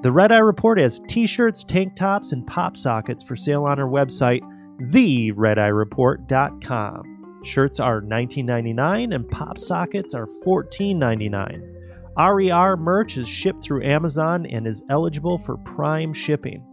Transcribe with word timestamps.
The 0.00 0.12
Red 0.12 0.30
Eye 0.30 0.38
Report 0.38 0.78
has 0.78 1.00
t 1.08 1.26
shirts, 1.26 1.64
tank 1.64 1.96
tops, 1.96 2.30
and 2.30 2.46
pop 2.46 2.76
sockets 2.76 3.24
for 3.24 3.34
sale 3.34 3.64
on 3.64 3.80
our 3.80 3.88
website, 3.88 4.42
theredeyereport.com. 4.80 7.40
Shirts 7.42 7.80
are 7.80 8.00
$19.99 8.00 9.12
and 9.12 9.28
pop 9.28 9.58
sockets 9.58 10.14
are 10.14 10.28
$14.99. 10.44 11.74
RER 12.16 12.76
merch 12.76 13.16
is 13.16 13.28
shipped 13.28 13.60
through 13.62 13.82
Amazon 13.84 14.46
and 14.46 14.68
is 14.68 14.84
eligible 14.88 15.38
for 15.38 15.56
prime 15.58 16.12
shipping. 16.12 16.64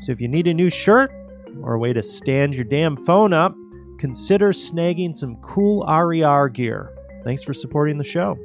So 0.00 0.12
if 0.12 0.20
you 0.20 0.28
need 0.28 0.46
a 0.46 0.54
new 0.54 0.70
shirt 0.70 1.10
or 1.62 1.74
a 1.74 1.80
way 1.80 1.92
to 1.92 2.02
stand 2.02 2.54
your 2.54 2.64
damn 2.64 2.96
phone 2.96 3.32
up, 3.32 3.56
consider 3.98 4.52
snagging 4.52 5.12
some 5.14 5.36
cool 5.36 5.84
RER 5.84 6.48
gear. 6.48 6.92
Thanks 7.24 7.42
for 7.42 7.52
supporting 7.52 7.98
the 7.98 8.04
show. 8.04 8.38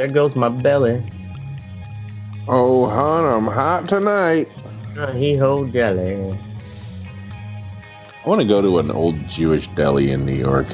There 0.00 0.08
goes 0.08 0.34
my 0.34 0.48
belly. 0.48 1.02
Oh, 2.48 2.86
hon, 2.86 3.34
I'm 3.34 3.44
hot 3.46 3.86
tonight. 3.86 4.48
Uh, 4.96 5.12
he 5.12 5.36
ho 5.36 5.66
deli. 5.66 6.32
I 8.24 8.26
want 8.26 8.40
to 8.40 8.46
go 8.46 8.62
to 8.62 8.78
an 8.78 8.90
old 8.90 9.28
Jewish 9.28 9.66
deli 9.68 10.10
in 10.10 10.24
New 10.24 10.32
York. 10.32 10.64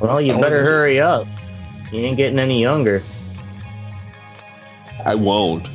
Well, 0.00 0.20
you 0.20 0.34
better 0.34 0.62
hurry 0.62 1.00
up. 1.00 1.26
You 1.90 2.02
ain't 2.02 2.16
getting 2.16 2.38
any 2.38 2.60
younger. 2.60 3.02
I 5.04 5.16
won't. 5.16 5.68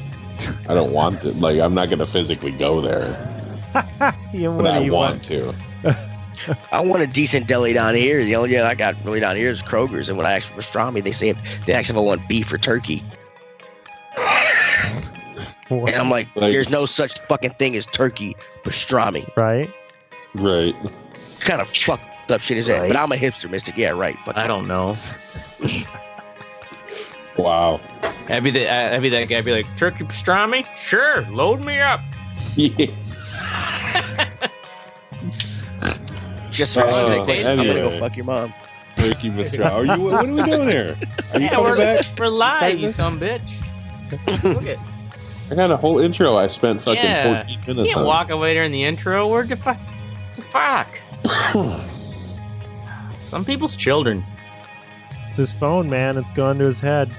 I 0.69 0.73
don't 0.73 0.94
want 0.94 1.23
to. 1.23 1.33
Like, 1.33 1.59
I'm 1.59 1.73
not 1.73 1.89
going 1.89 1.99
to 1.99 2.07
physically 2.07 2.53
go 2.53 2.79
there, 2.79 3.09
Yeah, 4.33 4.47
what 4.47 4.63
but 4.63 4.67
I 4.67 4.79
you 4.79 4.94
want 4.94 5.22
to. 5.25 5.53
I 6.71 6.81
want 6.81 7.01
a 7.01 7.07
decent 7.07 7.47
deli 7.47 7.73
down 7.73 7.95
here. 7.95 8.23
The 8.23 8.35
only 8.35 8.49
thing 8.49 8.61
I 8.61 8.75
got 8.75 8.95
really 9.03 9.19
down 9.19 9.35
here 9.35 9.49
is 9.49 9.61
Kroger's, 9.61 10.09
and 10.09 10.17
when 10.17 10.27
I 10.27 10.33
ask 10.33 10.49
for 10.51 10.61
pastrami, 10.61 11.03
they 11.03 11.11
say 11.11 11.33
they 11.65 11.73
ask 11.73 11.89
if 11.89 11.95
I 11.95 11.99
want 11.99 12.27
beef 12.27 12.51
or 12.51 12.57
turkey, 12.57 13.03
What? 15.69 15.91
and 15.91 16.01
I'm 16.01 16.09
like, 16.09 16.27
Like- 16.35 16.51
there's 16.51 16.69
no 16.69 16.85
such 16.85 17.19
fucking 17.27 17.51
thing 17.59 17.75
as 17.75 17.85
turkey 17.85 18.35
pastrami. 18.63 19.29
right? 19.35 19.69
Right. 20.35 20.75
kind 21.39 21.61
of 21.61 21.69
fucked 21.69 22.31
up 22.31 22.41
shit 22.41 22.57
is 22.57 22.67
that? 22.67 22.79
Right. 22.81 22.88
But 22.89 22.97
I'm 22.97 23.11
a 23.11 23.16
hipster, 23.16 23.49
Mystic. 23.49 23.77
Yeah, 23.77 23.91
right. 23.91 24.17
But 24.25 24.38
I 24.38 24.47
don't 24.47 24.67
know. 24.67 24.93
Wow. 27.38 27.79
I'd 28.29 28.43
be 28.43 28.49
the 28.51 28.67
I'd 28.69 29.01
be 29.01 29.09
that 29.09 29.27
guy. 29.29 29.38
I'd 29.38 29.45
be 29.45 29.51
like, 29.51 29.77
turkey 29.77 30.03
pastrami? 30.05 30.66
Sure, 30.77 31.21
load 31.29 31.63
me 31.63 31.79
up. 31.79 31.99
Yeah. 32.55 32.88
just 36.55 36.73
for 36.73 36.83
Oh, 36.83 37.09
the 37.19 37.25
taste, 37.25 37.45
I'm 37.47 37.57
gonna 37.57 37.73
go 37.73 37.99
fuck 37.99 38.15
your 38.17 38.25
mom. 38.25 38.53
Thank 38.95 39.23
you, 39.23 39.31
Mr. 39.31 39.65
Are 39.69 39.85
you? 39.85 40.01
What 40.01 40.25
are 40.25 40.33
we 40.33 40.41
doing 40.43 40.69
here? 40.69 40.97
Are 41.33 41.39
you 41.39 41.45
Yeah, 41.45 41.49
coming 41.51 41.71
we're, 41.71 41.77
back? 41.77 42.05
we're 42.17 42.27
live, 42.27 42.79
you 42.79 42.87
Business? 42.87 42.95
some 42.95 43.19
bitch. 43.19 44.43
Look 44.43 44.65
at 44.67 44.77
I 45.51 45.55
got 45.55 45.69
a 45.69 45.77
whole 45.77 45.99
intro. 45.99 46.37
I 46.37 46.47
spent 46.47 46.81
fucking 46.81 47.03
Yeah. 47.03 47.43
14 47.43 47.49
you 47.67 47.73
minutes 47.73 47.89
can't 47.93 47.99
on. 48.01 48.05
walk 48.07 48.29
away 48.31 48.53
during 48.55 48.71
the 48.71 48.83
intro. 48.83 49.27
Where 49.27 49.43
the 49.43 49.55
fuck? 49.57 49.77
The 50.35 50.41
fuck? 50.41 50.87
Some 53.19 53.43
people's 53.45 53.75
children. 53.75 54.23
It's 55.27 55.35
his 55.35 55.51
phone, 55.51 55.89
man. 55.89 56.17
It's 56.17 56.31
gone 56.31 56.57
to 56.59 56.65
his 56.65 56.79
head. 56.79 57.09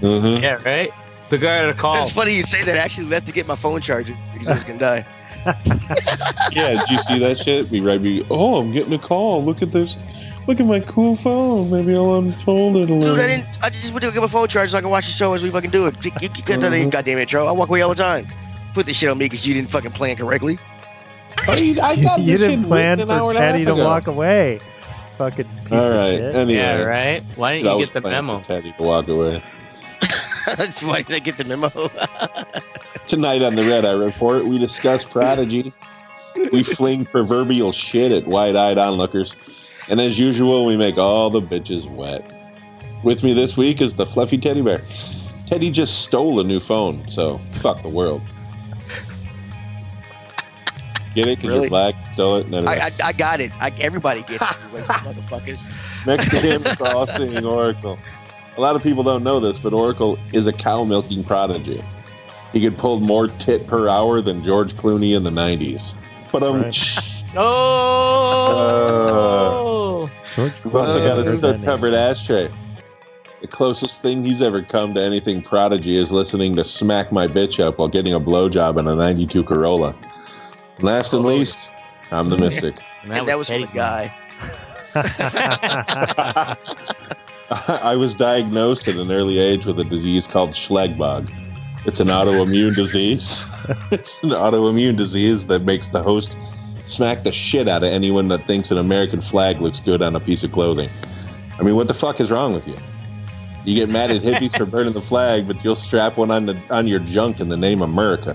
Mm-hmm. 0.00 0.42
Yeah, 0.42 0.60
right. 0.64 0.90
The 1.28 1.38
guy 1.38 1.54
had 1.54 1.68
a 1.68 1.74
call. 1.74 2.02
It's 2.02 2.10
funny 2.10 2.34
you 2.34 2.42
say 2.42 2.64
that. 2.64 2.74
I 2.76 2.80
actually 2.80 3.06
left 3.06 3.26
to 3.26 3.32
get 3.32 3.46
my 3.46 3.56
phone 3.56 3.80
charger 3.80 4.14
because 4.32 4.48
I 4.48 4.54
was 4.54 4.64
gonna 4.64 4.78
die. 4.78 5.06
Yeah, 6.52 6.78
did 6.80 6.88
you 6.90 6.98
see 6.98 7.18
that 7.18 7.36
shit? 7.38 7.70
Be 7.70 7.80
right. 7.80 8.00
Be. 8.00 8.24
Oh, 8.30 8.60
I'm 8.60 8.72
getting 8.72 8.92
a 8.92 8.98
call. 8.98 9.44
Look 9.44 9.60
at 9.60 9.72
this. 9.72 9.96
Look 10.46 10.60
at 10.60 10.66
my 10.66 10.78
cool 10.78 11.16
phone. 11.16 11.70
Maybe 11.70 11.96
I'll 11.96 12.16
unfold 12.16 12.76
it 12.76 12.90
a 12.90 12.94
little. 12.94 13.16
Dude, 13.16 13.24
I 13.24 13.26
didn't. 13.26 13.62
I 13.62 13.70
just 13.70 13.90
went 13.92 14.02
to 14.02 14.12
get 14.12 14.20
my 14.20 14.28
phone 14.28 14.46
charged 14.46 14.72
so 14.72 14.78
I 14.78 14.80
can 14.82 14.90
watch 14.90 15.06
the 15.06 15.12
show 15.12 15.32
as 15.32 15.42
we 15.42 15.50
fucking 15.50 15.70
do 15.70 15.86
it. 15.86 16.04
You, 16.04 16.12
you, 16.20 16.28
you 16.36 16.42
could 16.42 16.52
have 16.56 16.60
done 16.60 16.74
any 16.74 16.88
goddamn 16.88 17.18
intro. 17.18 17.46
I 17.46 17.52
walk 17.52 17.70
away 17.70 17.80
all 17.82 17.88
the 17.88 17.94
time. 17.96 18.28
Put 18.74 18.86
this 18.86 18.96
shit 18.96 19.08
on 19.08 19.18
me 19.18 19.24
because 19.24 19.46
you 19.46 19.54
didn't 19.54 19.70
fucking 19.70 19.92
plan 19.92 20.16
correctly. 20.16 20.58
I, 21.38 21.76
I 21.82 21.96
got 21.96 22.20
you 22.20 22.32
this 22.32 22.40
didn't 22.40 22.60
shit 22.60 22.68
plan 22.68 22.98
written 22.98 23.10
an 23.10 23.18
hour 23.18 23.30
for 23.32 23.36
and 23.38 23.52
Teddy 23.52 23.64
to 23.64 23.74
walk 23.74 24.06
away. 24.06 24.60
Fucking 25.18 25.44
piece 25.44 25.72
All 25.72 25.80
of 25.92 26.06
shit. 26.10 26.34
Anyway, 26.34 26.58
yeah, 26.58 26.82
right. 26.82 27.22
Why 27.36 27.50
I 27.50 27.62
didn't 27.62 27.78
you 27.80 27.86
get 27.86 27.94
the 27.94 28.00
memo? 28.08 28.40
for 28.40 28.46
Teddy 28.46 28.72
to 28.72 28.82
walk 28.82 29.08
away. 29.08 29.42
That's 30.46 30.82
why 30.82 31.02
did 31.02 31.16
I 31.16 31.18
get 31.20 31.36
the 31.36 31.44
memo? 31.44 31.68
Tonight 33.06 33.42
on 33.42 33.54
the 33.56 33.62
Red 33.62 33.84
Eye 33.84 33.92
Report, 33.92 34.44
we 34.46 34.58
discuss 34.58 35.04
Prodigy. 35.04 35.72
we 36.52 36.62
fling 36.62 37.04
proverbial 37.04 37.72
shit 37.72 38.12
at 38.12 38.26
wide-eyed 38.26 38.78
onlookers, 38.78 39.36
and 39.88 40.00
as 40.00 40.18
usual, 40.18 40.64
we 40.66 40.76
make 40.76 40.98
all 40.98 41.30
the 41.30 41.40
bitches 41.40 41.88
wet. 41.90 42.30
With 43.02 43.22
me 43.22 43.34
this 43.34 43.56
week 43.56 43.80
is 43.82 43.94
the 43.94 44.06
fluffy 44.06 44.38
teddy 44.38 44.62
bear. 44.62 44.80
Teddy 45.46 45.70
just 45.70 46.02
stole 46.02 46.40
a 46.40 46.44
new 46.44 46.60
phone, 46.60 47.08
so 47.10 47.38
fuck 47.52 47.82
the 47.82 47.88
world. 47.88 48.22
Get 51.14 51.28
it? 51.28 51.36
Because 51.38 51.48
Really? 51.50 51.60
you're 51.62 51.68
black, 51.68 51.94
stole 52.14 52.36
it. 52.36 52.48
No, 52.48 52.60
no, 52.60 52.66
no. 52.66 52.72
I, 52.72 52.86
I, 52.86 52.90
I 53.04 53.12
got 53.12 53.40
it. 53.40 53.52
I, 53.60 53.70
everybody 53.78 54.22
gets 54.22 54.34
it. 54.34 54.38
Motherfuckers. 54.74 55.60
Next 56.06 56.28
to 56.30 56.40
him, 56.40 56.62
crossing 56.76 57.44
Oracle. 57.44 57.98
A 58.56 58.60
lot 58.60 58.76
of 58.76 58.82
people 58.82 59.02
don't 59.02 59.24
know 59.24 59.40
this, 59.40 59.58
but 59.58 59.72
Oracle 59.72 60.16
is 60.32 60.46
a 60.46 60.52
cow 60.52 60.84
milking 60.84 61.24
prodigy. 61.24 61.82
He 62.52 62.60
could 62.60 62.78
pull 62.78 63.00
more 63.00 63.26
tit 63.26 63.66
per 63.66 63.88
hour 63.88 64.20
than 64.20 64.44
George 64.44 64.74
Clooney 64.74 65.16
in 65.16 65.24
the 65.24 65.30
90s. 65.30 65.96
But 66.30 66.44
um, 66.44 66.62
Right. 66.62 67.10
Oh. 67.36 68.48
George 70.36 70.52
we've 70.62 70.76
also 70.76 71.00
got 71.00 71.18
a 71.18 71.26
soot 71.26 71.64
covered 71.64 71.92
ashtray. 71.94 72.48
The 73.40 73.48
closest 73.48 74.02
thing 74.02 74.22
he's 74.24 74.40
ever 74.40 74.62
come 74.62 74.94
to 74.94 75.02
anything 75.02 75.42
prodigy 75.42 75.96
is 75.96 76.12
listening 76.12 76.54
to 76.54 76.62
Smack 76.64 77.10
My 77.10 77.26
Bitch 77.26 77.58
Up 77.58 77.78
while 77.78 77.88
getting 77.88 78.14
a 78.14 78.20
blowjob 78.20 78.78
in 78.78 78.86
a 78.86 78.94
92 78.94 79.42
Corolla. 79.42 79.96
Last 80.78 81.12
and 81.12 81.24
least, 81.24 81.70
I'm 82.12 82.30
the 82.30 82.38
Mystic. 82.38 82.78
And 83.02 83.14
And 83.14 83.26
that 83.26 83.36
was 83.36 83.48
from 83.48 83.54
Teddy's 83.54 83.72
the 83.72 83.74
guy. 83.74 84.14
I 87.68 87.94
was 87.96 88.14
diagnosed 88.14 88.88
at 88.88 88.96
an 88.96 89.10
early 89.10 89.38
age 89.38 89.66
with 89.66 89.78
a 89.78 89.84
disease 89.84 90.26
called 90.26 90.50
Schlegbug. 90.50 91.30
It's 91.86 92.00
an 92.00 92.08
autoimmune 92.08 92.74
disease. 92.74 93.46
it's 93.90 94.22
an 94.22 94.30
autoimmune 94.30 94.96
disease 94.96 95.46
that 95.48 95.62
makes 95.62 95.88
the 95.88 96.02
host 96.02 96.38
smack 96.86 97.22
the 97.22 97.32
shit 97.32 97.68
out 97.68 97.82
of 97.82 97.92
anyone 97.92 98.28
that 98.28 98.42
thinks 98.44 98.70
an 98.70 98.78
American 98.78 99.20
flag 99.20 99.60
looks 99.60 99.80
good 99.80 100.00
on 100.00 100.16
a 100.16 100.20
piece 100.20 100.42
of 100.42 100.52
clothing. 100.52 100.88
I 101.58 101.62
mean, 101.62 101.76
what 101.76 101.88
the 101.88 101.94
fuck 101.94 102.20
is 102.20 102.30
wrong 102.30 102.54
with 102.54 102.66
you? 102.66 102.76
You 103.64 103.74
get 103.74 103.90
mad 103.90 104.10
at 104.10 104.22
hippies 104.22 104.56
for 104.56 104.64
burning 104.66 104.92
the 104.94 105.00
flag, 105.00 105.46
but 105.46 105.62
you'll 105.62 105.76
strap 105.76 106.16
one 106.16 106.30
on 106.30 106.46
the 106.46 106.60
on 106.70 106.86
your 106.86 107.00
junk 107.00 107.40
in 107.40 107.48
the 107.48 107.56
name 107.56 107.82
of 107.82 107.90
America. 107.90 108.34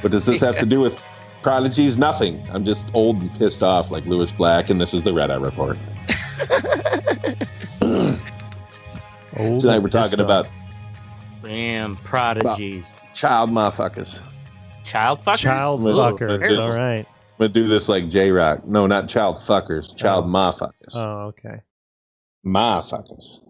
What 0.00 0.12
does 0.12 0.26
this 0.26 0.40
have 0.40 0.58
to 0.58 0.66
do 0.66 0.80
with 0.80 1.02
prodigies? 1.42 1.96
Nothing. 1.96 2.42
I'm 2.52 2.64
just 2.64 2.84
old 2.94 3.20
and 3.20 3.32
pissed 3.38 3.62
off 3.62 3.90
like 3.90 4.04
Lewis 4.06 4.32
Black, 4.32 4.70
and 4.70 4.80
this 4.80 4.94
is 4.94 5.02
the 5.02 5.12
Red 5.12 5.30
Eye 5.30 5.36
Report. 5.36 5.78
Old 9.36 9.60
Tonight 9.60 9.78
we're 9.80 9.88
talking 9.88 10.20
about 10.20 10.46
Damn 11.42 11.96
prodigies. 11.96 13.04
child 13.14 13.50
motherfuckers. 13.50 14.20
Child 14.84 15.20
fuckers. 15.24 15.36
Child 15.38 15.80
Ooh, 15.82 15.84
fuckers. 15.84 16.38
goodness. 16.40 16.58
All 16.74 16.78
right. 16.80 17.06
I'm 17.06 17.06
gonna 17.38 17.48
do 17.50 17.68
this 17.68 17.88
like 17.88 18.08
J 18.08 18.30
Rock. 18.30 18.66
No, 18.66 18.86
not 18.86 19.08
child 19.08 19.36
fuckers. 19.36 19.90
Oh. 19.92 19.96
Child 19.96 20.24
Oh. 20.24 20.28
motherfuckers. 20.28 20.94
Oh, 20.94 21.26
okay. 21.28 21.60
Motherfuckers. 22.46 23.40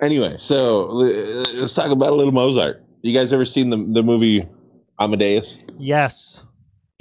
Anyway, 0.00 0.34
so 0.36 0.84
let's 0.86 1.74
talk 1.74 1.90
about 1.90 2.10
a 2.10 2.14
little 2.14 2.32
Mozart. 2.32 2.84
You 3.02 3.12
guys 3.12 3.32
ever 3.32 3.44
seen 3.44 3.70
the 3.70 3.76
the 3.92 4.02
movie 4.02 4.46
Amadeus? 5.00 5.58
Yes. 5.78 6.44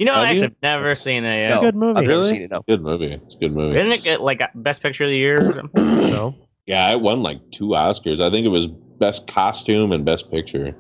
You 0.01 0.05
know, 0.05 0.13
Have 0.15 0.23
I 0.23 0.25
actually 0.29 0.37
you? 0.37 0.43
have 0.45 0.55
never 0.63 0.95
seen 0.95 1.21
that 1.21 1.37
It's 1.37 1.53
a 1.53 1.59
good 1.59 1.75
movie. 1.75 1.99
I've 1.99 2.05
never 2.05 2.07
Really? 2.21 2.29
seen 2.29 2.41
it. 2.41 2.49
No. 2.49 2.63
Good 2.67 2.81
movie. 2.81 3.11
It's 3.23 3.35
a 3.35 3.37
good 3.37 3.53
movie. 3.55 3.75
Didn't 3.75 3.91
it 3.91 4.01
get 4.01 4.19
like 4.21 4.41
a 4.41 4.49
best 4.55 4.81
picture 4.81 5.03
of 5.03 5.11
the 5.11 5.15
year 5.15 5.37
or 5.37 5.51
something? 5.51 5.99
So, 6.09 6.33
Yeah, 6.65 6.91
it 6.91 6.99
won 7.01 7.21
like 7.21 7.51
two 7.51 7.67
Oscars. 7.67 8.19
I 8.19 8.31
think 8.31 8.43
it 8.43 8.49
was 8.49 8.65
best 8.65 9.27
costume 9.27 9.91
and 9.91 10.03
best 10.03 10.31
picture. 10.31 10.75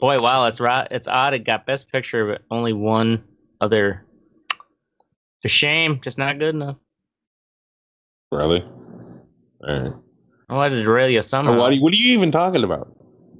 Boy, 0.00 0.20
wow, 0.20 0.44
it's 0.44 0.60
right. 0.60 0.86
It's 0.90 1.08
odd. 1.08 1.32
It 1.32 1.44
got 1.44 1.64
best 1.64 1.90
picture, 1.90 2.26
but 2.30 2.42
only 2.50 2.74
one 2.74 3.24
other. 3.62 4.04
It's 4.50 5.46
a 5.46 5.48
shame. 5.48 5.98
Just 6.02 6.18
not 6.18 6.38
good 6.38 6.54
enough. 6.54 6.76
Really? 8.30 8.60
All 9.66 9.80
right. 9.80 9.92
I 10.50 10.54
wanted 10.54 10.76
to 10.76 10.82
derail 10.82 11.08
you 11.08 11.22
somehow. 11.22 11.56
What, 11.56 11.70
are 11.70 11.74
you, 11.74 11.82
what 11.82 11.94
are 11.94 11.96
you 11.96 12.12
even 12.12 12.30
talking 12.30 12.64
about? 12.64 12.94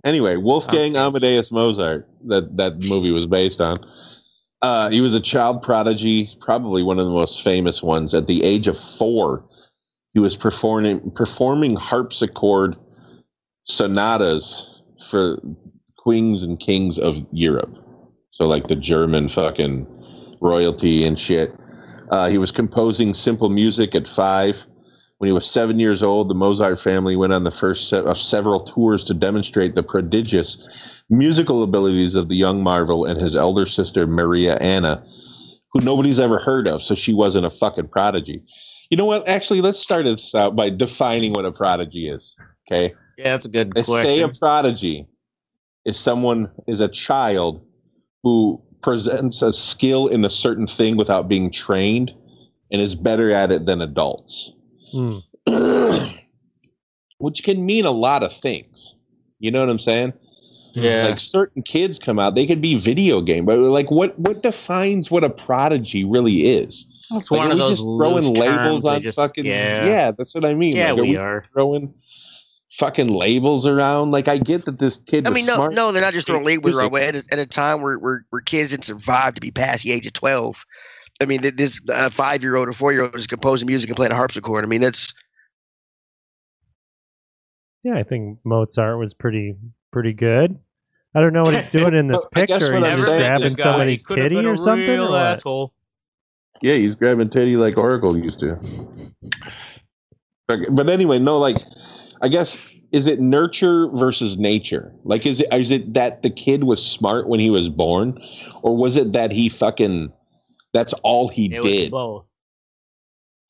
Anyway, 0.06 0.36
Wolfgang 0.36 0.96
Okay. 0.96 0.98
Amadeus 1.06 1.52
Mozart, 1.52 2.08
that 2.28 2.56
that 2.56 2.82
movie 2.88 3.10
was 3.10 3.26
based 3.26 3.60
on. 3.60 3.76
Uh, 4.64 4.88
he 4.88 5.02
was 5.02 5.14
a 5.14 5.20
child 5.20 5.60
prodigy, 5.60 6.26
probably 6.40 6.82
one 6.82 6.98
of 6.98 7.04
the 7.04 7.12
most 7.12 7.42
famous 7.42 7.82
ones. 7.82 8.14
At 8.14 8.26
the 8.26 8.42
age 8.42 8.66
of 8.66 8.78
four, 8.78 9.44
he 10.14 10.20
was 10.20 10.36
performing 10.36 11.10
performing 11.10 11.76
harpsichord 11.76 12.74
sonatas 13.64 14.80
for 15.10 15.36
queens 15.98 16.42
and 16.42 16.58
kings 16.58 16.98
of 16.98 17.26
Europe. 17.30 17.76
So 18.30 18.46
like 18.46 18.68
the 18.68 18.74
German 18.76 19.28
fucking 19.28 19.86
royalty 20.40 21.04
and 21.04 21.18
shit. 21.18 21.54
Uh, 22.10 22.30
he 22.30 22.38
was 22.38 22.50
composing 22.50 23.12
simple 23.12 23.50
music 23.50 23.94
at 23.94 24.08
five. 24.08 24.66
When 25.18 25.28
he 25.28 25.32
was 25.32 25.48
seven 25.48 25.78
years 25.78 26.02
old, 26.02 26.28
the 26.28 26.34
Mozart 26.34 26.78
family 26.78 27.16
went 27.16 27.32
on 27.32 27.44
the 27.44 27.50
first 27.50 27.88
set 27.88 28.00
of 28.00 28.08
uh, 28.08 28.14
several 28.14 28.60
tours 28.60 29.04
to 29.04 29.14
demonstrate 29.14 29.74
the 29.74 29.82
prodigious 29.82 31.02
musical 31.08 31.62
abilities 31.62 32.14
of 32.14 32.28
the 32.28 32.34
young 32.34 32.62
Marvel 32.62 33.04
and 33.04 33.20
his 33.20 33.36
elder 33.36 33.64
sister 33.64 34.06
Maria 34.06 34.56
Anna, 34.56 35.04
who 35.72 35.80
nobody's 35.80 36.18
ever 36.18 36.38
heard 36.38 36.66
of, 36.66 36.82
so 36.82 36.94
she 36.94 37.14
wasn't 37.14 37.46
a 37.46 37.50
fucking 37.50 37.88
prodigy. 37.88 38.42
You 38.90 38.96
know 38.96 39.06
what? 39.06 39.26
Actually, 39.28 39.60
let's 39.60 39.78
start 39.78 40.04
this 40.04 40.34
out 40.34 40.56
by 40.56 40.68
defining 40.68 41.32
what 41.32 41.44
a 41.44 41.52
prodigy 41.52 42.08
is. 42.08 42.36
Okay, 42.66 42.94
Yeah, 43.16 43.32
that's 43.32 43.44
a 43.44 43.48
good 43.50 43.72
they 43.72 43.82
question. 43.82 44.04
say 44.04 44.20
a 44.20 44.28
prodigy 44.28 45.06
is 45.84 45.98
someone 45.98 46.50
is 46.66 46.80
a 46.80 46.88
child 46.88 47.64
who 48.22 48.60
presents 48.82 49.42
a 49.42 49.52
skill 49.52 50.08
in 50.08 50.24
a 50.24 50.30
certain 50.30 50.66
thing 50.66 50.96
without 50.96 51.28
being 51.28 51.50
trained 51.50 52.12
and 52.72 52.82
is 52.82 52.94
better 52.94 53.30
at 53.32 53.52
it 53.52 53.66
than 53.66 53.80
adults. 53.80 54.52
Hmm. 54.94 55.18
Which 57.18 57.42
can 57.44 57.64
mean 57.64 57.84
a 57.84 57.90
lot 57.90 58.22
of 58.22 58.32
things. 58.32 58.94
You 59.38 59.50
know 59.50 59.60
what 59.60 59.68
I'm 59.70 59.78
saying? 59.78 60.12
yeah. 60.74 61.06
Like 61.06 61.20
certain 61.20 61.62
kids 61.62 61.98
come 61.98 62.18
out, 62.18 62.34
they 62.34 62.46
could 62.46 62.60
be 62.60 62.74
video 62.76 63.20
game, 63.20 63.44
but 63.44 63.58
like 63.58 63.90
what 63.90 64.18
what 64.18 64.42
defines 64.42 65.10
what 65.10 65.22
a 65.24 65.30
prodigy 65.30 66.04
really 66.04 66.46
is? 66.48 66.86
it's 67.12 67.30
Like, 67.30 67.38
one 67.38 67.48
are 67.48 67.50
of 67.52 67.56
we 67.56 67.60
those 67.60 67.78
just 67.78 67.96
throwing 67.96 68.34
labels 68.34 68.84
on 68.86 69.00
just- 69.00 69.16
fucking 69.16 69.44
yeah. 69.46 69.86
yeah. 69.86 70.10
that's 70.10 70.34
what 70.34 70.44
I 70.44 70.54
mean. 70.54 70.74
Yeah, 70.76 70.92
like, 70.92 71.02
we 71.02 71.16
are. 71.16 71.44
throwing 71.52 71.94
fucking 72.78 73.08
labels 73.08 73.66
around. 73.68 74.10
Like 74.10 74.26
I 74.26 74.38
get 74.38 74.64
that 74.64 74.78
this 74.80 74.98
kid 75.06 75.26
I 75.28 75.30
mean, 75.30 75.46
no, 75.46 75.56
smart. 75.56 75.74
no, 75.74 75.92
they're 75.92 76.02
not 76.02 76.12
just 76.12 76.26
throwing 76.26 76.44
labels 76.44 76.76
around. 76.78 76.94
At 76.96 77.14
a, 77.14 77.22
at 77.30 77.38
a 77.38 77.46
time 77.46 77.80
where, 77.80 77.98
where 77.98 78.26
where 78.30 78.42
kids 78.42 78.70
didn't 78.72 78.84
survive 78.84 79.34
to 79.34 79.40
be 79.40 79.50
past 79.52 79.84
the 79.84 79.92
age 79.92 80.06
of 80.08 80.12
twelve. 80.12 80.64
I 81.20 81.26
mean, 81.26 81.40
this 81.56 81.80
uh, 81.92 82.10
five 82.10 82.42
year 82.42 82.56
old 82.56 82.68
or 82.68 82.72
four 82.72 82.92
year 82.92 83.02
old 83.02 83.14
is 83.14 83.26
composing 83.26 83.66
music 83.66 83.88
and 83.88 83.96
playing 83.96 84.12
a 84.12 84.16
harpsichord. 84.16 84.64
I 84.64 84.66
mean, 84.66 84.80
that's 84.80 85.14
Yeah, 87.82 87.96
I 87.96 88.02
think 88.02 88.38
Mozart 88.44 88.98
was 88.98 89.14
pretty 89.14 89.54
pretty 89.92 90.12
good. 90.12 90.58
I 91.14 91.20
don't 91.20 91.32
know 91.32 91.42
what 91.42 91.54
he's 91.54 91.68
doing 91.70 91.94
in 91.94 92.08
this 92.08 92.16
Well, 92.16 92.42
I 92.42 92.46
guess 92.46 92.58
picture. 92.58 92.76
He's 92.76 92.96
just 92.96 93.06
grabbing 93.06 93.46
is, 93.46 93.54
guys, 93.54 93.62
somebody's 93.62 94.04
titty 94.04 94.44
or 94.44 94.56
something. 94.56 94.98
or 94.98 95.10
what? 95.10 95.22
asshole. 95.22 95.72
Yeah, 96.62 96.74
he's 96.74 96.96
grabbing 96.96 97.30
titty 97.30 97.56
like 97.56 97.78
Oracle 97.78 98.16
used 98.16 98.40
to. 98.40 98.58
But, 100.48 100.60
but 100.72 100.90
anyway, 100.90 101.18
no, 101.18 101.38
like 101.38 101.56
I 102.22 102.28
guess 102.28 102.58
is 102.90 103.06
it 103.06 103.20
nurture 103.20 103.88
versus 103.88 104.38
nature? 104.38 104.92
Like 105.04 105.26
is 105.26 105.40
it 105.40 105.48
is 105.52 105.70
it 105.70 105.94
that 105.94 106.22
the 106.22 106.30
kid 106.30 106.64
was 106.64 106.84
smart 106.84 107.28
when 107.28 107.38
he 107.38 107.50
was 107.50 107.68
born, 107.68 108.20
or 108.62 108.76
was 108.76 108.96
it 108.96 109.12
that 109.12 109.30
he 109.30 109.48
fucking 109.48 110.12
that's 110.74 110.92
all 111.02 111.28
he 111.28 111.46
It 111.54 111.62
was 111.62 111.72
did? 111.72 111.90
both. 111.90 112.30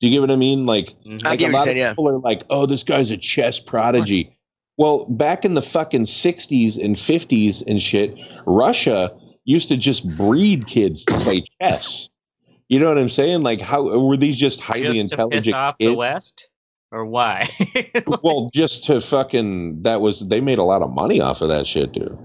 Do 0.01 0.07
you 0.09 0.13
get 0.13 0.21
what 0.21 0.31
I 0.31 0.37
mean? 0.37 0.67
Like, 0.67 0.95
Mhm. 1.05 1.25
Like 1.25 1.39
get 1.41 1.51
a 1.51 1.53
lot 1.57 1.65
saying, 1.65 1.77
of 1.77 1.81
yeah. 1.81 1.91
people 1.91 2.09
are 2.09 2.19
like, 2.19 2.43
"Oh, 2.51 2.67
this 2.67 2.85
guy's 2.85 3.11
a 3.11 3.17
chess 3.17 3.59
prodigy." 3.59 4.37
Well, 4.77 5.07
back 5.07 5.45
in 5.45 5.55
the 5.55 5.63
fucking 5.63 6.05
'60s 6.07 6.77
and 6.79 6.97
'50s 6.97 7.63
and 7.67 7.81
shit, 7.81 8.17
Russia 8.47 9.13
used 9.45 9.69
to 9.71 9.77
just 9.77 10.09
breed 10.17 10.67
kids 10.67 11.05
to 11.07 11.19
play 11.21 11.45
chess. 11.61 12.09
You 12.69 12.79
know 12.81 12.89
what 12.89 12.99
I'm 12.99 13.09
saying? 13.09 13.43
Like, 13.43 13.61
how 13.61 13.83
were 13.99 14.17
these 14.17 14.37
just 14.37 14.61
highly 14.61 14.83
Just 14.95 15.11
to 15.11 15.17
piss 15.29 15.47
intelligent 15.47 15.55
off 15.57 15.79
the? 15.79 15.95
West, 15.95 16.49
or 16.91 17.05
why? 17.07 17.49
well, 18.23 18.51
just 18.53 18.85
to 18.87 19.01
fucking 19.01 19.83
that 19.83 20.01
was 20.01 20.27
they 20.29 20.41
made 20.41 20.59
a 20.59 20.65
lot 20.65 20.83
of 20.83 20.91
money 20.91 21.21
off 21.21 21.41
of 21.41 21.49
that 21.49 21.67
shit, 21.67 21.93
dude. 21.93 22.19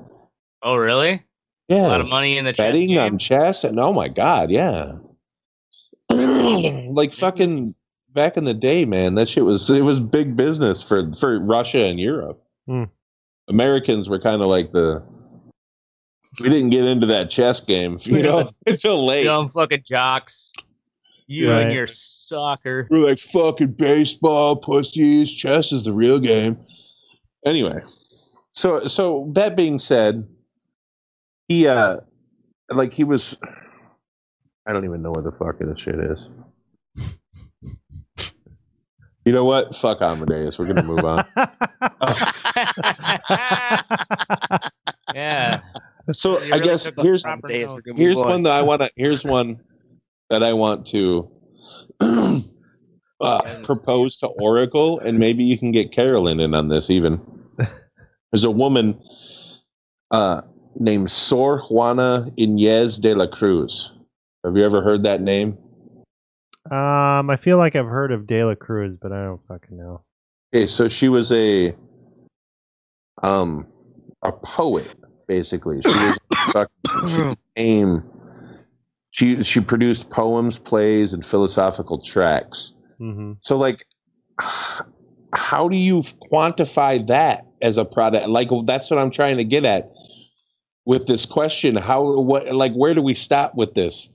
oh, 0.64 0.76
really? 0.76 1.22
Yeah, 1.70 1.86
A 1.86 1.88
lot 1.88 2.02
of 2.02 2.10
money 2.10 2.38
in 2.38 2.46
the 2.46 2.52
chess 2.52 2.66
betting 2.66 2.88
game. 2.90 3.00
on 3.00 3.18
chess 3.20 3.64
and 3.64 3.80
oh 3.80 3.94
my 3.94 4.08
god, 4.08 4.50
yeah. 4.52 4.94
like 6.10 7.14
fucking 7.14 7.76
back 8.14 8.38
in 8.38 8.44
the 8.46 8.54
day, 8.54 8.86
man, 8.86 9.16
that 9.16 9.30
shit 9.30 9.46
was 9.46 9.70
it 9.70 9.84
was 9.84 10.00
big 10.00 10.36
business 10.36 10.84
for 10.84 11.12
for 11.14 11.40
Russia 11.40 11.86
and 11.86 12.00
Europe. 12.00 12.42
Hmm. 12.68 12.86
Americans 13.48 14.10
were 14.10 14.20
kind 14.20 14.42
of 14.42 14.48
like 14.48 14.72
the 14.72 15.04
we 16.42 16.50
didn't 16.50 16.70
get 16.72 16.86
into 16.86 17.08
that 17.08 17.30
chess 17.30 17.60
game, 17.62 17.98
you 18.04 18.22
know, 18.24 18.50
until 18.66 19.06
late. 19.06 19.24
Dumb 19.26 19.50
fucking 19.50 19.84
jocks. 19.86 20.52
You 21.28 21.52
Right. 21.52 21.62
and 21.66 21.74
your 21.74 21.86
soccer. 21.86 22.88
We're 22.90 23.06
like 23.08 23.20
fucking 23.20 23.74
baseball 23.74 24.56
pussies. 24.56 25.32
Chess 25.32 25.72
is 25.72 25.84
the 25.84 25.94
real 25.94 26.18
game. 26.18 26.58
Anyway, 27.46 27.82
so 28.54 28.88
so 28.88 29.30
that 29.36 29.56
being 29.56 29.78
said, 29.78 30.28
he 31.50 31.68
uh 31.68 31.98
like 32.72 32.94
he 32.94 33.04
was. 33.04 33.36
I 34.68 34.72
don't 34.74 34.86
even 34.86 35.02
know 35.02 35.12
what 35.12 35.24
the 35.26 35.32
fuck 35.34 35.60
this 35.60 35.80
shit 35.80 36.00
is. 36.00 36.30
You 39.26 39.34
know 39.34 39.44
what? 39.44 39.76
Fuck 39.76 40.02
Amadeus. 40.02 40.58
We're 40.58 40.68
gonna 40.68 40.84
move 40.84 41.04
on. 41.04 41.26
yeah. 45.14 45.60
So 46.12 46.40
You 46.42 46.54
I 46.54 46.58
really 46.58 46.60
guess 46.60 46.84
took 46.86 46.98
a 46.98 47.02
here's 47.04 47.26
Amadeus, 47.26 47.72
note. 47.72 47.76
we're 47.76 47.82
gonna 47.82 47.98
move 47.98 48.08
here's 48.08 48.20
on. 48.22 48.30
one 48.30 48.44
that 48.44 48.54
I 48.54 48.62
want 48.62 48.82
to. 48.82 48.90
Here's 48.96 49.24
one 49.26 49.60
that 50.30 50.44
I 50.44 50.54
want 50.54 50.86
to 50.88 51.30
uh, 53.22 53.56
propose 53.64 54.18
to 54.18 54.28
Oracle, 54.28 55.00
and 55.00 55.20
maybe 55.20 55.44
you 55.44 55.58
can 55.58 55.72
get 55.72 55.92
Carolyn 55.92 56.40
in 56.40 56.54
on 56.54 56.70
this. 56.70 56.90
Even 56.90 57.20
there's 58.32 58.46
a 58.46 58.52
woman 58.52 59.00
uh, 60.12 60.42
named 60.78 61.10
Sor 61.12 61.60
Juana 61.60 62.32
Inez 62.38 62.98
de 62.98 63.14
la 63.16 63.28
Cruz. 63.28 63.94
Have 64.44 64.56
you 64.56 64.64
ever 64.64 64.82
heard 64.82 65.04
that 65.04 65.22
name? 65.22 65.58
um, 66.72 67.30
I 67.30 67.38
feel 67.42 67.58
like 67.58 67.76
I've 67.76 67.86
heard 67.88 68.12
of 68.12 68.28
De 68.28 68.44
La 68.44 68.54
Cruz, 68.54 68.96
but 68.96 69.12
I 69.12 69.24
don't 69.24 69.42
fucking 69.48 69.76
know. 69.78 70.04
Okay, 70.54 70.66
so 70.66 70.88
she 70.88 71.10
was 71.10 71.32
a 71.32 71.74
um 73.24 73.66
a 74.24 74.32
poet 74.32 74.88
basically. 75.28 75.82
She 75.82 75.90
was 75.90 76.18
fucking- 76.54 77.08
she 77.10 77.36
became 77.56 78.04
she 79.12 79.42
she 79.44 79.60
produced 79.62 80.10
poems, 80.10 80.60
plays, 80.60 81.14
and 81.14 81.24
philosophical 81.26 82.00
tracks. 82.00 82.74
hmm 82.98 83.34
So 83.42 83.58
like 83.58 83.86
how 85.34 85.68
do 85.68 85.76
you 85.76 86.02
quantify 86.32 87.06
that 87.08 87.46
as 87.62 87.78
a 87.78 87.86
product? 87.86 88.28
Like 88.30 88.50
that's 88.66 88.90
what 88.90 89.00
I'm 89.00 89.12
trying 89.12 89.38
to 89.38 89.44
get 89.44 89.66
at 89.66 89.92
with 90.90 91.06
this 91.06 91.24
question. 91.26 91.76
How 91.76 92.20
what 92.20 92.52
like 92.54 92.74
where 92.74 92.96
do 92.96 93.02
we 93.04 93.14
stop 93.14 93.54
with 93.56 93.76
this? 93.76 94.10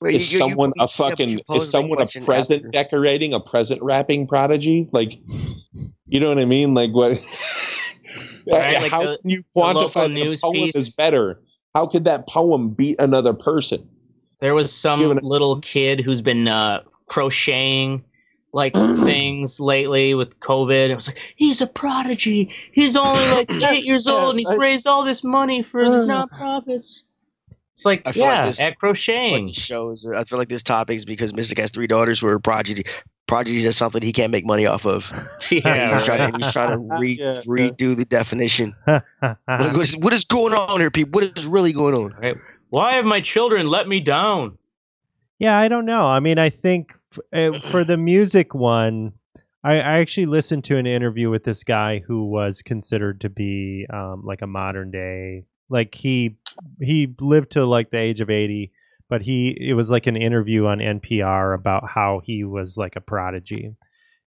Well, 0.00 0.14
Is 0.14 0.30
you- 0.30 0.36
you- 0.36 0.38
someone 0.38 0.72
you- 0.76 0.82
a 0.82 0.84
yeah, 0.84 0.86
but 0.86 0.90
fucking 1.10 1.28
you 1.30 1.40
posed 1.48 1.62
is 1.64 1.70
someone 1.70 2.00
a 2.00 2.06
present 2.24 2.60
after. 2.66 2.70
decorating, 2.72 3.32
a 3.34 3.40
present 3.40 3.82
wrapping 3.82 4.26
prodigy? 4.26 4.86
Like 4.92 5.18
you 6.06 6.20
know 6.20 6.28
what 6.28 6.38
I 6.38 6.44
mean? 6.44 6.74
Like 6.74 6.92
what 6.92 7.12
Right, 8.46 8.80
like 8.82 8.90
how 8.90 9.02
the- 9.06 9.18
can 9.22 9.30
you 9.30 9.42
quantify 9.56 9.92
that 9.94 10.10
a 10.10 10.14
news 10.14 10.40
poem 10.42 10.54
piece. 10.54 10.76
is 10.76 10.94
better? 10.94 11.40
How 11.74 11.86
could 11.86 12.04
that 12.04 12.26
poem 12.28 12.70
beat 12.70 12.96
another 13.00 13.32
person? 13.32 13.88
There 14.40 14.54
was 14.54 14.72
some 14.72 15.18
little 15.22 15.60
kid 15.60 16.00
who's 16.00 16.20
been 16.22 16.48
uh, 16.48 16.80
crocheting 17.06 18.02
like 18.52 18.74
things 19.02 19.60
lately 19.60 20.14
with 20.14 20.38
COVID. 20.40 20.90
I 20.90 20.94
was 20.94 21.08
like, 21.08 21.34
he's 21.36 21.60
a 21.60 21.66
prodigy. 21.66 22.52
He's 22.72 22.96
only 22.96 23.26
like 23.28 23.50
eight 23.70 23.84
years 23.84 24.06
old 24.06 24.30
and 24.30 24.38
he's 24.38 24.50
I- 24.50 24.56
raised 24.56 24.86
all 24.86 25.04
this 25.04 25.22
money 25.24 25.62
for 25.62 25.80
his 25.84 26.08
uh. 26.08 26.26
nonprofits. 26.26 27.04
It's 27.72 27.86
like, 27.86 28.02
I 28.04 28.12
feel 28.12 28.24
like 28.24 28.36
yeah, 28.36 28.46
this- 28.46 28.60
at 28.60 28.64
like 28.66 28.78
crocheting. 28.78 29.46
these 29.46 29.54
shows. 29.56 30.06
I 30.06 30.24
feel 30.24 30.38
like 30.38 30.48
this 30.50 30.62
topic 30.62 30.96
is 30.96 31.04
because 31.04 31.32
Mystic 31.32 31.58
has 31.58 31.70
three 31.70 31.86
daughters 31.86 32.20
who 32.20 32.26
are 32.26 32.38
prodigy. 32.38 32.84
Prodigy 33.26 33.64
is 33.64 33.76
something 33.76 34.02
he 34.02 34.12
can't 34.12 34.32
make 34.32 34.44
money 34.44 34.66
off 34.66 34.84
of. 34.84 35.10
yeah, 35.50 35.96
he's, 35.96 36.04
trying 36.04 36.32
to, 36.32 36.38
he's 36.44 36.52
trying 36.52 36.72
to 36.72 36.96
re, 36.98 37.16
Yeah. 37.18 37.42
redo 37.46 37.96
the 37.96 38.04
definition. 38.04 38.74
What, 38.84 39.04
what, 39.46 39.76
is, 39.76 39.96
what 39.96 40.12
is 40.12 40.24
going 40.24 40.52
on 40.52 40.80
here, 40.80 40.90
people? 40.90 41.20
What 41.20 41.38
is 41.38 41.46
really 41.46 41.72
going 41.72 41.94
on? 41.94 42.40
Why 42.70 42.94
have 42.94 43.04
my 43.04 43.20
children 43.20 43.68
let 43.68 43.88
me 43.88 44.00
down? 44.00 44.58
Yeah, 45.40 45.58
I 45.58 45.68
don't 45.68 45.86
know. 45.86 46.04
I 46.04 46.20
mean, 46.20 46.38
I 46.38 46.50
think 46.50 46.94
f- 47.12 47.54
uh, 47.54 47.60
for 47.60 47.82
the 47.82 47.96
music 47.96 48.54
one, 48.54 49.14
I, 49.64 49.76
I 49.76 49.98
actually 50.00 50.26
listened 50.26 50.64
to 50.64 50.76
an 50.76 50.86
interview 50.86 51.30
with 51.30 51.44
this 51.44 51.64
guy 51.64 52.02
who 52.06 52.26
was 52.26 52.60
considered 52.60 53.22
to 53.22 53.30
be 53.30 53.86
um, 53.92 54.22
like 54.24 54.42
a 54.42 54.46
modern 54.46 54.90
day, 54.90 55.46
like 55.70 55.94
he 55.94 56.36
he 56.80 57.14
lived 57.20 57.52
to 57.52 57.64
like 57.64 57.90
the 57.90 57.96
age 57.96 58.20
of 58.20 58.28
eighty, 58.28 58.70
but 59.08 59.22
he 59.22 59.56
it 59.58 59.72
was 59.72 59.90
like 59.90 60.06
an 60.06 60.16
interview 60.16 60.66
on 60.66 60.78
NPR 60.78 61.54
about 61.54 61.88
how 61.88 62.20
he 62.22 62.44
was 62.44 62.76
like 62.76 62.96
a 62.96 63.00
prodigy, 63.00 63.74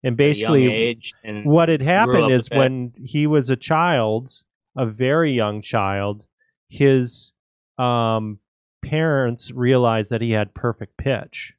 and 0.03 0.13
At 0.19 0.37
a 0.37 0.39
young 0.39 0.53
basically 0.53 0.97
and 1.25 1.45
what 1.45 1.67
had 1.67 1.81
happened 1.81 2.31
is 2.31 2.49
when 2.49 2.93
he 3.03 3.27
was 3.27 3.49
a 3.49 3.57
child, 3.57 4.31
a 4.77 4.85
very 4.85 5.33
young 5.33 5.61
child, 5.61 6.25
his 6.69 7.33
um, 7.77 8.39
parents 8.81 9.51
realized 9.51 10.11
that 10.11 10.21
he 10.21 10.31
had 10.31 10.53
perfect 10.53 10.97
pitch. 10.97 11.53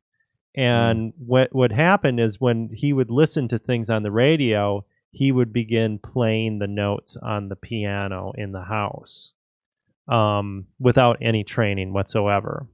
And 0.55 1.14
what 1.19 1.55
would 1.55 1.73
happen 1.73 2.19
is 2.19 2.41
when 2.41 2.71
he 2.73 2.93
would 2.93 3.11
listen 3.11 3.49
to 3.49 3.59
things 3.59 3.88
on 3.88 4.02
the 4.02 4.11
radio, 4.11 4.85
he 5.11 5.33
would 5.33 5.52
begin 5.52 5.99
playing 5.99 6.59
the 6.59 6.67
notes 6.67 7.17
on 7.17 7.49
the 7.49 7.57
piano 7.57 8.33
in 8.37 8.52
the 8.52 8.64
house 8.64 9.33
um, 10.09 10.67
without 10.79 11.19
any 11.21 11.45
training 11.45 11.93
whatsoever. 11.93 12.67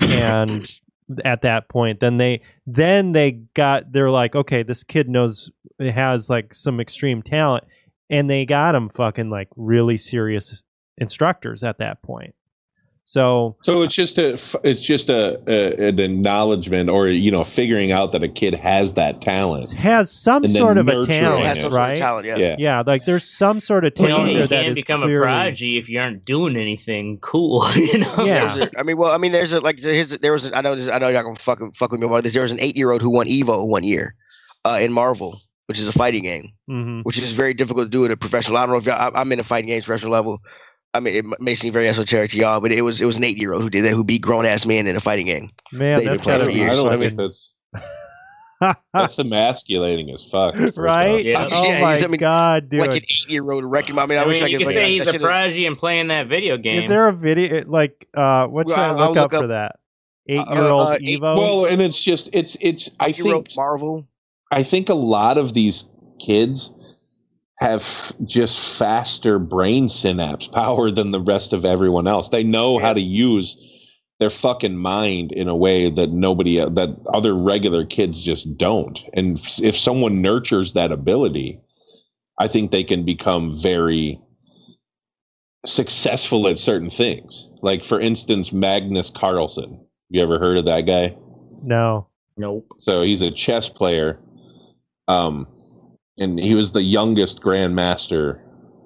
And 0.00 0.70
at 1.24 1.42
that 1.42 1.68
point, 1.68 2.00
then 2.00 2.18
they 2.18 2.42
then 2.66 3.12
they 3.12 3.32
got 3.32 3.92
they're 3.92 4.10
like, 4.10 4.34
okay, 4.34 4.62
this 4.62 4.84
kid 4.84 5.08
knows 5.08 5.50
has 5.80 6.28
like 6.28 6.54
some 6.54 6.80
extreme 6.80 7.22
talent, 7.22 7.64
and 8.10 8.28
they 8.28 8.44
got 8.44 8.74
him 8.74 8.88
fucking 8.90 9.30
like 9.30 9.48
really 9.56 9.98
serious 9.98 10.62
instructors 10.98 11.64
at 11.64 11.78
that 11.78 12.02
point. 12.02 12.34
So 13.08 13.56
So 13.62 13.80
it's 13.80 13.94
just 13.94 14.18
a 14.18 14.34
it's 14.64 14.82
just 14.82 15.08
a, 15.08 15.40
a 15.46 15.88
an 15.88 15.98
acknowledgement 15.98 16.90
or 16.90 17.08
you 17.08 17.30
know 17.30 17.42
figuring 17.42 17.90
out 17.90 18.12
that 18.12 18.22
a 18.22 18.28
kid 18.28 18.54
has 18.54 18.92
that 18.94 19.22
talent. 19.22 19.70
has 19.72 20.12
some 20.12 20.46
sort 20.46 20.76
of 20.76 20.88
a 20.88 21.02
talent, 21.06 21.40
it. 21.42 21.46
has 21.46 21.60
some 21.62 21.70
sort 21.72 21.80
right? 21.80 21.92
of 21.92 21.98
talent, 21.98 22.26
yeah. 22.26 22.36
Yeah. 22.36 22.56
Yeah, 22.58 22.82
like 22.86 23.06
there's 23.06 23.24
some 23.24 23.60
sort 23.60 23.86
of 23.86 23.94
Well, 23.98 24.08
talent 24.08 24.26
you, 24.32 24.32
there 24.34 24.42
you 24.42 24.48
that 24.48 24.62
can't 24.64 24.72
is 24.72 24.82
become 24.82 25.00
clearly, 25.00 25.16
a 25.24 25.26
prodigy 25.26 25.78
if 25.78 25.88
you 25.88 25.98
aren't 26.00 26.26
doing 26.26 26.54
anything 26.58 27.18
cool. 27.22 27.64
You 27.76 28.00
know. 28.00 28.14
Yeah. 28.26 28.54
There's 28.54 28.66
a- 28.66 28.78
I 28.78 28.82
mean, 28.82 28.98
well, 28.98 29.10
I 29.12 29.16
mean, 29.16 29.32
there's 29.32 29.54
a 29.54 29.60
like 29.60 29.78
there's 29.78 30.12
a, 30.12 30.18
there 30.18 30.34
was 30.34 30.46
a, 30.46 30.54
I 30.54 30.60
know 30.60 30.74
this, 30.74 30.90
I 30.90 30.98
know 30.98 31.08
y'all 31.08 31.22
gonna 31.22 31.34
fuck 31.36 31.60
fuck 31.74 31.90
with 31.90 32.00
me 32.00 32.06
about 32.06 32.24
this. 32.24 32.34
There 32.34 32.42
was 32.42 32.52
an 32.52 32.60
eight 32.60 32.76
year 32.76 32.90
old 32.92 33.00
who 33.00 33.08
won 33.08 33.26
Evo 33.26 33.66
one 33.66 33.84
year, 33.84 34.14
uh, 34.66 34.78
in 34.82 34.92
Marvel, 34.92 35.40
which 35.64 35.78
is 35.78 35.88
a 35.88 35.92
fighting 35.92 36.24
game, 36.24 36.52
Mhm. 36.68 37.04
which 37.04 37.16
is 37.16 37.32
very 37.32 37.54
difficult 37.54 37.86
to 37.86 37.90
do 37.90 38.04
at 38.04 38.10
a 38.10 38.18
professional. 38.18 38.58
I 38.58 38.66
don't 38.66 38.70
know 38.72 38.76
if 38.76 38.84
y'all, 38.84 39.00
I, 39.00 39.18
I'm 39.18 39.32
in 39.32 39.40
a 39.40 39.44
fighting 39.44 39.68
games 39.68 39.86
professional 39.86 40.12
level. 40.12 40.40
I 40.94 41.00
mean, 41.00 41.14
it 41.14 41.24
m- 41.24 41.34
may 41.40 41.54
seem 41.54 41.72
very 41.72 41.86
esoteric 41.88 42.30
to 42.32 42.38
y'all, 42.38 42.60
but 42.60 42.72
it 42.72 42.82
was 42.82 43.00
it 43.00 43.04
was 43.04 43.18
an 43.18 43.24
eight 43.24 43.38
year 43.38 43.52
old 43.52 43.62
who 43.62 43.70
did 43.70 43.84
that, 43.84 43.92
who 43.92 44.02
beat 44.04 44.22
grown 44.22 44.46
ass 44.46 44.64
men 44.66 44.86
in 44.86 44.96
a 44.96 45.00
fighting 45.00 45.26
game. 45.26 45.50
man, 45.72 45.96
They've 45.96 46.06
that's 46.06 46.22
been 46.22 46.24
playing 46.24 46.38
gotta 46.40 46.44
for 46.50 46.54
be 46.54 46.58
years. 46.58 46.70
I 46.70 46.74
don't 46.74 46.88
I 46.88 46.96
think 46.96 47.16
mean- 47.16 47.16
that's 47.16 47.52
that's 48.92 49.18
emasculating 49.18 50.10
as 50.12 50.24
fuck. 50.24 50.56
first 50.56 50.76
right? 50.76 51.20
off. 51.20 51.24
Yeah. 51.24 51.48
Oh 51.52 51.64
Yeah, 51.70 51.80
my 51.80 51.90
he's- 51.92 52.02
I 52.04 52.06
mean, 52.08 52.18
god, 52.18 52.68
dude! 52.70 52.80
Like 52.80 52.90
an 52.90 52.96
eight 52.96 53.30
year 53.30 53.48
old 53.50 53.64
record. 53.64 53.96
I 53.98 54.06
mean, 54.06 54.18
I, 54.18 54.22
I 54.22 54.26
wish 54.26 54.36
mean, 54.36 54.44
I 54.44 54.46
you 54.48 54.58
could. 54.58 54.66
could 54.66 54.66
like, 54.66 54.74
say 54.74 54.84
I 54.84 54.88
he's 54.88 55.02
a 55.06 55.12
should've- 55.12 55.24
prodigy 55.24 55.66
and 55.66 55.78
playing 55.78 56.08
that 56.08 56.26
video 56.26 56.56
game. 56.56 56.82
Is 56.82 56.88
there 56.88 57.06
a 57.06 57.12
video 57.12 57.64
like 57.66 58.08
uh 58.14 58.46
what 58.46 58.68
should 58.68 58.76
Well, 58.76 58.80
I 58.80 59.00
I'll- 59.04 59.08
look, 59.10 59.16
I'll 59.18 59.24
up, 59.24 59.30
for 59.32 59.46
that? 59.48 59.76
Eight 60.30 60.46
year 60.46 60.62
old 60.62 60.80
uh, 60.88 60.96
eight- 61.00 61.20
Evo. 61.20 61.36
Well, 61.38 61.64
and 61.66 61.80
it's 61.80 62.02
just 62.02 62.30
it's 62.32 62.56
it's 62.60 62.90
I 63.00 63.12
think 63.12 63.48
Marvel. 63.56 64.06
I 64.50 64.62
think 64.62 64.88
a 64.88 64.94
lot 64.94 65.38
of 65.38 65.54
these 65.54 65.84
kids 66.18 66.72
have 67.58 68.12
just 68.24 68.78
faster 68.78 69.38
brain 69.38 69.88
synapse 69.88 70.46
power 70.46 70.90
than 70.90 71.10
the 71.10 71.20
rest 71.20 71.52
of 71.52 71.64
everyone 71.64 72.06
else. 72.06 72.28
They 72.28 72.44
know 72.44 72.78
how 72.78 72.92
to 72.92 73.00
use 73.00 73.58
their 74.20 74.30
fucking 74.30 74.76
mind 74.76 75.32
in 75.32 75.48
a 75.48 75.56
way 75.56 75.90
that 75.90 76.10
nobody 76.10 76.58
that 76.58 76.96
other 77.12 77.34
regular 77.34 77.84
kids 77.84 78.20
just 78.20 78.56
don't. 78.56 79.00
And 79.14 79.38
if 79.60 79.76
someone 79.76 80.22
nurtures 80.22 80.72
that 80.72 80.92
ability, 80.92 81.60
I 82.38 82.48
think 82.48 82.70
they 82.70 82.84
can 82.84 83.04
become 83.04 83.58
very 83.58 84.20
successful 85.66 86.46
at 86.48 86.58
certain 86.58 86.90
things. 86.90 87.48
Like 87.60 87.82
for 87.82 88.00
instance, 88.00 88.52
Magnus 88.52 89.10
Carlsen. 89.10 89.84
You 90.10 90.22
ever 90.22 90.38
heard 90.38 90.58
of 90.58 90.64
that 90.66 90.82
guy? 90.82 91.16
no. 91.62 92.06
Nope. 92.36 92.72
So 92.78 93.02
he's 93.02 93.20
a 93.20 93.32
chess 93.32 93.68
player. 93.68 94.20
Um, 95.08 95.48
and 96.18 96.38
he 96.38 96.54
was 96.54 96.72
the 96.72 96.82
youngest 96.82 97.40
grandmaster 97.42 98.40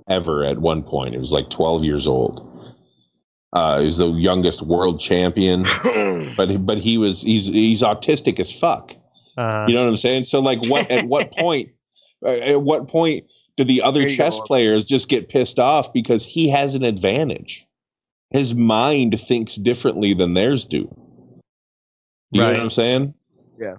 ever 0.08 0.44
at 0.44 0.58
one 0.58 0.82
point. 0.82 1.14
He 1.14 1.18
was 1.20 1.32
like 1.32 1.48
12 1.50 1.84
years 1.84 2.06
old. 2.06 2.48
Uh, 3.52 3.78
he 3.80 3.84
was 3.84 3.98
the 3.98 4.08
youngest 4.08 4.62
world 4.62 4.98
champion, 5.00 5.62
but 6.36 6.48
he, 6.48 6.56
but 6.56 6.78
he 6.78 6.96
was 6.98 7.22
he's 7.22 7.46
he's 7.46 7.82
autistic 7.82 8.40
as 8.40 8.50
fuck. 8.50 8.94
Uh, 9.36 9.66
You 9.68 9.74
know 9.74 9.82
what 9.82 9.88
I'm 9.90 9.96
saying? 9.96 10.24
So 10.24 10.40
like, 10.40 10.64
what 10.66 10.90
at 10.90 11.06
what 11.06 11.30
point? 11.38 11.70
uh, 12.24 12.30
At 12.30 12.62
what 12.62 12.88
point 12.88 13.26
do 13.58 13.64
the 13.64 13.82
other 13.82 14.00
There 14.00 14.16
chess 14.16 14.38
go. 14.38 14.44
players 14.44 14.84
just 14.86 15.08
get 15.08 15.28
pissed 15.28 15.58
off 15.58 15.92
because 15.92 16.24
he 16.24 16.48
has 16.48 16.74
an 16.74 16.82
advantage? 16.82 17.66
His 18.30 18.54
mind 18.54 19.20
thinks 19.20 19.56
differently 19.56 20.14
than 20.14 20.32
theirs 20.32 20.64
do. 20.64 20.88
You 22.30 22.40
know 22.40 22.46
what 22.46 22.56
I'm 22.60 22.70
saying? 22.70 23.12
Yeah. 23.58 23.74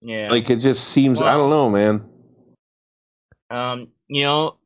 Yeah. 0.00 0.28
Like 0.30 0.48
it 0.48 0.56
just 0.60 0.88
seems 0.88 1.20
I 1.20 1.36
don't 1.36 1.50
know, 1.50 1.68
man. 1.68 2.02
Um, 3.50 3.88
you 4.08 4.22
know, 4.24 4.56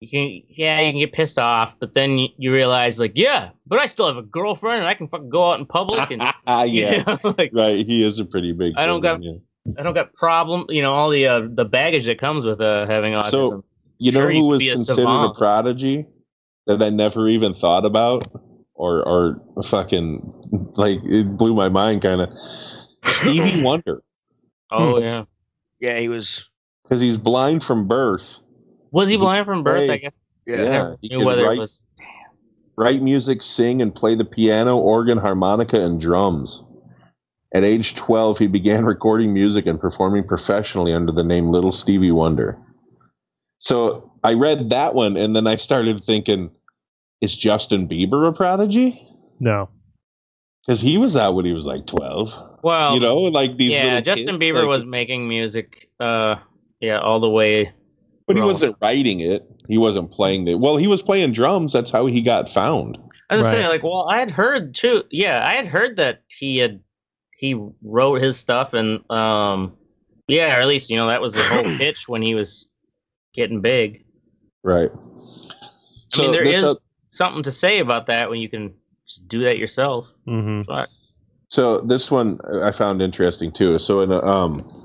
you 0.00 0.08
can, 0.10 0.42
yeah, 0.48 0.80
you 0.80 0.92
can 0.92 1.00
get 1.00 1.12
pissed 1.12 1.38
off, 1.38 1.76
but 1.78 1.94
then 1.94 2.18
you, 2.18 2.28
you 2.36 2.52
realize, 2.52 3.00
like, 3.00 3.12
yeah, 3.14 3.50
but 3.66 3.78
I 3.78 3.86
still 3.86 4.06
have 4.06 4.16
a 4.16 4.22
girlfriend 4.22 4.80
and 4.80 4.86
I 4.86 4.94
can 4.94 5.08
fucking 5.08 5.30
go 5.30 5.50
out 5.52 5.60
in 5.60 5.66
public 5.66 6.10
and, 6.10 6.20
yeah, 6.46 6.64
you 6.66 7.02
know, 7.06 7.34
like, 7.38 7.50
right. 7.54 7.86
He 7.86 8.02
is 8.02 8.18
a 8.18 8.24
pretty 8.24 8.52
big. 8.52 8.74
I 8.76 8.86
don't 8.86 9.00
kid, 9.00 9.02
got- 9.04 9.22
yeah. 9.22 9.32
I 9.78 9.82
don't 9.82 9.94
got 9.94 10.12
problem, 10.12 10.66
you 10.68 10.82
know, 10.82 10.92
all 10.92 11.08
the 11.08 11.26
uh, 11.26 11.48
the 11.48 11.64
baggage 11.64 12.04
that 12.04 12.20
comes 12.20 12.44
with 12.44 12.60
uh, 12.60 12.86
having 12.86 13.14
autism. 13.14 13.30
So, 13.30 13.64
You 13.96 14.12
Sure, 14.12 14.24
know 14.24 14.28
you 14.28 14.40
who 14.42 14.48
was 14.48 14.58
be 14.58 14.68
a 14.68 14.74
considered 14.74 15.24
a 15.24 15.32
prodigy 15.32 16.04
that 16.66 16.82
I 16.82 16.90
never 16.90 17.28
even 17.28 17.54
thought 17.54 17.86
about, 17.86 18.28
or 18.74 19.02
or 19.08 19.42
fucking 19.64 20.20
like 20.74 20.98
it 21.02 21.38
blew 21.38 21.54
my 21.54 21.70
mind, 21.70 22.02
kind 22.02 22.20
of. 22.20 22.28
Stevie 23.06 23.62
Wonder, 23.64 24.02
oh 24.70 25.00
yeah, 25.00 25.24
yeah, 25.80 25.98
he 25.98 26.10
was. 26.10 26.50
Because 26.84 27.00
he's 27.00 27.18
blind 27.18 27.64
from 27.64 27.88
birth. 27.88 28.38
was 28.92 29.08
he 29.08 29.16
blind 29.16 29.44
from 29.46 29.62
birth? 29.64 29.90
I 29.90 29.96
guess. 29.98 30.12
Yeah. 30.46 30.56
I 30.56 30.62
Yeah, 30.62 30.94
he 31.00 31.08
knew 31.08 31.18
could 31.18 31.26
whether 31.26 31.44
write- 31.44 31.56
it 31.56 31.60
was. 31.60 31.84
write 32.76 33.02
music, 33.02 33.42
sing, 33.42 33.82
and 33.82 33.94
play 33.94 34.14
the 34.14 34.24
piano, 34.24 34.76
organ, 34.76 35.18
harmonica, 35.18 35.80
and 35.84 36.00
drums. 36.00 36.62
At 37.54 37.64
age 37.64 37.94
12, 37.94 38.38
he 38.38 38.46
began 38.46 38.84
recording 38.94 39.32
music 39.32 39.66
and 39.66 39.80
performing 39.80 40.24
professionally 40.26 40.92
under 40.92 41.12
the 41.12 41.24
name 41.24 41.50
Little 41.50 41.72
Stevie 41.72 42.10
Wonder. 42.12 42.58
So 43.58 44.10
I 44.22 44.34
read 44.34 44.70
that 44.70 44.94
one, 44.94 45.16
and 45.16 45.34
then 45.34 45.46
I 45.46 45.56
started 45.56 46.04
thinking, 46.04 46.50
is 47.20 47.34
Justin 47.36 47.88
Bieber 47.88 48.26
a 48.28 48.32
prodigy? 48.32 49.00
no. 49.40 49.68
Because 50.66 50.80
he 50.80 50.96
was 50.96 51.14
out 51.14 51.34
when 51.34 51.44
he 51.44 51.52
was 51.52 51.66
like 51.66 51.86
12. 51.86 52.32
Well, 52.62 52.94
you 52.94 53.00
know, 53.00 53.16
like 53.18 53.58
these. 53.58 53.72
yeah, 53.72 54.00
Justin 54.00 54.38
kids, 54.38 54.44
Bieber 54.56 54.60
like- 54.60 54.68
was 54.68 54.84
making 54.86 55.28
music. 55.28 55.90
Uh, 56.00 56.36
yeah, 56.80 56.98
all 56.98 57.20
the 57.20 57.28
way. 57.28 57.72
But 58.26 58.36
he 58.36 58.42
wasn't 58.42 58.76
writing 58.80 59.20
it. 59.20 59.46
He 59.68 59.76
wasn't 59.76 60.10
playing 60.10 60.48
it. 60.48 60.58
Well, 60.58 60.76
he 60.76 60.86
was 60.86 61.02
playing 61.02 61.32
drums. 61.32 61.72
That's 61.72 61.90
how 61.90 62.06
he 62.06 62.22
got 62.22 62.48
found. 62.48 62.96
I 63.30 63.36
was 63.36 63.44
Right. 63.44 63.50
saying, 63.52 63.66
like, 63.68 63.82
well, 63.82 64.06
I 64.08 64.18
had 64.18 64.30
heard 64.30 64.74
too. 64.74 65.02
Yeah, 65.10 65.46
I 65.46 65.54
had 65.54 65.66
heard 65.66 65.96
that 65.96 66.22
he 66.28 66.58
had 66.58 66.80
he 67.36 67.54
wrote 67.82 68.22
his 68.22 68.38
stuff, 68.38 68.72
and 68.72 69.08
um, 69.10 69.76
yeah, 70.28 70.56
or 70.56 70.60
at 70.60 70.66
least 70.68 70.88
you 70.90 70.96
know 70.96 71.06
that 71.08 71.20
was 71.20 71.34
the 71.34 71.42
whole 71.42 71.64
pitch 71.78 72.08
when 72.08 72.22
he 72.22 72.34
was 72.34 72.66
getting 73.34 73.60
big. 73.60 74.04
Right. 74.62 74.90
I 76.14 76.20
mean, 76.20 76.32
there 76.32 76.42
is 76.42 76.60
this, 76.60 76.70
is 76.70 76.76
uh, 76.76 76.80
something 77.10 77.42
to 77.42 77.52
say 77.52 77.80
about 77.80 78.06
that 78.06 78.30
when 78.30 78.40
you 78.40 78.48
can 78.48 78.72
just 79.06 79.26
do 79.28 79.42
that 79.44 79.58
yourself. 79.58 80.08
hmm 80.26 80.62
But 80.62 80.88
So 81.48 81.78
this 81.80 82.10
one 82.10 82.38
I 82.62 82.70
found 82.70 83.02
interesting 83.02 83.52
too. 83.52 83.78
So 83.78 84.00
in 84.00 84.12
a 84.12 84.22
um 84.22 84.83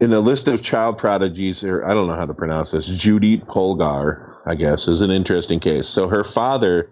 in 0.00 0.12
a 0.12 0.20
list 0.20 0.48
of 0.48 0.62
child 0.62 0.98
prodigies, 0.98 1.62
or 1.62 1.84
I 1.84 1.94
don't 1.94 2.06
know 2.06 2.14
how 2.14 2.26
to 2.26 2.34
pronounce 2.34 2.70
this, 2.70 2.86
Judith 2.86 3.46
Polgar, 3.46 4.34
I 4.46 4.54
guess, 4.54 4.88
is 4.88 5.02
an 5.02 5.10
interesting 5.10 5.60
case. 5.60 5.86
So 5.86 6.08
her 6.08 6.24
father, 6.24 6.90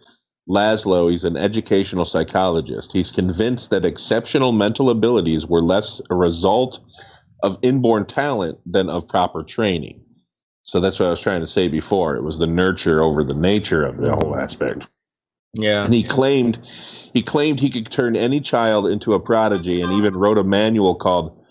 Laszlo, 0.49 1.11
he's 1.11 1.25
an 1.25 1.37
educational 1.37 2.05
psychologist. 2.05 2.93
He's 2.93 3.11
convinced 3.11 3.71
that 3.71 3.85
exceptional 3.85 4.53
mental 4.53 4.91
abilities 4.91 5.47
were 5.47 5.63
less 5.63 6.03
a 6.11 6.15
result 6.15 6.81
of 7.43 7.59
inborn 7.63 8.05
talent 8.05 8.59
than 8.67 8.89
of 8.91 9.09
proper 9.09 9.43
training. 9.43 10.01
So 10.63 10.81
that's 10.81 11.01
what 11.01 11.07
I 11.07 11.11
was 11.11 11.21
trying 11.21 11.41
to 11.41 11.47
say 11.47 11.69
before. 11.69 12.17
It 12.17 12.23
was 12.23 12.39
the 12.39 12.47
nurture 12.47 13.03
over 13.03 13.25
the 13.25 13.35
nature 13.35 13.87
of 13.87 13.97
the 13.97 14.15
whole 14.15 14.37
aspect 14.37 14.87
yeah, 15.55 15.85
and 15.85 15.95
he 15.95 16.03
claimed 16.03 16.59
he 17.13 17.23
claimed 17.23 17.59
he 17.59 17.71
could 17.71 17.91
turn 17.91 18.17
any 18.17 18.41
child 18.41 18.87
into 18.87 19.15
a 19.15 19.21
prodigy 19.21 19.81
and 19.81 19.93
even 19.93 20.17
wrote 20.17 20.39
a 20.39 20.45
manual 20.45 20.95
called 20.95 21.43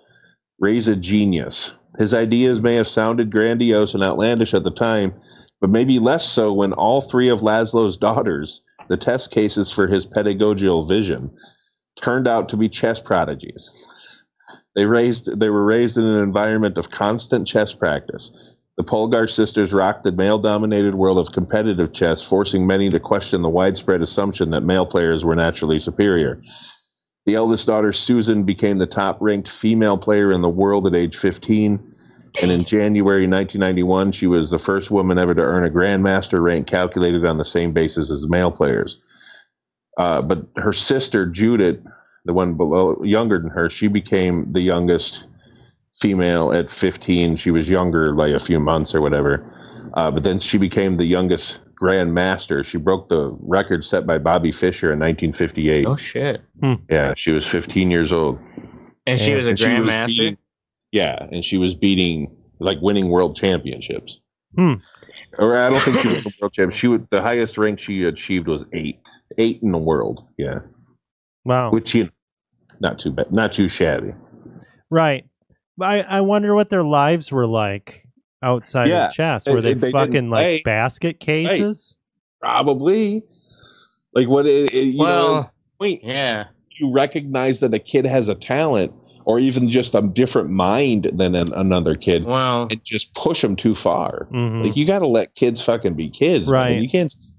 raise 0.59 0.87
a 0.87 0.95
genius. 0.95 1.73
His 1.97 2.13
ideas 2.13 2.61
may 2.61 2.75
have 2.75 2.87
sounded 2.87 3.31
grandiose 3.31 3.93
and 3.93 4.03
outlandish 4.03 4.53
at 4.53 4.63
the 4.63 4.71
time 4.71 5.13
but 5.59 5.69
maybe 5.69 5.99
less 5.99 6.27
so 6.27 6.53
when 6.53 6.73
all 6.73 7.01
three 7.01 7.29
of 7.29 7.39
laszlo's 7.39 7.97
daughters 7.97 8.61
the 8.89 8.97
test 8.97 9.31
cases 9.31 9.71
for 9.71 9.87
his 9.87 10.05
pedagogical 10.05 10.85
vision 10.85 11.31
turned 11.95 12.27
out 12.27 12.47
to 12.49 12.57
be 12.57 12.69
chess 12.69 13.01
prodigies. 13.01 13.85
They 14.75 14.85
raised 14.85 15.39
they 15.39 15.49
were 15.49 15.65
raised 15.65 15.97
in 15.97 16.05
an 16.05 16.23
environment 16.23 16.77
of 16.77 16.91
constant 16.91 17.47
chess 17.47 17.73
practice. 17.73 18.31
The 18.77 18.83
Polgar 18.83 19.27
sisters 19.27 19.73
rocked 19.73 20.03
the 20.03 20.11
male 20.11 20.37
dominated 20.37 20.95
world 20.95 21.17
of 21.17 21.33
competitive 21.33 21.91
chess, 21.91 22.21
forcing 22.21 22.67
many 22.67 22.91
to 22.91 22.99
question 22.99 23.41
the 23.41 23.49
widespread 23.49 24.03
assumption 24.03 24.51
that 24.51 24.61
male 24.61 24.85
players 24.85 25.25
were 25.25 25.35
naturally 25.35 25.79
superior. 25.79 26.39
The 27.27 27.35
eldest 27.35 27.67
daughter, 27.67 27.91
Susan, 27.91 28.43
became 28.43 28.77
the 28.77 28.85
top 28.85 29.17
ranked 29.19 29.49
female 29.49 29.97
player 29.97 30.31
in 30.31 30.41
the 30.41 30.49
world 30.49 30.87
at 30.87 30.95
age 30.95 31.17
15. 31.17 31.77
And 32.41 32.51
in 32.51 32.63
January 32.63 33.27
1991, 33.27 34.13
she 34.13 34.27
was 34.27 34.49
the 34.49 34.57
first 34.57 34.91
woman 34.91 35.17
ever 35.17 35.35
to 35.35 35.41
earn 35.41 35.65
a 35.65 35.69
grandmaster 35.69 36.41
rank 36.41 36.67
calculated 36.67 37.25
on 37.25 37.37
the 37.37 37.43
same 37.43 37.73
basis 37.73 38.09
as 38.09 38.29
male 38.29 38.49
players. 38.49 39.01
Uh, 39.97 40.21
but 40.21 40.47
her 40.55 40.71
sister, 40.71 41.25
Judith, 41.25 41.85
the 42.23 42.31
one 42.31 42.53
below 42.53 42.97
younger 43.03 43.39
than 43.39 43.49
her, 43.49 43.69
she 43.69 43.89
became 43.89 44.53
the 44.53 44.61
youngest 44.61 45.27
female 45.93 46.53
at 46.53 46.69
15. 46.69 47.35
She 47.35 47.51
was 47.51 47.69
younger 47.69 48.13
by 48.13 48.29
a 48.29 48.39
few 48.39 48.61
months 48.61 48.95
or 48.95 49.01
whatever. 49.01 49.43
Uh, 49.95 50.11
but 50.11 50.23
then 50.23 50.39
she 50.39 50.57
became 50.57 50.95
the 50.95 51.05
youngest 51.05 51.59
Grand 51.77 52.13
Master. 52.13 52.63
She 52.63 52.77
broke 52.77 53.07
the 53.07 53.35
record 53.39 53.83
set 53.83 54.05
by 54.07 54.17
Bobby 54.17 54.51
Fischer 54.51 54.87
in 54.91 54.99
1958. 54.99 55.85
Oh 55.85 55.95
shit! 55.95 56.41
Yeah, 56.89 57.13
she 57.13 57.31
was 57.31 57.45
15 57.45 57.91
years 57.91 58.11
old. 58.11 58.39
And 59.05 59.17
she 59.19 59.33
was 59.35 59.45
a 59.45 59.51
And 59.51 59.59
she 59.59 59.69
was 59.79 59.89
grandmaster. 59.89 60.37
yeah, 60.91 61.27
and 61.31 61.45
she 61.45 61.57
was 61.57 61.75
beating 61.75 62.35
like 62.59 62.79
winning 62.81 63.09
world 63.09 63.35
championships. 63.35 64.19
Hmm. 64.55 64.73
Or 65.37 65.55
I 65.57 65.69
don't 65.69 65.79
think 65.81 65.97
she 65.97 66.07
was 66.07 66.25
a 66.25 66.31
world 66.41 66.53
champ. 66.53 66.73
She 66.73 66.87
would 66.87 67.07
the 67.11 67.21
highest 67.21 67.57
rank 67.57 67.79
she 67.79 68.03
achieved 68.03 68.47
was 68.47 68.65
eight, 68.73 69.07
eight 69.37 69.61
in 69.61 69.71
the 69.71 69.77
world. 69.77 70.25
Yeah, 70.37 70.59
Wow. 71.45 71.69
which 71.71 71.93
you 71.93 72.09
not 72.79 72.97
too 72.99 73.11
bad, 73.11 73.31
not 73.31 73.51
too 73.51 73.67
shabby. 73.67 74.13
Right. 74.89 75.25
I, 75.79 76.01
I 76.01 76.21
wonder 76.21 76.55
what 76.55 76.69
their 76.69 76.83
lives 76.83 77.31
were 77.31 77.45
like 77.45 78.06
outside 78.43 78.87
Yeah, 78.87 79.07
of 79.07 79.13
chess. 79.13 79.45
they- 79.45 79.53
Were 79.53 79.61
they, 79.61 79.73
they 79.73 79.91
fucking 79.91 80.29
like 80.29 80.43
play. 80.43 80.61
basket 80.63 81.19
cases? 81.19 81.95
Probably. 82.39 83.23
Like 84.13 84.27
what? 84.27 84.45
It, 84.45 84.73
it- 84.73 84.83
you 84.87 84.97
know, 84.99 85.03
well, 85.05 85.53
point 85.79 86.03
yeah. 86.03 86.47
you 86.71 86.91
recognize 86.91 87.59
that 87.61 87.73
a 87.73 87.79
kid 87.79 88.05
has 88.05 88.29
a 88.29 88.35
talent, 88.35 88.91
or 89.25 89.39
even 89.39 89.69
just 89.69 89.93
a 89.95 90.01
different 90.01 90.49
mind 90.49 91.09
than 91.13 91.35
an, 91.35 91.51
another 91.53 91.95
kid, 91.95 92.23
Well, 92.25 92.67
and 92.71 92.83
just 92.83 93.13
push 93.13 93.41
them 93.41 93.55
too 93.55 93.75
far. 93.75 94.27
Mhm. 94.31 94.65
Like 94.65 94.77
you 94.77 94.85
got 94.85 94.99
to 94.99 95.07
let 95.07 95.35
kids 95.35 95.61
fucking 95.63 95.95
be 95.95 96.09
kids, 96.09 96.45
man. 96.49 96.53
Right. 96.61 96.81
You 96.81 96.89
can't. 96.89 97.11
Just, 97.11 97.35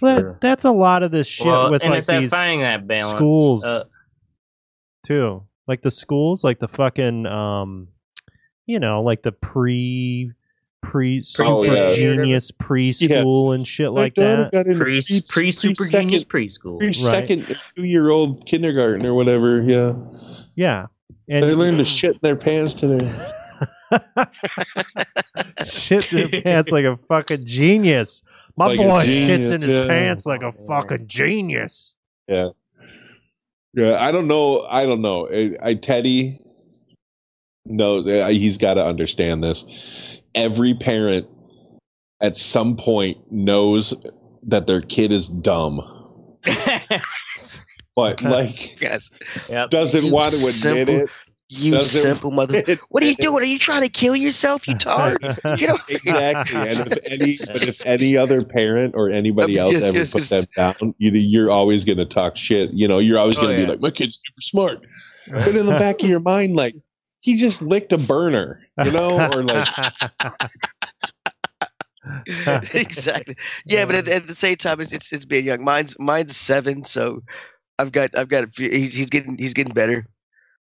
But 0.00 0.20
Sure. 0.20 0.38
that's 0.40 0.64
a 0.64 0.70
lot 0.70 1.02
of 1.02 1.10
this 1.10 1.26
shit 1.26 1.46
well, 1.46 1.72
with 1.72 1.82
and 1.82 1.90
like 1.90 1.98
it's 1.98 2.06
that 2.06 2.20
these 2.20 2.30
finding 2.30 2.60
that 2.60 2.86
balance. 2.86 3.16
schools 3.16 3.64
Uh, 3.64 3.82
too. 5.06 5.42
Like 5.66 5.82
the 5.82 5.90
schools, 5.90 6.44
like 6.44 6.60
the 6.60 6.68
fucking 6.68 7.26
um 7.26 7.88
you 8.68 8.78
know, 8.78 9.02
like 9.02 9.22
the 9.22 9.32
pre 9.32 10.30
pre 10.82 11.18
Oh, 11.40 11.64
super 11.64 11.74
yeah. 11.74 11.92
genius 11.92 12.52
preschool 12.52 13.52
and 13.54 13.66
shit 13.66 13.90
like 13.90 14.14
that. 14.14 14.50
Pre 14.52 14.74
pre- 14.76 15.20
pre 15.28 15.50
super 15.50 15.88
genius 15.88 16.22
preschool. 16.22 16.78
pre-second 16.78 17.56
two-year-old 17.74 18.46
kindergarten 18.46 19.04
or 19.04 19.14
whatever. 19.14 19.60
Yeah, 19.62 19.94
Yeah. 20.54 20.86
they 21.26 21.38
And 21.38 21.58
learn 21.58 21.78
to 21.78 21.84
shit 21.84 22.12
in 22.12 22.20
their 22.22 22.36
pants 22.36 22.74
today. 22.74 23.10
shit 25.64 26.08
their 26.10 26.28
pants 26.42 26.70
like 26.70 26.84
a 26.84 26.96
fucking 27.08 27.44
genius. 27.44 28.22
My 28.56 28.66
Like 28.66 28.78
a 28.80 28.82
boy 28.82 29.06
shits 29.06 29.46
in 29.46 29.62
his 29.62 29.74
yeah. 29.74 29.86
pants 29.86 30.26
like 30.26 30.42
a 30.42 30.52
fucking 30.52 31.06
genius. 31.06 31.94
Yeah, 32.28 32.50
yeah. 33.72 33.96
I 33.98 34.12
don't 34.12 34.26
know. 34.28 34.66
I 34.68 34.84
don't 34.84 35.00
know. 35.00 35.28
I, 35.28 35.56
I 35.62 35.74
Teddy 35.74 36.38
knows. 37.68 38.06
uh, 38.06 38.28
He's 38.28 38.58
got 38.58 38.74
to 38.74 38.84
understand 38.84 39.42
this. 39.44 39.64
Every 40.34 40.74
parent 40.74 41.26
at 42.20 42.36
some 42.36 42.76
point 42.76 43.16
knows 43.30 43.94
that 44.42 44.66
their 44.66 44.80
kid 44.80 45.12
is 45.12 45.28
dumb, 45.28 45.80
but 47.96 48.22
like 48.22 48.80
Yes. 48.80 49.10
yep. 49.48 49.70
doesn't 49.70 50.04
You 50.04 50.12
want 50.12 50.32
to 50.32 50.38
admit 50.38 50.54
simple- 50.54 50.94
it. 51.02 51.10
You 51.50 51.72
Doesn't- 51.72 52.02
simple 52.02 52.30
mother. 52.30 52.62
What 52.90 53.02
are 53.02 53.06
you 53.06 53.14
doing? 53.14 53.42
Are 53.42 53.46
you 53.46 53.58
trying 53.58 53.80
to 53.80 53.88
kill 53.88 54.14
yourself? 54.14 54.68
You 54.68 54.74
tard. 54.76 55.16
You 55.58 55.68
know. 55.68 55.78
exactly. 55.88 56.58
And 56.58 56.92
if 56.92 56.98
any, 57.06 57.36
but 57.46 57.62
if 57.66 57.86
any 57.86 58.18
other 58.18 58.42
parent 58.44 58.94
or 58.94 59.08
anybody 59.08 59.56
else 59.56 59.72
Yes, 59.72 59.82
ever 59.84 59.96
yes, 59.96 60.12
puts 60.12 60.30
yes. 60.30 60.42
them 60.42 60.48
down, 60.78 60.94
you, 60.98 61.10
you're 61.12 61.50
always 61.50 61.86
going 61.86 61.96
to 61.96 62.04
talk 62.04 62.36
shit. 62.36 62.70
You 62.74 62.86
know, 62.86 62.98
you're 62.98 63.18
always 63.18 63.38
Oh, 63.38 63.42
going 63.44 63.54
to 63.54 63.60
yeah. 63.60 63.64
be 63.64 63.70
like, 63.72 63.80
"My 63.80 63.90
kid's 63.90 64.20
super 64.22 64.42
smart," 64.42 64.86
but 65.30 65.56
in 65.56 65.64
the 65.64 65.72
back 65.78 66.02
of 66.02 66.08
your 66.10 66.20
mind, 66.20 66.54
like 66.54 66.74
he 67.20 67.36
just 67.36 67.62
licked 67.62 67.92
a 67.92 67.98
burner, 67.98 68.60
you 68.84 68.90
know, 68.90 69.30
or 69.32 69.42
like 69.42 69.68
exactly. 72.74 73.36
Yeah, 73.66 73.84
but 73.84 73.96
at, 73.96 74.08
at 74.08 74.26
the 74.26 74.34
same 74.34 74.56
time, 74.56 74.80
it's, 74.80 74.92
it's 74.92 75.12
it's 75.12 75.24
being 75.24 75.44
young. 75.44 75.64
Mine's 75.64 75.96
mine's 75.98 76.36
seven, 76.36 76.84
so 76.84 77.22
I've 77.78 77.92
got 77.92 78.16
I've 78.16 78.28
got 78.28 78.44
a 78.44 78.46
few. 78.48 78.70
He's 78.70 78.94
he's 78.94 79.10
getting 79.10 79.36
he's 79.38 79.54
getting 79.54 79.74
better. 79.74 80.06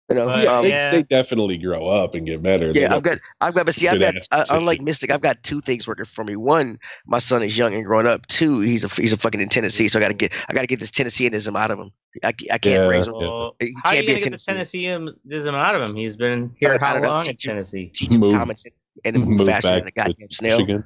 You 0.10 0.16
know. 0.16 0.26
But, 0.26 0.44
yeah, 0.44 0.52
um, 0.58 0.64
they, 0.64 0.70
yeah. 0.70 0.92
they 0.92 1.04
definitely 1.04 1.58
grow 1.58 1.88
up 1.88 2.14
and 2.14 2.26
get 2.26 2.42
better. 2.44 2.72
Yeah, 2.74 2.94
I've 2.94 3.04
got, 3.04 3.20
I've 3.40 3.56
got, 3.56 3.66
but 3.66 3.74
see, 3.76 3.88
I've 3.88 4.00
good 4.00 4.14
got, 4.14 4.16
ass 4.18 4.28
uh, 4.32 4.42
position. 4.42 4.58
unlike 4.58 4.82
Mystic, 4.90 5.12
I've 5.12 5.22
got 5.22 5.42
two 5.44 5.62
things 5.62 5.88
working 5.88 6.06
for 6.06 6.24
me. 6.26 6.36
One, 6.36 6.78
my 7.06 7.20
son 7.20 7.42
is 7.42 7.58
young 7.58 7.74
and 7.74 7.86
growing 7.86 8.06
up. 8.06 8.28
Two, 8.28 8.60
he's 8.60 8.84
a, 8.84 8.90
he's 8.90 9.14
a 9.14 9.18
fucking 9.18 9.40
in 9.40 9.48
Tennessee, 9.50 9.88
so 9.88 10.00
I 10.00 10.02
got 10.02 10.10
to 10.10 10.14
get, 10.14 10.34
I 10.50 10.54
got 10.54 10.62
to 10.62 10.68
get 10.68 10.80
this 10.82 10.92
Tennesseanism 10.92 11.58
out 11.58 11.72
of 11.72 11.80
him. 11.80 11.92
I, 12.24 12.28
I 12.28 12.32
can't 12.32 12.64
Yeah. 12.66 12.78
raise 12.88 13.08
him. 13.08 13.14
Well, 13.14 13.56
He 13.60 13.74
how 13.84 13.92
are 13.92 13.96
you 13.96 14.02
can't 14.02 14.08
be 14.08 14.14
gonna 14.14 14.18
a 14.18 14.20
get 14.30 14.32
the 14.32 14.38
Tennesseeism 14.46 15.56
out 15.56 15.76
of 15.76 15.82
him? 15.82 15.96
He's 15.96 16.16
been 16.18 16.54
here 16.60 16.78
I 16.82 16.86
how 16.86 16.94
don't 16.94 17.02
know, 17.04 17.10
long 17.10 17.20
in 17.22 17.28
teach 17.32 17.46
him- 17.46 17.52
Tennessee? 17.52 17.90
Teach 17.94 18.14
him 18.14 18.20
Move- 18.20 18.38
common 18.38 18.58
sense 18.58 18.84
and 19.06 19.18
move, 19.18 19.28
move 19.30 19.48
faster 19.48 19.70
than 19.70 19.84
back 19.86 19.94
a 19.94 19.96
goddamn 19.96 20.28
to 20.28 20.36
snail. 20.36 20.58
Michigan. 20.60 20.84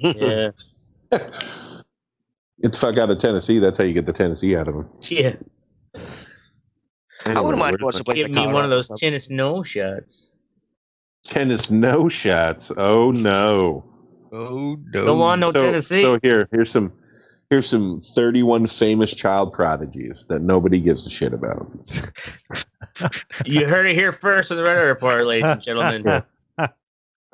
Yeah, 0.00 0.50
Get 2.60 2.72
the 2.72 2.78
fuck 2.78 2.96
out 2.98 3.10
of 3.10 3.18
Tennessee. 3.18 3.58
That's 3.58 3.78
how 3.78 3.84
you 3.84 3.94
get 3.94 4.04
the 4.06 4.12
Tennessee 4.12 4.56
out 4.56 4.68
of 4.68 4.74
him. 4.74 4.88
yeah. 5.02 5.34
I 7.36 7.40
wouldn't 7.40 7.58
mind 7.58 7.72
Where 7.72 7.78
going 7.78 7.92
the 7.92 7.96
someplace 7.96 8.16
Give 8.16 8.30
like 8.30 8.46
me 8.46 8.52
one 8.52 8.64
of 8.64 8.70
those 8.70 8.88
tennis 8.88 9.30
no 9.30 9.62
shots. 9.62 10.32
Tennis 11.24 11.70
no 11.70 12.08
shots. 12.08 12.72
Oh 12.76 13.10
no. 13.10 13.84
Oh 14.32 14.78
no! 14.92 15.04
Don't 15.06 15.18
want 15.18 15.40
no 15.40 15.52
so, 15.52 15.60
Tennessee. 15.60 16.02
So 16.02 16.18
here, 16.22 16.48
here's 16.52 16.70
some, 16.70 16.92
here's 17.48 17.68
some 17.68 18.02
31 18.14 18.66
famous 18.66 19.14
child 19.14 19.52
prodigies 19.52 20.26
that 20.28 20.42
nobody 20.42 20.80
gives 20.80 21.06
a 21.06 21.10
shit 21.10 21.32
about. 21.32 21.70
you 23.46 23.66
heard 23.66 23.86
it 23.86 23.94
here 23.94 24.12
first 24.12 24.50
on 24.50 24.58
the 24.58 24.64
Red 24.64 24.76
Eye 24.76 24.82
report, 24.82 25.26
ladies 25.26 25.50
and 25.50 25.62
gentlemen. 25.62 26.22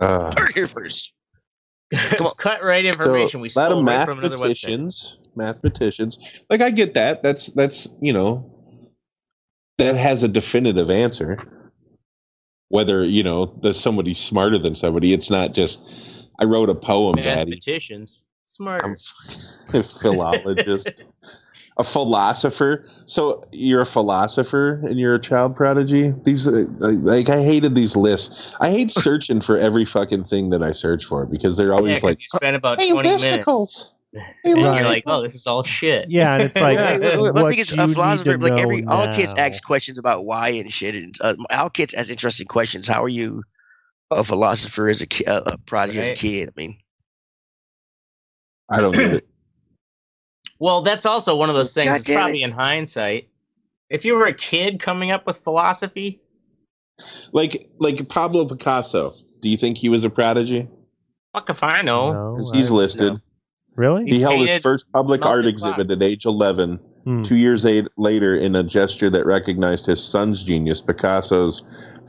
Uh, 0.01 0.35
Heard 0.37 0.51
it 0.51 0.55
here 0.57 0.67
first. 0.67 1.13
Come 1.95 2.27
on. 2.27 2.35
Cut 2.37 2.63
right 2.63 2.85
information. 2.85 3.41
we 3.41 3.49
a 3.55 3.59
lot 3.59 3.73
of 3.73 3.85
right 3.85 4.05
from 4.05 4.21
mathematicians, 4.21 5.19
mathematicians. 5.37 6.19
Like 6.51 6.61
I 6.61 6.71
get 6.71 6.95
that. 6.95 7.23
That's 7.23 7.47
that's 7.49 7.89
you 8.01 8.13
know, 8.13 8.51
that 9.79 9.97
has 9.97 10.23
a 10.23 10.29
definitive 10.29 10.91
answer. 10.91 11.39
Whether 12.69 13.05
you 13.05 13.23
know 13.23 13.47
there's 13.63 13.81
somebody 13.81 14.15
smarter 14.15 14.59
than 14.59 14.75
somebody, 14.75 15.13
it's 15.13 15.31
not 15.31 15.55
just. 15.55 15.81
I 16.41 16.45
wrote 16.45 16.69
a 16.69 16.75
poem, 16.75 17.17
Daddy. 17.17 17.53
Mathematicians, 17.53 18.25
smarter. 18.47 18.87
I'm 18.87 18.97
a 19.75 19.83
philologist, 19.85 21.05
a 21.77 21.85
philosopher. 21.85 22.91
So 23.07 23.45
you're 23.53 23.83
a 23.83 23.87
philosopher 23.87 24.81
and 24.85 24.99
you're 24.99 25.15
a 25.15 25.21
child 25.21 25.55
prodigy. 25.55 26.13
These 26.25 26.47
like 26.49 27.29
I 27.29 27.43
hated 27.43 27.77
these 27.77 27.95
lists. 27.95 28.57
I 28.61 28.71
hate 28.71 28.91
searching 28.91 29.41
for 29.41 29.57
every 29.57 29.85
fucking 29.85 30.25
thing 30.25 30.51
that 30.51 30.63
I 30.63 30.73
search 30.73 31.05
for 31.05 31.27
because 31.27 31.57
they're 31.57 31.69
Yeah, 31.69 31.99
like, 32.03 32.21
you 32.21 32.27
spent 32.27 32.57
about 32.57 32.81
"Hey, 32.81 32.91
twenty 32.91 33.11
minutes, 33.11 33.47
listicles." 33.47 33.91
Hey, 33.91 33.93
and 33.93 33.93
Right. 33.93 33.94
You're 34.45 34.57
like, 34.85 35.03
"Oh, 35.07 35.23
this 35.23 35.35
is 35.35 35.47
all 35.47 35.63
shit." 35.63 36.11
yeah, 36.11 36.35
and 36.35 36.43
it's 36.43 36.57
like 36.61 36.79
Hey, 36.79 36.99
wait, 36.99 37.19
wait, 37.19 37.19
what 37.19 37.35
one 37.35 37.51
thing 37.51 37.59
is 37.59 37.73
a 37.73 37.77
need 37.87 37.95
philosopher, 37.95 38.39
like 38.39 38.55
know 38.55 38.63
every 38.63 38.85
all 38.87 39.09
kids 39.09 39.35
ask 39.37 39.63
questions 39.65 39.99
about 39.99 40.25
why 40.25 40.49
and 40.51 40.73
shit, 40.73 40.95
and 40.95 41.15
uh, 41.21 41.35
our 41.51 41.71
kids 41.71 41.95
ask 41.95 42.11
interesting 42.11 42.47
questions. 42.47 42.87
How 42.89 43.03
are 43.03 43.09
you 43.09 43.43
a 44.11 44.23
philosopher 44.23 44.89
as 44.89 45.01
a, 45.03 45.07
ki- 45.07 45.25
uh, 45.27 45.43
a 45.47 45.59
prodigy 45.59 46.01
as 46.01 46.11
a 46.11 46.15
kid? 46.15 46.49
I 46.49 46.53
mean, 46.61 46.77
I 48.71 48.81
don't 48.81 48.95
get 48.95 49.15
it. 49.15 49.27
Well, 50.61 50.83
that's 50.83 51.05
also 51.05 51.35
one 51.37 51.51
of 51.51 51.57
those 51.57 51.75
things. 51.75 51.95
It's 51.95 52.05
damn 52.05 52.15
it. 52.17 52.21
probably 52.21 52.43
in 52.43 52.53
hindsight. 52.53 53.29
If 53.91 54.05
you 54.05 54.15
were 54.15 54.27
a 54.27 54.33
kid 54.33 54.79
coming 54.81 55.11
up 55.11 55.27
with 55.27 55.39
philosophy, 55.39 56.23
Like 57.33 57.69
like 57.79 58.09
Pablo 58.09 58.47
Picasso. 58.47 59.15
Do 59.41 59.49
you 59.51 59.57
think 59.59 59.77
he 59.77 59.89
was 59.89 60.05
a 60.05 60.11
prodigy? 60.11 60.69
fuck 61.35 61.51
if 61.51 61.63
I 61.65 61.83
know. 61.83 62.13
No, 62.13 62.37
'Cause 62.37 62.53
he's 62.53 62.71
I- 62.71 62.75
listed. 62.77 63.13
no. 63.15 63.19
Really? 63.77 64.05
He 64.07 64.21
held 64.21 64.47
his 64.47 64.63
first 64.63 64.91
public 64.93 65.25
art 65.25 65.47
exhibit 65.47 65.91
at 65.91 66.03
age 66.03 66.27
11. 66.27 66.79
Hmm. 67.05 67.23
Two 67.23 67.37
years 67.37 67.67
eight, 67.67 67.87
later, 67.99 68.35
in 68.35 68.57
a 68.57 68.63
gesture 68.63 69.11
that 69.11 69.27
recognized 69.27 69.85
his 69.87 70.03
son's 70.03 70.43
genius, 70.43 70.81
Picasso's 70.81 71.63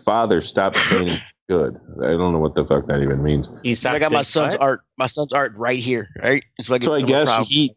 father 0.06 0.40
stopped 0.40 0.78
painting 0.90 1.20
good. 1.50 1.76
I 2.02 2.12
don't 2.16 2.32
know 2.32 2.40
what 2.40 2.56
the 2.56 2.66
fuck 2.66 2.88
that 2.88 3.02
even 3.02 3.22
means. 3.22 3.50
He's 3.62 3.86
I 3.86 4.00
got 4.00 4.12
my 4.14 4.22
son's 4.22 4.56
art, 4.56 4.82
my 4.98 5.08
son's 5.08 5.34
art 5.34 5.52
right 5.58 5.80
here, 5.80 6.08
right? 6.24 6.44
It's 6.58 6.70
like 6.70 6.82
So 6.84 6.94
I 6.94 7.02
guess 7.02 7.46
he 7.48 7.76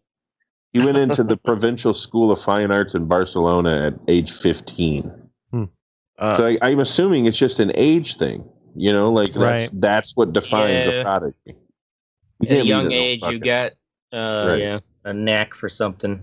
he 0.73 0.79
went 0.85 0.97
into 0.97 1.25
the 1.25 1.37
Provincial 1.37 1.93
School 1.93 2.31
of 2.31 2.41
Fine 2.41 2.71
Arts 2.71 2.95
in 2.95 3.07
Barcelona 3.07 3.87
at 3.89 3.95
age 4.07 4.31
15. 4.31 5.11
Uh, 6.21 6.37
so 6.37 6.47
I, 6.47 6.59
I'm 6.63 6.81
assuming 6.81 7.27
it's 7.27 7.39
just 7.39 7.59
an 7.61 7.71
age 7.77 8.17
thing. 8.17 8.45
You 8.77 8.93
know, 8.93 9.11
like 9.11 9.33
that's 9.33 9.71
that's 9.71 10.17
what 10.17 10.33
defines 10.33 10.87
Yeah. 10.87 10.93
a 10.93 11.03
prodigy. 11.05 11.35
You 11.47 12.49
At 12.49 12.51
a 12.59 12.65
young 12.65 12.93
age, 12.93 13.23
you 13.23 13.27
fucking- 13.27 13.41
got 13.41 13.73
uh, 14.13 14.45
Right. 14.49 14.59
yeah, 14.61 14.79
a 15.05 15.13
knack 15.13 15.55
for 15.55 15.69
something. 15.69 16.23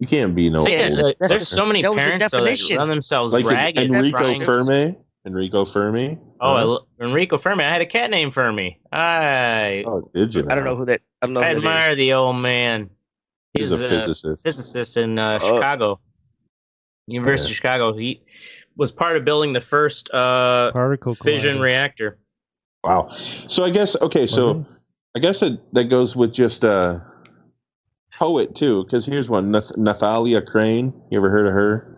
You 0.00 0.06
can't 0.06 0.34
be 0.34 0.48
no. 0.50 0.66
Yeah, 0.66 0.78
there's, 0.78 0.98
old- 0.98 1.12
a- 1.12 1.16
that's 1.20 1.32
there's 1.32 1.48
so 1.48 1.66
many 1.66 1.82
that 1.82 1.88
was 1.90 1.96
the 1.96 2.02
parents 2.02 2.30
though, 2.30 2.44
that 2.44 2.76
run 2.78 2.88
themselves 2.88 3.32
like 3.32 3.44
ragged. 3.46 3.90
Enrico 3.90 4.18
Brian. 4.18 4.40
Fermi. 4.40 4.96
Enrico 5.26 5.64
Fermi. 5.64 6.18
Oh, 6.40 6.78
I 7.00 7.04
Enrico 7.04 7.36
Fermi. 7.36 7.64
I 7.64 7.68
had 7.70 7.80
a 7.82 7.86
cat 7.86 8.10
named 8.10 8.32
Fermi. 8.32 8.78
I 8.92 9.82
oh, 9.86 10.08
did 10.14 10.34
you? 10.34 10.46
I 10.48 10.54
don't 10.54 10.64
know 10.64 10.76
who 10.76 10.84
that. 10.86 11.00
I 11.20 11.26
don't 11.26 11.34
know. 11.34 11.40
I 11.40 11.50
who 11.50 11.56
admire 11.58 11.90
is. 11.90 11.96
the 11.96 12.12
old 12.12 12.36
man. 12.36 12.88
He's 13.54 13.70
He's 13.70 13.80
a 13.80 13.84
a 13.84 13.88
physicist. 13.88 14.44
physicist 14.44 14.96
in 14.96 15.18
uh, 15.18 15.38
Oh. 15.42 15.54
Chicago. 15.56 16.00
University 17.08 17.52
of 17.52 17.56
Chicago. 17.56 17.92
He 17.96 18.22
was 18.76 18.92
part 18.92 19.16
of 19.16 19.24
building 19.24 19.52
the 19.52 19.60
first 19.60 20.10
uh, 20.14 20.70
Particle 20.72 21.14
fission 21.14 21.56
collider. 21.56 21.62
reactor. 21.62 22.18
Wow. 22.84 23.08
So 23.48 23.64
I 23.64 23.70
guess 23.70 24.00
okay. 24.02 24.26
So 24.26 24.54
Mhm. 24.54 24.66
I 25.16 25.18
guess 25.18 25.42
it, 25.42 25.58
that 25.74 25.84
goes 25.84 26.14
with 26.14 26.32
just 26.32 26.64
uh, 26.64 27.00
poet 28.18 28.54
too, 28.54 28.84
because 28.84 29.06
here's 29.06 29.30
one: 29.30 29.50
Nath- 29.50 29.76
Nathalia 29.76 30.44
Crane. 30.44 30.92
You 31.10 31.18
ever 31.18 31.30
heard 31.30 31.46
of 31.46 31.52
her? 31.52 31.94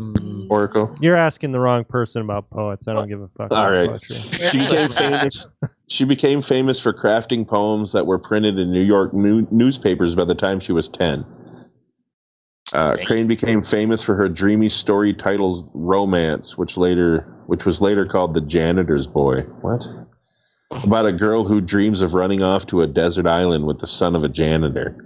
Mm. 0.00 0.48
Oracle. 0.50 0.96
You're 1.00 1.16
asking 1.16 1.52
the 1.52 1.60
wrong 1.60 1.84
person 1.84 2.22
about 2.22 2.50
poets. 2.50 2.88
I 2.88 2.94
don't 2.94 3.08
give 3.08 3.20
a 3.20 3.28
fuck. 3.28 3.52
All 3.52 3.70
right. 3.70 3.88
poetry. 3.88 4.16
She 4.50 4.58
became 4.58 4.88
famous. 4.90 5.48
She 5.88 6.04
became 6.04 6.42
famous 6.42 6.80
for 6.80 6.92
crafting 6.92 7.46
poems 7.46 7.92
that 7.92 8.06
were 8.06 8.18
printed 8.18 8.58
in 8.58 8.72
New 8.72 8.82
York 8.82 9.14
new- 9.14 9.46
newspapers 9.50 10.16
by 10.16 10.24
the 10.24 10.34
time 10.34 10.58
she 10.58 10.72
was 10.72 10.88
ten. 10.88 11.24
Uh, 12.72 12.96
Crane 13.04 13.26
became 13.26 13.62
famous 13.62 14.02
for 14.02 14.16
her 14.16 14.28
dreamy 14.28 14.68
story 14.68 15.12
titles 15.14 15.70
"Romance," 15.74 16.58
which 16.58 16.76
later, 16.76 17.20
which 17.46 17.64
was 17.64 17.80
later 17.80 18.04
called 18.04 18.34
"The 18.34 18.40
Janitor's 18.40 19.06
Boy." 19.06 19.42
What? 19.60 19.86
About 20.82 21.06
a 21.06 21.12
girl 21.12 21.44
who 21.44 21.60
dreams 21.60 22.00
of 22.00 22.14
running 22.14 22.42
off 22.42 22.66
to 22.66 22.80
a 22.80 22.86
desert 22.86 23.26
island 23.26 23.66
with 23.66 23.78
the 23.78 23.86
son 23.86 24.16
of 24.16 24.24
a 24.24 24.28
janitor. 24.28 25.03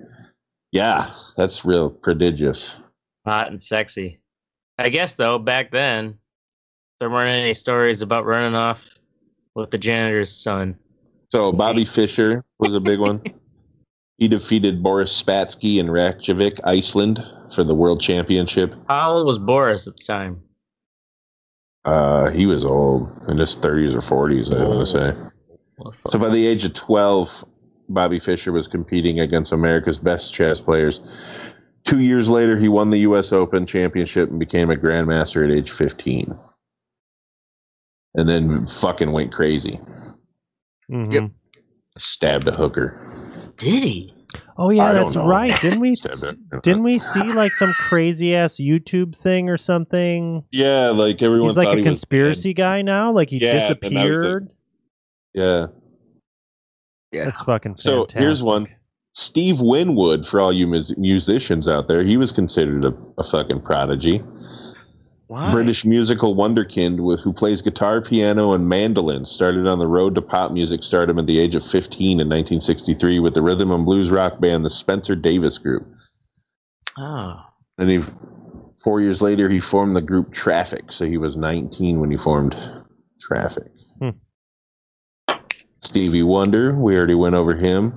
Yeah, 0.73 1.11
that's 1.37 1.65
real 1.65 1.91
prodigious. 1.91 2.81
Hot 3.27 3.51
and 3.51 3.63
sexy. 3.63 4.21
I 4.79 4.91
guess 4.91 5.15
though, 5.15 5.39
back 5.39 5.71
then, 5.71 6.19
there 7.01 7.11
weren't 7.11 7.31
any 7.31 7.55
stories 7.55 8.03
about 8.03 8.27
running 8.27 8.55
off 8.55 8.87
with 9.55 9.71
the 9.71 9.79
janitor's 9.79 10.35
son. 10.35 10.77
So 11.29 11.53
Bobby 11.53 11.85
Fischer 11.85 12.45
was 12.59 12.75
a 12.75 12.81
big 12.81 12.99
one. 12.99 13.23
he 14.19 14.29
defeated 14.29 14.83
Boris 14.83 15.23
Spassky 15.23 15.79
in 15.79 15.91
Reykjavik, 15.91 16.61
Iceland, 16.65 17.23
for 17.55 17.65
the 17.65 17.75
World 17.75 18.01
Championship. 18.01 18.75
How 18.89 19.13
old 19.13 19.27
was 19.27 19.39
Boris 19.39 19.87
at 19.87 19.97
the 19.97 20.05
time? 20.05 20.43
Uh, 21.85 22.31
he 22.31 22.47
was 22.47 22.65
old, 22.65 23.11
in 23.29 23.39
his 23.39 23.57
30s 23.57 23.95
or 23.95 24.01
40s, 24.01 24.55
I 24.55 24.67
want 24.67 24.81
to 24.81 24.87
say. 24.87 25.15
So 26.09 26.19
by 26.19 26.29
the 26.29 26.47
age 26.47 26.65
of 26.65 26.75
12, 26.75 27.45
Bobby 27.89 28.19
Fischer 28.19 28.53
was 28.53 28.67
competing 28.67 29.21
against 29.21 29.53
America's 29.53 29.99
best 29.99 30.33
chess 30.35 30.61
players. 30.61 31.01
Two 31.85 32.01
years 32.01 32.29
later, 32.29 32.57
he 32.57 32.69
won 32.69 32.91
the 32.91 32.99
U.S. 32.99 33.33
Open 33.33 33.65
Championship 33.65 34.29
and 34.31 34.39
became 34.39 34.71
a 34.71 34.75
grandmaster 34.77 35.45
at 35.45 35.51
age 35.51 35.71
15. 35.71 36.37
And 38.15 38.29
then 38.29 38.67
fucking 38.67 39.13
went 39.13 39.33
crazy. 39.33 39.81
Mhm. 40.91 41.13
Yep. 41.13 41.31
Stabbed 41.97 42.49
a 42.49 42.53
hooker. 42.53 43.53
Did 43.57 43.83
he? 43.85 44.15
Oh 44.59 44.71
yeah, 44.71 44.93
that's 44.93 45.15
know. 45.15 45.27
right. 45.27 45.59
Didn't 45.61 45.81
we? 45.81 45.95
Didn't 46.63 46.83
we 46.83 46.99
see 46.99 47.23
like 47.23 47.53
some 47.53 47.73
crazy 47.89 48.35
ass 48.35 48.57
YouTube 48.57 49.17
thing 49.17 49.49
or 49.49 49.57
something? 49.57 50.45
Yeah, 50.51 50.91
like 50.91 51.23
everyone 51.23 51.49
He's 51.51 51.57
like 51.57 51.69
a 51.69 51.71
he 51.71 51.77
was 51.77 51.85
conspiracy 51.85 52.53
guy 52.55 52.83
now. 52.83 53.13
Like 53.13 53.31
he 53.31 53.39
Yeah, 53.39 53.53
but 53.53 53.83
like- 53.85 53.93
disappeared. 53.93 54.49
Yeah. 55.35 55.67
Yeah. 57.13 57.25
That's 57.25 57.43
fucking 57.43 57.77
So, 57.77 58.07
here's 58.13 58.43
one. 58.43 58.69
Steve 59.15 59.61
Winwood, 59.61 60.27
for 60.27 60.41
all 60.41 60.53
you 60.53 60.67
mus- 60.67 60.97
musicians 60.97 61.69
out 61.69 61.89
there, 61.89 62.05
he 62.05 62.17
was 62.17 62.31
considered 62.31 62.85
a, 62.85 62.95
a 63.19 63.25
fucking 63.25 63.63
prodigy. 63.63 64.23
Why? 65.29 65.51
British 65.53 65.85
musical 65.85 66.35
wonderkind 66.35 67.01
with, 67.01 67.21
who 67.21 67.35
plays 67.35 67.61
guitar, 67.61 68.01
piano, 68.01 68.53
and 68.53 68.67
mandolin. 68.67 69.27
Started 69.27 69.67
on 69.67 69.79
the 69.79 69.87
road 69.87 70.15
to 70.15 70.23
pop 70.23 70.53
music 70.53 70.83
stardom 70.83 71.19
at 71.19 71.27
the 71.27 71.39
age 71.39 71.55
of 71.55 71.63
15 71.63 72.13
in 72.13 72.29
1963 72.29 73.19
with 73.19 73.35
the 73.35 73.43
rhythm 73.43 73.71
and 73.71 73.85
blues 73.85 74.11
rock 74.11 74.41
band 74.41 74.65
the 74.65 74.71
Spencer 74.71 75.15
Davis 75.15 75.59
Group. 75.59 75.87
Oh. 76.97 77.43
And 77.77 77.91
he, 77.91 78.01
four 78.83 79.03
years 79.03 79.21
later, 79.21 79.51
he 79.51 79.61
formed 79.61 79.97
the 79.97 80.03
group 80.03 80.33
Traffic. 80.33 80.91
So 80.93 81.07
he 81.07 81.19
was 81.19 81.37
19 81.37 82.01
when 82.01 82.11
he 82.11 82.17
formed 82.17 82.57
Traffic. 83.21 83.71
Hmm. 84.01 84.11
Stevie 85.81 86.23
Wonder, 86.23 86.75
we 86.75 86.97
already 86.97 87.15
went 87.15 87.35
over 87.35 87.55
him. 87.55 87.95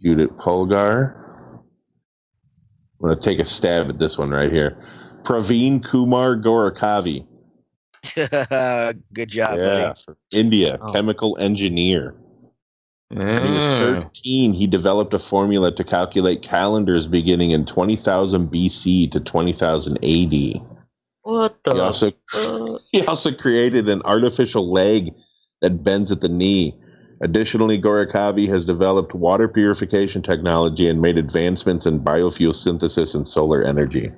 Judith 0.00 0.30
Polgar. 0.36 1.16
I'm 1.54 3.06
going 3.08 3.14
to 3.16 3.20
take 3.20 3.38
a 3.38 3.44
stab 3.44 3.88
at 3.88 3.98
this 3.98 4.18
one 4.18 4.30
right 4.30 4.52
here. 4.52 4.78
Praveen 5.22 5.84
Kumar 5.84 6.36
Gorakavi. 6.36 7.26
Good 9.12 9.28
job, 9.28 9.58
yeah, 9.58 9.92
from 9.94 10.16
India, 10.32 10.78
Oh. 10.80 10.92
chemical 10.92 11.36
engineer. 11.38 12.14
When 13.10 13.44
he 13.44 13.52
was 13.52 13.64
Mm. 13.64 14.02
13, 14.04 14.52
he 14.52 14.66
developed 14.66 15.12
a 15.14 15.18
formula 15.18 15.72
to 15.72 15.82
calculate 15.84 16.42
calendars 16.42 17.06
beginning 17.08 17.50
in 17.50 17.64
20,000 17.64 18.48
BC 18.50 19.08
to 19.08 19.20
20,000 19.20 19.98
AD. 20.04 20.62
What 21.24 21.62
the? 21.64 21.74
He 21.74 21.80
also 21.80 22.12
fuck? 22.30 22.80
he 22.92 23.04
also 23.06 23.32
created 23.32 23.88
an 23.88 24.00
artificial 24.04 24.70
leg 24.72 25.12
that 25.60 25.82
bends 25.82 26.10
at 26.12 26.20
the 26.20 26.28
knee. 26.28 26.74
Additionally, 27.22 27.80
Gorakavi 27.80 28.48
has 28.48 28.64
developed 28.64 29.14
water 29.14 29.46
purification 29.46 30.22
technology 30.22 30.88
and 30.88 31.00
made 31.00 31.18
advancements 31.18 31.84
in 31.84 32.00
biofuel 32.00 32.54
synthesis 32.54 33.14
and 33.14 33.28
solar 33.28 33.62
energy. 33.62 34.10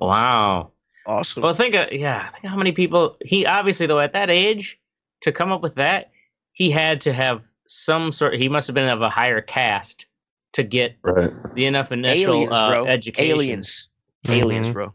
Wow. 0.00 0.72
Awesome. 1.06 1.42
Well, 1.42 1.54
think 1.54 1.74
of 1.74 1.92
yeah. 1.92 2.28
Think 2.28 2.44
of 2.44 2.50
how 2.50 2.56
many 2.56 2.72
people 2.72 3.16
he 3.24 3.46
obviously 3.46 3.86
though 3.86 4.00
at 4.00 4.12
that 4.12 4.30
age 4.30 4.78
to 5.22 5.32
come 5.32 5.50
up 5.52 5.62
with 5.62 5.74
that 5.76 6.10
he 6.52 6.70
had 6.70 7.00
to 7.02 7.12
have 7.12 7.46
some 7.66 8.12
sort. 8.12 8.34
He 8.34 8.48
must 8.48 8.66
have 8.66 8.74
been 8.74 8.88
of 8.88 9.00
a 9.02 9.08
higher 9.10 9.40
caste 9.40 10.06
to 10.52 10.62
get 10.62 10.96
Right. 11.02 11.30
the 11.54 11.66
enough 11.66 11.92
initial 11.92 12.34
aliens, 12.34 12.52
uh, 12.52 12.68
bro. 12.70 12.86
education. 12.86 13.30
Aliens. 13.30 13.88
Aliens, 14.28 14.68
Mhm. 14.68 14.72
bro. 14.72 14.92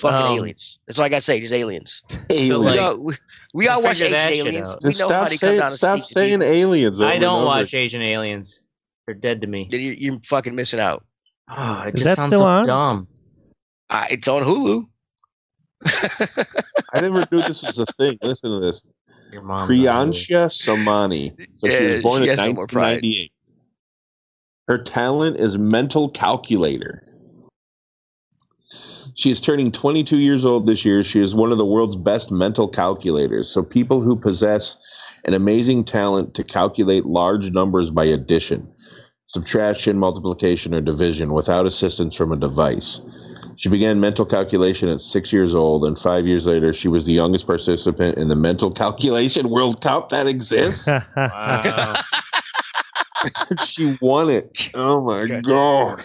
Fucking 0.00 0.16
Um, 0.16 0.38
aliens. 0.38 0.78
That's 0.86 0.98
all 0.98 1.04
I 1.04 1.08
gotta 1.08 1.22
say. 1.22 1.40
Just 1.40 1.52
aliens. 1.52 2.02
Aliens. 2.30 2.64
like- 2.64 2.72
we 2.74 2.78
all, 2.78 2.98
we, 2.98 3.14
we 3.54 3.68
all 3.68 3.82
watch 3.82 4.00
Ancient 4.00 4.14
Aliens. 4.14 4.76
We 4.82 4.90
Just 4.90 5.00
know 5.00 5.08
how 5.14 5.24
stop 5.26 5.30
they 5.30 5.36
come 5.38 5.48
saying 5.58 5.70
stop 5.72 6.00
speak 6.02 6.12
saying 6.12 6.42
aliens. 6.42 7.00
I 7.00 7.18
don't 7.18 7.44
watch 7.44 7.74
Ancient 7.74 8.02
Aliens. 8.04 8.62
They're 9.06 9.14
dead 9.14 9.40
to 9.40 9.46
me. 9.46 9.68
You're, 9.70 9.80
you're 9.80 10.20
fucking 10.24 10.54
missing 10.54 10.80
out. 10.80 11.04
Oh, 11.50 11.82
it 11.82 11.94
Is 11.94 12.02
just 12.02 12.04
that 12.04 12.16
sounds 12.16 12.28
still 12.34 12.40
so 12.40 12.46
on? 12.46 12.66
dumb. 12.66 13.08
Uh, 13.90 14.04
it's 14.10 14.28
on 14.28 14.42
Hulu. 14.42 14.86
I 16.92 17.00
never 17.00 17.24
knew 17.32 17.40
this 17.42 17.62
was 17.62 17.78
a 17.78 17.86
thing. 17.98 18.18
Listen 18.22 18.50
to 18.50 18.60
this. 18.60 18.84
Your 19.32 19.42
mom's 19.42 19.62
on 19.62 19.68
Priyansha 19.68 20.48
Samani. 20.50 21.34
So 21.56 21.68
she 21.68 21.74
Yeah, 21.84 21.90
was 21.94 22.02
born 22.02 22.22
she 22.22 22.24
in 22.24 22.30
has 22.30 22.38
no 22.40 22.52
1998. 22.52 23.32
Her 24.68 24.78
talent 24.78 25.38
is 25.40 25.56
mental 25.56 26.10
calculator. 26.10 27.02
She 29.18 29.32
is 29.32 29.40
turning 29.40 29.72
22 29.72 30.18
years 30.18 30.44
old 30.44 30.68
this 30.68 30.84
year. 30.84 31.02
She 31.02 31.20
is 31.20 31.34
one 31.34 31.50
of 31.50 31.58
the 31.58 31.64
world's 31.64 31.96
best 31.96 32.30
mental 32.30 32.68
calculators. 32.68 33.50
So 33.50 33.64
people 33.64 34.00
who 34.00 34.14
possess 34.14 34.76
an 35.24 35.34
amazing 35.34 35.82
talent 35.82 36.34
to 36.34 36.44
calculate 36.44 37.04
large 37.04 37.50
numbers 37.50 37.90
by 37.90 38.04
addition, 38.04 38.72
subtraction, 39.26 39.98
multiplication, 39.98 40.72
or 40.72 40.80
division 40.80 41.32
without 41.32 41.66
assistance 41.66 42.14
from 42.14 42.30
a 42.30 42.36
device. 42.36 43.00
She 43.56 43.68
began 43.68 43.98
mental 43.98 44.24
calculation 44.24 44.88
at 44.88 45.00
six 45.00 45.32
years 45.32 45.52
old, 45.52 45.84
and 45.84 45.98
five 45.98 46.24
years 46.24 46.46
later, 46.46 46.72
she 46.72 46.86
was 46.86 47.04
the 47.04 47.12
youngest 47.12 47.44
participant 47.44 48.18
in 48.18 48.28
the 48.28 48.36
mental 48.36 48.70
calculation 48.70 49.50
World 49.50 49.80
Cup 49.80 50.10
that 50.10 50.28
exists. 50.28 50.88
Wow. 51.16 51.94
she 53.66 53.98
won 54.00 54.30
it. 54.30 54.70
Oh 54.74 55.00
my 55.00 55.26
God. 55.26 55.42
god! 55.42 56.04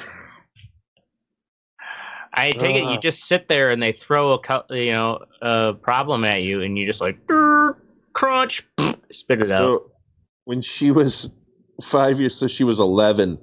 I 2.33 2.51
take 2.51 2.75
it 2.75 2.83
you 2.83 2.97
uh. 2.97 2.99
just 2.99 3.25
sit 3.25 3.47
there 3.47 3.69
and 3.69 3.81
they 3.81 3.91
throw 3.91 4.33
a 4.33 4.63
you 4.75 4.91
know 4.91 5.19
a 5.41 5.73
problem 5.73 6.23
at 6.25 6.41
you 6.41 6.61
and 6.61 6.77
you 6.77 6.85
just 6.85 7.01
like 7.01 7.17
crunch 8.13 8.65
spit 9.11 9.41
it 9.41 9.51
out. 9.51 9.83
When 10.45 10.61
she 10.61 10.91
was 10.91 11.31
five 11.81 12.19
years, 12.19 12.35
so 12.35 12.47
she 12.47 12.63
was 12.63 12.79
eleven. 12.79 13.39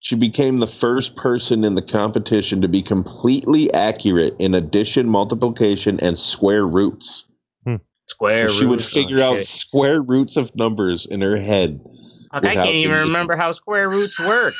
She 0.00 0.16
became 0.16 0.58
the 0.58 0.66
first 0.66 1.14
person 1.14 1.62
in 1.62 1.76
the 1.76 1.82
competition 1.82 2.60
to 2.60 2.68
be 2.68 2.82
completely 2.82 3.72
accurate 3.72 4.34
in 4.40 4.52
addition, 4.52 5.08
multiplication, 5.08 6.00
and 6.00 6.18
square 6.18 6.66
roots. 6.66 7.24
Hmm. 7.64 7.76
Square. 8.08 8.48
so 8.48 8.54
she 8.54 8.66
would 8.66 8.80
oh, 8.80 8.84
figure 8.84 9.20
Oh, 9.20 9.34
out 9.34 9.38
shit. 9.38 9.46
square 9.46 10.02
roots 10.02 10.36
of 10.36 10.54
numbers 10.56 11.06
in 11.06 11.20
her 11.20 11.36
head. 11.36 11.80
Fuck, 12.32 12.44
I 12.46 12.54
can't 12.54 12.68
even 12.70 12.90
condition. 12.92 13.08
remember 13.12 13.36
how 13.36 13.52
square 13.52 13.88
roots 13.90 14.18
work. 14.18 14.54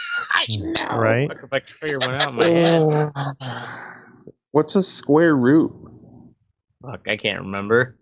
right? 0.91 1.27
Fuck, 1.29 1.43
if 1.45 1.53
I 1.53 1.61
could 1.61 1.75
figure 1.77 1.99
one 1.99 2.11
out 2.15 2.29
in 2.29 2.35
my 2.37 2.45
head. 2.47 3.13
What's 4.53 4.75
a 4.77 4.83
square 4.83 5.37
root? 5.37 5.73
Fuck, 6.83 7.09
I 7.09 7.17
can't 7.17 7.41
remember. 7.41 7.97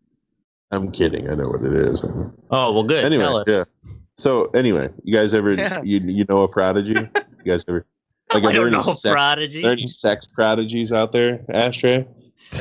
I'm 0.73 0.91
kidding. 0.91 1.29
I 1.31 1.35
know 1.35 1.49
what 1.49 1.63
it 1.63 1.73
is. 1.73 2.03
Oh 2.51 2.73
well, 2.73 2.83
good. 2.85 3.05
Anyway, 3.05 3.23
Tell 3.25 3.37
us. 3.39 3.45
yeah. 3.49 3.65
So 4.19 4.45
anyway, 4.55 4.89
you 5.05 5.15
guys 5.17 5.35
ever 5.35 5.53
Yeah. 5.53 5.83
you 5.83 5.99
you 6.01 6.25
know 6.29 6.43
a 6.43 6.49
prodigy? 6.49 6.95
You 6.95 7.09
guys 7.45 7.65
ever 7.69 7.87
like 8.35 8.45
I 8.45 8.53
don't 8.53 8.71
know, 8.71 8.83
sex, 8.83 9.13
prodigy. 9.13 9.59
are 9.61 9.63
there 9.63 9.71
any 9.73 9.87
sex 9.87 10.27
prodigies 10.27 10.93
out 10.93 11.13
there, 11.13 11.45
Ashtray? 11.53 12.07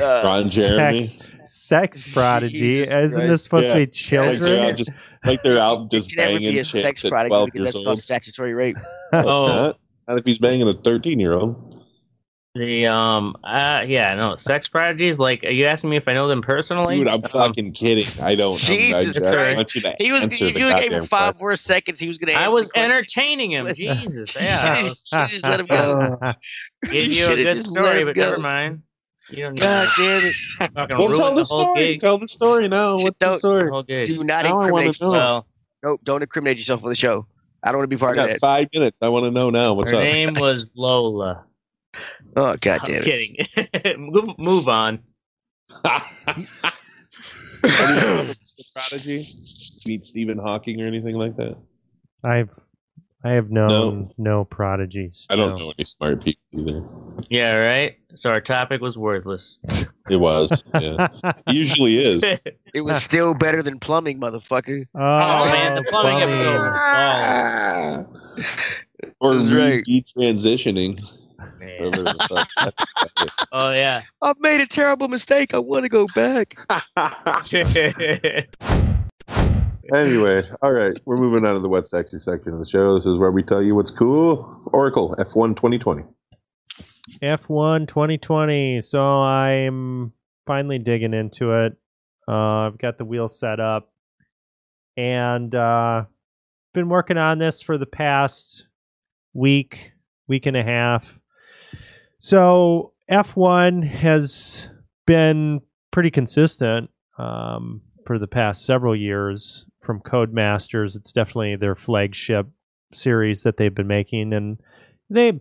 Uh, 0.00 0.20
Ron 0.24 0.42
Jeremy? 0.48 1.00
Sex, 1.02 1.24
sex 1.46 2.12
prodigy. 2.12 2.58
Jesus 2.58 2.94
Isn't 2.96 3.28
this 3.28 3.42
supposed 3.44 3.66
Yeah. 3.68 3.74
to 3.74 3.80
be 3.80 3.86
children? 3.86 4.58
out 4.60 4.76
just 4.76 4.90
like 5.24 5.42
they're 5.42 5.58
out 5.58 5.86
it 5.86 5.90
just 5.96 6.08
can 6.10 6.16
never 6.18 6.32
banging 6.34 6.52
be 6.52 6.58
a 6.60 6.64
chicks 6.64 6.82
sex 6.82 7.04
at 7.04 7.10
prodigy 7.10 7.28
12 7.30 7.46
because 7.46 7.54
years 7.58 7.64
that's 7.66 7.76
old. 7.76 7.84
called 7.86 7.98
statutory 7.98 8.54
rape. 8.54 8.76
No, 9.12 9.28
Oh. 9.28 9.46
not. 9.46 9.78
Not 10.08 10.18
if 10.18 10.24
he's 10.24 10.38
banging 10.38 10.68
a 10.68 10.74
13 10.74 11.18
year 11.20 11.32
old. 11.34 11.82
The 12.56 12.86
um 12.86 13.36
uh 13.44 13.84
yeah 13.86 14.12
no 14.16 14.34
sex 14.34 14.66
prodigies 14.66 15.20
like 15.20 15.44
are 15.44 15.50
you 15.50 15.66
asking 15.66 15.90
me 15.90 15.96
if 15.96 16.08
I 16.08 16.14
know 16.14 16.26
them 16.26 16.42
personally? 16.42 16.98
Dude, 16.98 17.06
I'm 17.06 17.22
Um, 17.24 17.30
fucking 17.30 17.72
kidding. 17.74 18.06
I 18.20 18.34
don't. 18.34 18.58
Jesus 18.58 19.16
I'm, 19.16 19.24
I, 19.24 19.28
I 19.28 19.32
Christ. 19.32 19.56
want 19.56 19.74
you 19.76 19.80
to 19.82 19.94
He 20.00 20.10
was. 20.10 20.24
If 20.24 20.40
you 20.40 20.74
gave 20.74 20.90
him 20.90 21.04
five 21.04 21.34
question. 21.34 21.38
more 21.38 21.56
seconds, 21.56 22.00
he 22.00 22.08
was 22.08 22.18
gonna. 22.18 22.36
I 22.36 22.48
was 22.48 22.68
the 22.70 22.78
entertaining 22.80 23.50
him. 23.52 23.68
Jesus, 23.74 24.34
yeah. 24.34 24.62
I 24.64 24.78
You 24.80 24.88
was 24.88 25.04
just- 25.04 25.30
just 25.32 25.44
let 25.44 25.60
him 25.60 25.66
go. 25.66 26.18
give 26.90 26.92
You 27.06 27.26
you 27.26 27.32
a 27.32 27.36
good 27.36 27.62
story, 27.62 28.02
but 28.04 28.16
go. 28.16 28.20
never 28.22 28.38
mind. 28.38 28.82
You 29.30 29.44
don't 29.44 29.54
need 29.54 29.60
God 29.60 29.88
to 29.94 30.02
damn 30.02 30.26
it! 30.26 30.34
fucking 30.74 30.98
Well, 30.98 31.14
tell 31.16 31.30
the 31.34 31.40
the 31.40 31.44
story. 31.44 31.74
gig. 31.86 32.00
Tell 32.00 32.18
the 32.18 32.28
story 32.28 32.68
now. 32.68 32.94
What's 32.98 33.18
the 33.18 33.26
Don't- 33.26 33.38
story? 33.38 33.70
Whole 33.70 33.82
gig. 33.82 34.06
Do 34.06 34.24
not 34.24 34.44
Now 34.44 34.60
incriminate 34.62 35.00
yourself. 35.00 35.44
So 35.44 35.46
Nope, 35.82 36.00
don't 36.04 36.22
incriminate 36.22 36.58
yourself 36.58 36.82
on 36.82 36.88
the 36.90 36.94
show. 36.96 37.26
I 37.62 37.72
don't 37.72 37.78
want 37.78 37.90
to 37.90 37.96
be 37.96 38.00
I 38.00 38.06
part 38.06 38.18
of 38.18 38.24
got 38.26 38.28
that. 38.32 38.40
five 38.40 38.68
minutes. 38.74 38.96
I 39.00 39.08
want 39.08 39.24
to 39.26 39.30
know 39.30 39.50
now. 39.50 39.72
What's 39.74 39.90
her 39.92 39.96
up? 39.98 40.02
name 40.02 40.34
was 40.38 40.72
Lola. 40.76 41.44
Oh 42.36 42.56
god 42.60 42.80
damn 42.84 43.02
it. 43.02 43.08
I'm 43.08 43.56
it! 43.64 43.82
kidding. 43.82 44.12
move, 44.12 44.38
move 44.38 44.68
on. 44.68 45.00
Prodigy? 48.74 49.26
Meet 49.86 50.04
Stephen 50.04 50.38
Hawking 50.38 50.80
or 50.82 50.86
anything 50.86 51.14
like 51.16 51.36
that? 51.36 51.56
I've 52.24 52.50
I 53.22 53.30
have 53.32 53.50
known 53.50 54.12
no, 54.16 54.44
prodigies. 54.44 55.26
I 55.28 55.36
don't 55.36 55.50
no. 55.50 55.56
know 55.58 55.72
any 55.76 55.84
smart 55.84 56.24
people 56.24 56.42
either. 56.52 56.82
Yeah, 57.28 57.54
right. 57.56 57.96
So 58.14 58.30
our 58.30 58.40
topic 58.40 58.80
was 58.80 58.96
worthless. 58.96 59.58
It 60.08 60.16
was. 60.16 60.64
Yeah. 60.80 61.08
Usually 61.48 61.98
is. 61.98 62.24
It 62.72 62.82
was 62.82 63.02
still 63.02 63.34
better 63.34 63.62
than 63.64 63.80
plumbing, 63.80 64.20
motherfucker. 64.20 64.86
oh, 64.94 64.98
Oh, 65.00 65.44
man, 65.46 65.74
the 65.74 65.82
plumbing 65.90 66.18
episode 66.22 66.54
was 66.54 66.76
Ah. 66.78 68.04
or 69.20 69.34
That's 69.34 69.50
right. 69.50 69.84
re 69.86 70.04
detransitioning. 70.16 71.00
Man. 71.58 71.82
whatever 71.84 72.02
the 72.04 72.46
fuck. 72.56 73.28
Oh 73.52 73.72
yeah. 73.72 74.02
I've 74.22 74.38
made 74.38 74.60
a 74.60 74.66
terrible 74.66 75.08
mistake. 75.08 75.52
I 75.52 75.58
want 75.58 75.84
to 75.84 75.88
go 75.88 76.06
back. 76.14 76.56
Anyway, 79.94 80.42
all 80.62 80.72
right. 80.72 80.98
We're 81.04 81.16
moving 81.16 81.44
on 81.44 81.54
to 81.54 81.60
the 81.60 81.68
wet 81.68 81.88
sexy 81.88 82.18
section 82.18 82.52
of 82.52 82.58
the 82.58 82.68
show. 82.68 82.94
This 82.94 83.06
is 83.06 83.16
where 83.16 83.30
we 83.30 83.42
tell 83.42 83.62
you 83.62 83.74
what's 83.74 83.90
cool. 83.90 84.62
Oracle 84.72 85.14
F1 85.18 85.56
2020. 85.56 86.02
F1 87.22 87.88
2020. 87.88 88.80
So 88.80 89.02
I'm 89.02 90.12
finally 90.46 90.78
digging 90.78 91.14
into 91.14 91.52
it. 91.52 91.76
Uh, 92.28 92.66
I've 92.66 92.78
got 92.78 92.98
the 92.98 93.04
wheel 93.04 93.28
set 93.28 93.60
up 93.60 93.92
and 94.96 95.54
uh, 95.54 96.04
been 96.74 96.88
working 96.88 97.16
on 97.16 97.38
this 97.38 97.62
for 97.62 97.78
the 97.78 97.86
past 97.86 98.66
week, 99.32 99.92
week 100.28 100.46
and 100.46 100.56
a 100.56 100.62
half. 100.62 101.18
So 102.18 102.92
F1 103.10 103.86
has 103.86 104.68
been 105.06 105.60
pretty 105.90 106.10
consistent 106.10 106.90
um, 107.18 107.80
for 108.06 108.18
the 108.18 108.26
past 108.26 108.64
several 108.64 108.94
years 108.94 109.66
from 109.80 110.00
Codemasters. 110.00 110.96
It's 110.96 111.12
definitely 111.12 111.56
their 111.56 111.74
flagship 111.74 112.46
series 112.92 113.42
that 113.42 113.56
they've 113.56 113.74
been 113.74 113.86
making, 113.86 114.32
and 114.32 114.58
they 115.08 115.40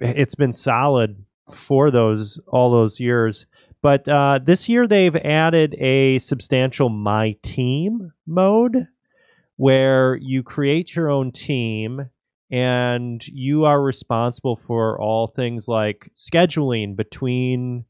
it's 0.00 0.34
been 0.34 0.52
solid 0.52 1.24
for 1.54 1.90
those 1.90 2.40
all 2.48 2.70
those 2.70 3.00
years. 3.00 3.46
But 3.82 4.06
uh, 4.06 4.40
this 4.44 4.68
year 4.68 4.86
they've 4.86 5.16
added 5.16 5.74
a 5.80 6.18
substantial 6.18 6.88
my 6.88 7.36
team 7.42 8.12
mode 8.26 8.86
where 9.56 10.16
you 10.16 10.42
create 10.42 10.94
your 10.94 11.10
own 11.10 11.32
team 11.32 12.10
and 12.50 13.26
you 13.28 13.64
are 13.64 13.80
responsible 13.80 14.56
for 14.56 15.00
all 15.00 15.28
things 15.28 15.68
like 15.68 16.10
scheduling 16.14 16.96
between 16.96 17.84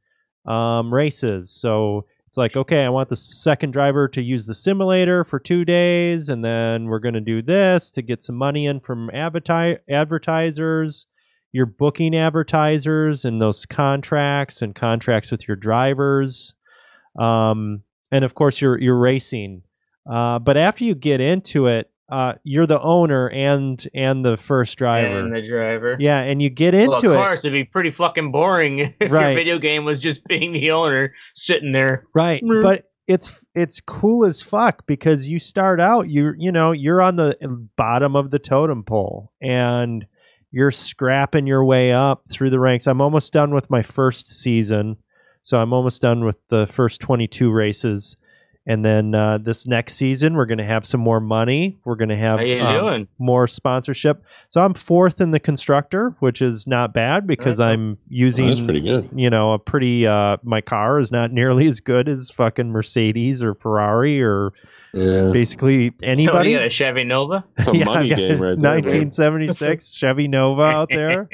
um, 0.46 0.92
races. 0.92 1.50
So 1.50 2.06
it's 2.30 2.36
like, 2.36 2.56
okay, 2.56 2.84
I 2.84 2.90
want 2.90 3.08
the 3.08 3.16
second 3.16 3.72
driver 3.72 4.06
to 4.06 4.22
use 4.22 4.46
the 4.46 4.54
simulator 4.54 5.24
for 5.24 5.40
two 5.40 5.64
days, 5.64 6.28
and 6.28 6.44
then 6.44 6.84
we're 6.84 7.00
going 7.00 7.14
to 7.14 7.20
do 7.20 7.42
this 7.42 7.90
to 7.90 8.02
get 8.02 8.22
some 8.22 8.36
money 8.36 8.66
in 8.66 8.78
from 8.78 9.10
adverti- 9.12 9.80
advertisers. 9.90 11.06
You're 11.50 11.66
booking 11.66 12.14
advertisers 12.14 13.24
and 13.24 13.42
those 13.42 13.66
contracts 13.66 14.62
and 14.62 14.76
contracts 14.76 15.32
with 15.32 15.48
your 15.48 15.56
drivers, 15.56 16.54
um, 17.18 17.82
and 18.12 18.24
of 18.24 18.36
course 18.36 18.60
you're 18.60 18.78
you're 18.78 18.96
racing. 18.96 19.62
Uh, 20.08 20.38
but 20.38 20.56
after 20.56 20.84
you 20.84 20.94
get 20.94 21.20
into 21.20 21.66
it, 21.66 21.89
uh, 22.10 22.32
you're 22.42 22.66
the 22.66 22.80
owner 22.80 23.28
and 23.28 23.86
and 23.94 24.24
the 24.24 24.36
first 24.36 24.76
driver. 24.78 25.20
and 25.20 25.34
the 25.34 25.42
driver. 25.46 25.96
yeah, 26.00 26.20
and 26.20 26.42
you 26.42 26.50
get 26.50 26.74
Well, 26.74 26.94
into 26.94 27.06
of 27.08 27.12
it. 27.12 27.16
course, 27.16 27.44
it'd 27.44 27.52
be 27.52 27.64
pretty 27.64 27.90
fucking 27.90 28.32
boring 28.32 28.78
if 29.00 29.10
Right. 29.10 29.26
your 29.28 29.34
video 29.36 29.58
game 29.58 29.84
was 29.84 30.00
just 30.00 30.24
being 30.26 30.52
the 30.52 30.70
owner 30.72 31.12
sitting 31.34 31.72
there. 31.72 32.04
Right. 32.14 32.42
Mm. 32.42 32.62
But 32.62 32.84
it's 33.06 33.34
it's 33.54 33.80
cool 33.80 34.24
as 34.24 34.40
fuck 34.42 34.86
because 34.86 35.26
you 35.28 35.38
start 35.40 35.80
out 35.80 36.08
you 36.08 36.32
you 36.38 36.52
know 36.52 36.70
you're 36.72 37.02
on 37.02 37.16
the 37.16 37.36
bottom 37.76 38.14
of 38.14 38.30
the 38.30 38.38
totem 38.38 38.84
pole 38.84 39.32
and 39.42 40.06
you're 40.52 40.70
scrapping 40.70 41.46
your 41.46 41.64
way 41.64 41.92
up 41.92 42.24
through 42.30 42.50
the 42.50 42.60
ranks. 42.60 42.86
I'm 42.86 43.00
almost 43.00 43.32
done 43.32 43.52
with 43.54 43.68
my 43.70 43.82
first 43.82 44.26
season. 44.28 44.96
So 45.42 45.58
I'm 45.58 45.72
almost 45.72 46.02
done 46.02 46.24
with 46.24 46.36
the 46.50 46.66
first 46.66 47.00
22 47.00 47.50
races. 47.50 48.16
And 48.66 48.84
then 48.84 49.14
uh, 49.14 49.38
this 49.38 49.66
next 49.66 49.94
season, 49.94 50.34
we're 50.34 50.44
going 50.46 50.58
to 50.58 50.64
have 50.64 50.84
some 50.86 51.00
more 51.00 51.18
money. 51.18 51.78
We're 51.84 51.96
going 51.96 52.10
to 52.10 52.16
have 52.16 52.40
um, 52.40 53.08
more 53.18 53.48
sponsorship. 53.48 54.22
So 54.48 54.60
I'm 54.60 54.74
fourth 54.74 55.20
in 55.20 55.30
the 55.30 55.40
constructor, 55.40 56.14
which 56.20 56.42
is 56.42 56.66
not 56.66 56.92
bad 56.92 57.26
because 57.26 57.58
Right. 57.58 57.70
I'm 57.72 57.96
using 58.08 58.48
That's 58.48 58.60
pretty 58.60 58.82
good. 58.82 59.08
you 59.16 59.30
know, 59.30 59.54
a 59.54 59.58
pretty 59.58 60.06
uh 60.06 60.36
my 60.44 60.60
car 60.60 61.00
is 61.00 61.10
not 61.10 61.32
nearly 61.32 61.66
as 61.72 61.80
good 61.80 62.06
as 62.08 62.30
fucking 62.30 62.70
Mercedes 62.70 63.42
or 63.42 63.54
Ferrari 63.54 64.22
or 64.22 64.52
Yeah. 64.92 65.30
basically 65.32 65.92
anybody. 66.02 66.50
you 66.50 66.56
got 66.58 66.66
a 66.66 66.70
Chevy 66.70 67.04
Nova? 67.04 67.44
It's 67.58 67.68
a 67.68 67.76
Yeah, 67.76 67.84
money 67.86 68.08
game 68.10 68.32
a 68.32 68.34
right 68.34 68.60
there. 68.60 68.72
1976 68.74 69.94
Chevy 69.94 70.28
Nova 70.28 70.62
out 70.64 70.90
there. 70.90 71.28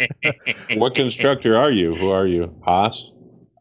What 0.77 0.95
constructor 0.95 1.57
are 1.57 1.73
you? 1.73 1.93
Who 1.97 2.09
are 2.11 2.27
you? 2.27 2.55
Haas? 2.65 3.11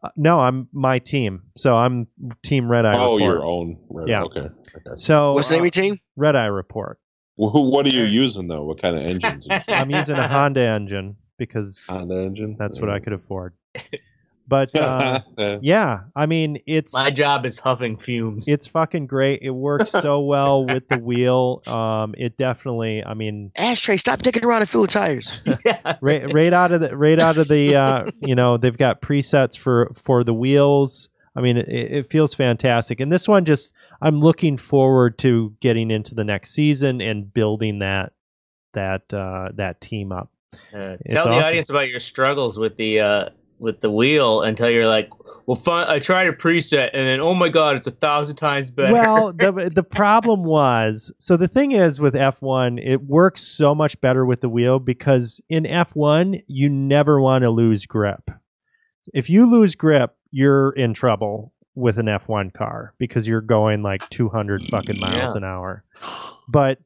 Uh, 0.02 0.10
no, 0.16 0.40
I'm 0.40 0.68
my 0.72 0.98
team. 0.98 1.42
So 1.56 1.74
I'm 1.74 2.06
team 2.42 2.70
Red 2.70 2.86
Eye 2.86 2.96
oh, 2.96 3.14
Report. 3.14 3.20
your 3.20 3.44
own. 3.44 3.78
Right. 3.88 4.08
Yeah. 4.08 4.22
Okay. 4.24 4.40
okay. 4.40 4.96
So 4.96 5.32
What's 5.32 5.48
the 5.48 5.54
name 5.54 5.62
of 5.62 5.64
your 5.64 5.70
team? 5.70 6.00
Red 6.16 6.36
Eye 6.36 6.46
Report. 6.46 6.98
Well, 7.36 7.70
what 7.70 7.86
are 7.86 7.90
you 7.90 8.04
using 8.04 8.48
though? 8.48 8.64
What 8.64 8.80
kind 8.80 8.96
of 8.96 9.02
engines? 9.02 9.46
and 9.48 9.62
shit? 9.68 9.74
I'm 9.76 9.90
using 9.90 10.16
a 10.16 10.28
Honda 10.28 10.62
engine 10.62 11.16
because 11.38 11.84
Honda 11.88 12.16
engine. 12.16 12.56
that's 12.58 12.80
what 12.80 12.90
I 12.90 12.98
could 12.98 13.12
afford. 13.12 13.54
But 14.48 14.74
uh, 14.76 15.20
Yeah. 15.36 15.58
yeah, 15.60 16.00
I 16.14 16.26
mean 16.26 16.58
it's 16.66 16.92
My 16.94 17.10
job 17.10 17.44
is 17.46 17.58
huffing 17.58 17.96
fumes. 17.96 18.46
it's 18.48 18.66
fucking 18.66 19.06
great. 19.06 19.40
It 19.42 19.50
works 19.50 19.90
so 19.92 20.20
well 20.24 20.66
with 20.66 20.88
the 20.88 20.98
wheel. 20.98 21.62
Um, 21.66 22.14
it 22.16 22.36
definitely. 22.36 23.02
I 23.04 23.14
mean, 23.14 23.50
Ashtray, 23.56 23.96
stop 23.96 24.20
dicking 24.20 24.44
around 24.44 24.62
and 24.62 24.70
filling 24.70 24.88
tires. 24.88 25.42
yeah. 25.64 25.96
right, 26.00 26.32
right 26.32 26.52
out 26.52 26.72
of 26.72 26.80
the 26.80 26.96
right 26.96 27.20
out 27.20 27.38
of 27.38 27.48
the 27.48 27.74
uh, 27.76 28.10
you 28.20 28.34
know 28.34 28.56
they've 28.56 28.76
got 28.76 29.00
presets 29.00 29.56
for 29.58 29.90
for 30.04 30.22
the 30.24 30.34
wheels. 30.34 31.08
I 31.34 31.42
mean, 31.42 31.58
it, 31.58 31.68
it 31.68 32.10
feels 32.10 32.32
fantastic. 32.32 32.98
And 33.00 33.12
this 33.12 33.28
one 33.28 33.44
just 33.44 33.72
I'm 34.00 34.20
looking 34.20 34.56
forward 34.56 35.18
to 35.18 35.54
getting 35.60 35.90
into 35.90 36.14
the 36.14 36.24
next 36.24 36.52
season 36.52 37.00
and 37.02 37.32
building 37.34 37.80
that 37.80 38.12
that 38.74 39.12
uh, 39.12 39.48
that 39.56 39.80
team 39.80 40.12
up. 40.12 40.30
Uh, 40.74 40.96
It's 41.04 41.12
tell 41.14 41.24
the 41.24 41.30
awesome. 41.30 41.42
audience 41.44 41.68
about 41.70 41.88
your 41.88 42.00
struggles 42.00 42.58
with 42.58 42.76
the 42.76 43.00
uh, 43.00 43.28
with 43.58 43.80
the 43.80 43.90
wheel 43.90 44.42
until 44.42 44.70
you're 44.70 44.86
like, 44.86 45.08
well, 45.46 45.54
fun, 45.56 45.86
I 45.88 45.98
tried 46.00 46.26
a 46.26 46.32
preset 46.32 46.90
and 46.92 47.06
then 47.06 47.20
oh 47.20 47.32
my 47.34 47.48
god, 47.48 47.76
it's 47.76 47.86
a 47.86 47.92
thousand 47.92 48.36
times 48.36 48.70
better. 48.70 48.92
Well, 48.92 49.32
the 49.36 49.70
the 49.74 49.82
problem 49.84 50.42
was 50.44 51.12
so 51.18 51.36
the 51.36 51.48
thing 51.48 51.72
is 51.72 52.00
with 52.00 52.14
F1, 52.14 52.84
it 52.84 53.02
works 53.04 53.42
so 53.42 53.74
much 53.74 54.00
better 54.00 54.26
with 54.26 54.40
the 54.40 54.48
wheel 54.48 54.78
because 54.78 55.40
in 55.48 55.64
F1 55.64 56.42
you 56.48 56.68
never 56.68 57.20
want 57.20 57.42
to 57.42 57.50
lose 57.50 57.86
grip. 57.86 58.28
If 59.14 59.30
you 59.30 59.46
lose 59.46 59.76
grip, 59.76 60.16
you're 60.32 60.70
in 60.72 60.92
trouble 60.94 61.52
with 61.76 61.98
an 61.98 62.06
F1 62.06 62.52
car 62.52 62.94
because 62.98 63.28
you're 63.28 63.40
going 63.40 63.82
like 63.82 64.08
200 64.10 64.62
fucking 64.70 64.98
miles 64.98 65.34
Yeah. 65.34 65.38
an 65.38 65.44
hour. 65.44 65.84
But 66.48 66.78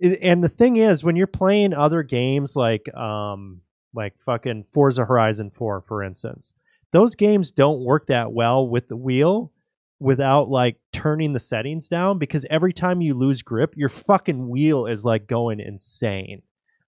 and 0.00 0.42
the 0.42 0.48
thing 0.48 0.76
is 0.76 1.04
when 1.04 1.16
you're 1.16 1.26
playing 1.26 1.74
other 1.74 2.02
games 2.02 2.56
like 2.56 2.88
um 2.94 3.60
like 3.94 4.18
fucking 4.18 4.64
Forza 4.64 5.04
Horizon 5.04 5.50
4 5.50 5.82
for 5.86 6.02
instance, 6.02 6.52
those 6.92 7.14
games 7.14 7.50
don't 7.50 7.84
work 7.84 8.06
that 8.06 8.32
well 8.32 8.66
with 8.68 8.88
the 8.88 8.96
wheel 8.96 9.52
without 9.98 10.48
like 10.48 10.76
turning 10.92 11.32
the 11.34 11.40
settings 11.40 11.88
down 11.88 12.18
because 12.18 12.46
every 12.50 12.72
time 12.72 13.00
you 13.00 13.14
lose 13.14 13.42
grip, 13.42 13.74
your 13.76 13.88
fucking 13.90 14.48
wheel 14.48 14.86
is 14.86 15.04
like 15.04 15.26
going 15.26 15.60
insane. 15.60 16.42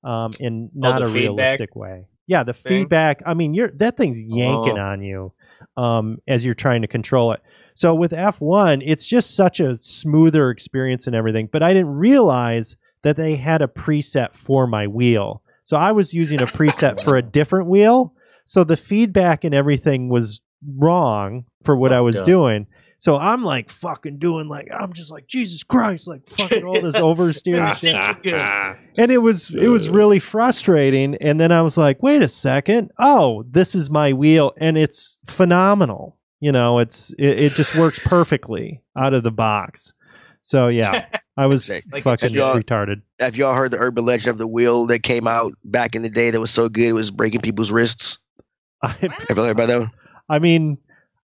Um 0.05 0.31
in 0.41 0.71
not 0.75 1.03
Oh, 1.03 1.07
a 1.07 1.09
realistic 1.11 1.77
way. 1.77 2.07
Yeah, 2.27 2.45
the 2.45 2.53
thing? 2.55 2.83
feedback. 2.85 3.23
I 3.27 3.35
mean, 3.35 3.53
you're 3.55 3.71
that 3.73 3.97
thing's 3.97 4.23
yanking 4.23 4.79
Oh. 4.79 4.83
on 4.83 5.03
you 5.03 5.33
um 5.77 6.19
as 6.27 6.45
you're 6.45 6.55
trying 6.55 6.83
to 6.83 6.89
control 6.89 7.33
it. 7.33 7.41
So 7.75 7.95
with 7.95 8.13
F1, 8.13 8.83
it's 8.85 9.07
just 9.07 9.35
such 9.35 9.61
a 9.61 9.75
smoother 9.83 10.51
experience 10.51 11.07
and 11.07 11.17
everything, 11.17 11.49
but 11.53 11.63
I 11.63 11.73
didn't 11.73 11.95
realize 11.95 12.77
that 13.03 13.17
they 13.17 13.37
had 13.37 13.63
a 13.63 13.67
preset 13.67 14.35
for 14.35 14.67
my 14.67 14.87
wheel. 14.87 15.42
So 15.65 15.77
I 15.77 15.93
was 15.93 16.13
using 16.15 16.43
a 16.43 16.47
preset 16.47 17.03
for 17.03 17.17
a 17.17 17.23
different 17.23 17.69
wheel. 17.69 18.15
So 18.45 18.65
the 18.65 18.77
feedback 18.77 19.45
and 19.45 19.55
everything 19.55 20.09
was 20.09 20.41
wrong 20.77 21.45
for 21.65 21.77
what 21.77 21.93
Oh, 21.93 21.97
I 21.99 22.01
was 22.01 22.17
God. 22.17 22.25
doing. 22.25 22.67
So 22.99 23.17
I'm 23.17 23.43
like 23.43 23.69
fucking 23.69 24.19
doing 24.19 24.47
like 24.49 24.69
I'm 24.73 24.93
just 24.93 25.11
like 25.11 25.27
Jesus 25.27 25.65
Christ, 25.65 26.07
like 26.07 26.29
fucking 26.29 26.65
all 26.65 26.81
this 26.81 26.97
oversteer 26.99 27.75
shit. 28.23 28.77
And 28.97 29.11
it 29.11 29.19
was 29.19 29.53
it 29.55 29.67
was 29.69 29.89
really 29.89 30.21
frustrating. 30.21 31.17
And 31.17 31.41
then 31.41 31.51
I 31.51 31.63
was 31.63 31.77
like, 31.77 32.01
wait 32.03 32.23
a 32.23 32.29
second. 32.29 32.91
Oh, 32.99 33.45
this 33.51 33.75
is 33.75 33.91
my 33.91 34.13
wheel, 34.13 34.53
and 34.61 34.79
it's 34.79 35.19
phenomenal. 35.27 36.17
You 36.39 36.53
know, 36.53 36.79
it's 36.79 37.13
it, 37.19 37.41
it 37.41 37.53
just 37.55 37.77
works 37.77 37.99
perfectly 38.05 38.83
out 38.97 39.15
of 39.15 39.23
the 39.25 39.31
box. 39.33 39.95
So 40.41 40.69
yeah, 40.69 41.07
I 41.37 41.47
was 41.47 41.69
Like, 41.93 42.03
fucking 42.05 42.29
have 42.29 42.37
y'all- 42.37 42.55
retarded. 42.57 43.03
Have 43.19 43.37
y'all 43.37 43.55
heard 43.55 43.71
the 43.71 43.79
urban 43.79 44.05
legend 44.05 44.29
of 44.33 44.39
the 44.39 44.47
wheel 44.47 44.87
that 44.87 45.03
came 45.03 45.27
out 45.27 45.55
back 45.65 45.95
in 45.95 46.03
the 46.03 46.11
day 46.11 46.31
that 46.31 46.41
was 46.41 46.51
so 46.51 46.69
good 46.69 46.85
it 46.85 46.93
was 46.93 47.11
breaking 47.11 47.41
people's 47.41 47.71
wrists? 47.73 48.19
I, 48.83 48.89
Have 48.89 49.03
you 49.03 49.35
heard 49.37 49.51
about 49.51 49.69
that 49.69 49.81
one? 49.81 49.91
I 50.29 50.39
mean, 50.39 50.77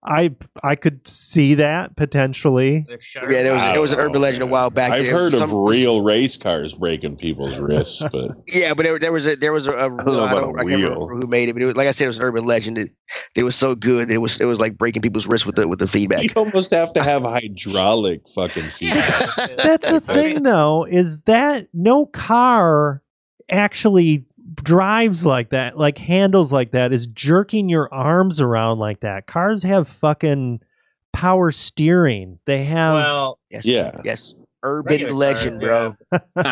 I 0.03 0.35
I 0.63 0.77
could 0.77 1.07
see 1.07 1.55
that 1.57 1.95
potentially. 1.95 2.87
Yeah, 2.89 3.43
there 3.43 3.53
was 3.53 3.63
I 3.63 3.73
there 3.73 3.83
was 3.83 3.93
an 3.93 3.99
urban 4.01 4.15
know, 4.15 4.19
legend 4.21 4.43
a 4.43 4.47
while 4.47 4.71
back. 4.71 4.93
I've 4.93 5.05
There 5.05 5.13
heard 5.13 5.33
some- 5.35 5.51
of 5.51 5.69
real 5.69 6.01
race 6.01 6.39
cars 6.39 6.73
breaking 6.75 7.17
people's 7.17 7.59
wrists, 7.59 8.03
but 8.13 8.31
Yeah, 8.47 8.73
but 8.73 8.85
there, 8.85 8.99
there 8.99 9.13
was 9.13 9.27
a 9.27 9.37
there 9.37 9.53
was 9.53 9.67
a, 9.67 9.73
a 9.73 9.89
don't 9.89 10.07
know 10.07 10.23
I, 10.25 10.31
don't, 10.33 10.55
a 10.59 10.63
I 10.63 10.65
can't 10.65 10.81
wheel. 10.81 10.91
remember 10.93 11.17
who 11.17 11.27
made 11.27 11.51
it, 11.51 11.53
but 11.53 11.61
it 11.61 11.67
was, 11.67 11.77
like 11.77 11.87
I 11.87 11.91
said, 11.91 12.05
it 12.05 12.09
was 12.09 12.19
an 12.19 12.25
urban 12.25 12.45
legend. 12.45 12.79
It, 12.79 12.93
it 13.35 13.43
was 13.43 13.55
so 13.57 13.75
good 13.75 14.09
that 14.09 14.15
it 14.15 14.19
was 14.19 14.41
it 14.41 14.47
was 14.47 14.59
like 14.59 14.79
breaking 14.79 15.03
people's 15.03 15.27
wrists 15.27 15.45
with 15.45 15.57
the 15.57 15.69
with 15.69 15.81
the 15.81 15.87
feedback. 15.87 16.23
you 16.23 16.31
almost 16.35 16.71
have 16.71 16.95
to 16.95 17.03
have 17.03 17.23
hydraulic 17.23 18.23
fucking 18.35 18.71
feedback. 18.71 19.57
That's 19.59 19.91
the 19.91 20.01
thing, 20.01 20.45
though, 20.45 20.87
is 20.87 21.19
that 21.23 21.69
no 21.75 22.07
car 22.07 23.03
actually 23.51 24.25
drives 24.55 25.25
like 25.27 25.51
that, 25.51 25.77
like 25.79 25.99
handles 25.99 26.53
like 26.53 26.73
that, 26.73 26.93
is 26.93 27.07
jerking 27.07 27.69
your 27.69 27.93
arms 27.93 28.41
around 28.41 28.79
like 28.79 29.01
that. 29.01 29.27
Cars 29.27 29.63
have 29.63 29.89
fucking 29.89 30.61
power 31.13 31.53
steering. 31.53 32.39
They 32.47 32.65
have. 32.65 32.95
Well, 32.95 33.39
Yes, 33.51 33.67
Yeah. 33.67 34.01
yes, 34.05 34.35
urban 34.63 34.93
Regular 34.93 35.13
legend, 35.15 35.63
cars, 35.63 35.95
bro. 36.37 36.43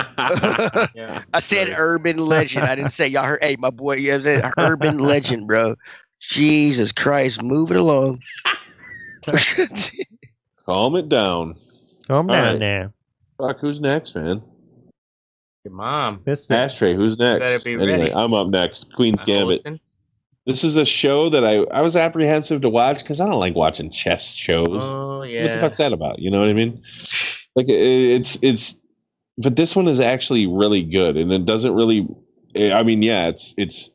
yeah. 0.94 1.22
I 1.34 1.38
said 1.40 1.74
urban 1.76 2.18
legend. 2.18 2.64
I 2.66 2.74
didn't 2.74 2.92
say 2.92 3.06
y'all 3.08 3.24
heard. 3.24 3.38
Hey, 3.42 3.56
my 3.58 3.70
boy, 3.70 3.96
you 3.96 4.08
know 4.08 4.14
what 4.14 4.16
I'm 4.18 4.22
saying? 4.42 4.52
Urban 4.58 4.98
legend, 4.98 5.46
bro. 5.46 5.74
Jesus 6.20 6.90
Christ, 6.92 7.42
move 7.42 7.70
it 7.70 7.76
along. 7.76 8.20
Calm 10.66 10.96
it 10.96 11.08
down. 11.08 11.56
Calm 12.08 12.28
All 12.30 12.34
down 12.36 12.44
right. 12.54 12.58
now. 12.58 12.92
Fuck, 13.38 13.60
who's 13.60 13.80
next, 13.80 14.14
man? 14.16 14.42
Your 15.64 15.74
mom. 15.74 16.22
Missed 16.26 16.50
it. 16.50 16.54
Ashtray, 16.54 16.94
who's 16.94 17.18
next? 17.18 17.64
Be 17.64 17.74
anyway, 17.74 17.98
ready. 17.98 18.12
I'm 18.14 18.32
up 18.34 18.48
next. 18.48 18.92
Queen's 18.94 19.22
Uh, 19.22 19.24
Gambit. 19.24 19.58
Olsen? 19.58 19.80
This 20.46 20.64
is 20.64 20.76
a 20.76 20.84
show 20.86 21.28
that 21.28 21.44
I 21.44 21.56
I 21.76 21.82
was 21.82 21.94
apprehensive 21.94 22.62
to 22.62 22.70
watch 22.70 23.00
because 23.00 23.20
I 23.20 23.26
don't 23.26 23.38
like 23.38 23.54
watching 23.54 23.90
chess 23.90 24.32
shows. 24.32 24.66
Oh 24.82 25.22
yeah. 25.22 25.42
What 25.42 25.52
the 25.52 25.58
fuck's 25.58 25.78
that 25.78 25.92
about? 25.92 26.20
You 26.20 26.30
know 26.30 26.40
what 26.40 26.48
I 26.48 26.54
mean? 26.54 26.82
Like 27.54 27.68
it, 27.68 27.74
it's 27.78 28.38
it's, 28.40 28.76
but 29.36 29.56
this 29.56 29.76
one 29.76 29.88
is 29.88 30.00
actually 30.00 30.46
really 30.46 30.82
good, 30.82 31.18
and 31.18 31.30
it 31.32 31.44
doesn't 31.44 31.74
really. 31.74 32.08
I 32.56 32.82
mean, 32.82 33.02
yeah, 33.02 33.28
it's 33.28 33.52
it's. 33.58 33.90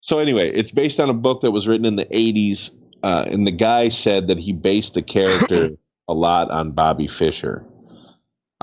So 0.00 0.18
anyway, 0.18 0.50
it's 0.52 0.70
based 0.70 0.98
on 0.98 1.10
a 1.10 1.14
book 1.14 1.42
that 1.42 1.50
was 1.50 1.68
written 1.68 1.84
in 1.84 1.96
the 1.96 2.06
'80s, 2.06 2.70
uh, 3.02 3.26
and 3.28 3.46
the 3.46 3.50
guy 3.52 3.90
said 3.90 4.28
that 4.28 4.38
he 4.38 4.54
based 4.54 4.94
the 4.94 5.02
character 5.02 5.70
a 6.08 6.14
lot 6.14 6.50
on 6.50 6.70
Bobby 6.70 7.06
Fischer. 7.06 7.66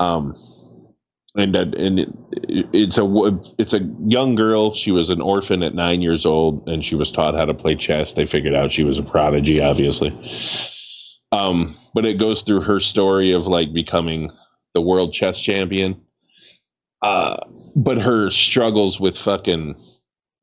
Um, 0.00 0.34
and 1.36 1.54
that 1.54 1.74
and 1.74 2.00
it, 2.00 2.08
it's 2.72 2.98
a 2.98 3.38
it's 3.58 3.72
a 3.72 3.80
young 4.06 4.34
girl. 4.34 4.74
She 4.74 4.92
was 4.92 5.10
an 5.10 5.20
orphan 5.20 5.62
at 5.62 5.74
nine 5.74 6.00
years 6.02 6.24
old, 6.24 6.66
and 6.68 6.84
she 6.84 6.94
was 6.94 7.10
taught 7.10 7.34
how 7.34 7.44
to 7.44 7.54
play 7.54 7.74
chess. 7.74 8.14
They 8.14 8.26
figured 8.26 8.54
out 8.54 8.72
she 8.72 8.84
was 8.84 8.98
a 8.98 9.02
prodigy, 9.02 9.60
obviously. 9.60 10.10
Um, 11.32 11.76
but 11.94 12.04
it 12.04 12.18
goes 12.18 12.42
through 12.42 12.60
her 12.62 12.78
story 12.78 13.32
of 13.32 13.46
like 13.46 13.72
becoming 13.72 14.30
the 14.74 14.80
world 14.80 15.12
chess 15.12 15.40
champion. 15.40 16.00
Uh, 17.02 17.36
but 17.76 17.98
her 17.98 18.30
struggles 18.30 19.00
with 19.00 19.18
fucking 19.18 19.74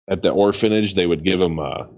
at 0.10 0.22
the 0.22 0.32
orphanage, 0.32 0.96
they 0.96 1.06
would 1.06 1.24
give 1.24 1.40
them 1.40 1.58
a 1.60 1.90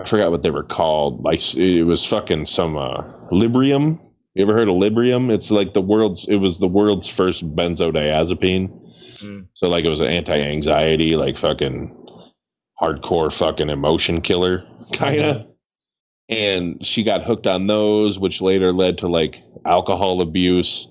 I 0.00 0.04
forgot 0.04 0.30
what 0.30 0.42
they 0.42 0.50
were 0.50 0.62
called. 0.62 1.22
Like 1.24 1.40
it 1.56 1.84
was 1.84 2.06
fucking 2.06 2.46
some 2.46 2.76
uh, 2.76 3.02
Librium. 3.30 4.00
You 4.38 4.44
ever 4.44 4.54
heard 4.54 4.68
of 4.68 4.76
Librium? 4.76 5.32
It's 5.32 5.50
like 5.50 5.74
the 5.74 5.82
world's. 5.82 6.28
It 6.28 6.36
was 6.36 6.60
the 6.60 6.68
world's 6.68 7.08
first 7.08 7.44
benzodiazepine. 7.56 8.70
Mm. 9.18 9.48
So 9.54 9.68
like 9.68 9.84
it 9.84 9.88
was 9.88 9.98
an 9.98 10.06
anti-anxiety, 10.06 11.16
like 11.16 11.36
fucking 11.36 11.92
hardcore 12.80 13.32
fucking 13.32 13.68
emotion 13.68 14.20
killer 14.20 14.64
kind 14.92 15.20
of. 15.20 15.48
And 16.28 16.86
she 16.86 17.02
got 17.02 17.24
hooked 17.24 17.48
on 17.48 17.66
those, 17.66 18.20
which 18.20 18.40
later 18.40 18.72
led 18.72 18.96
to 18.98 19.08
like 19.08 19.42
alcohol 19.66 20.20
abuse 20.20 20.86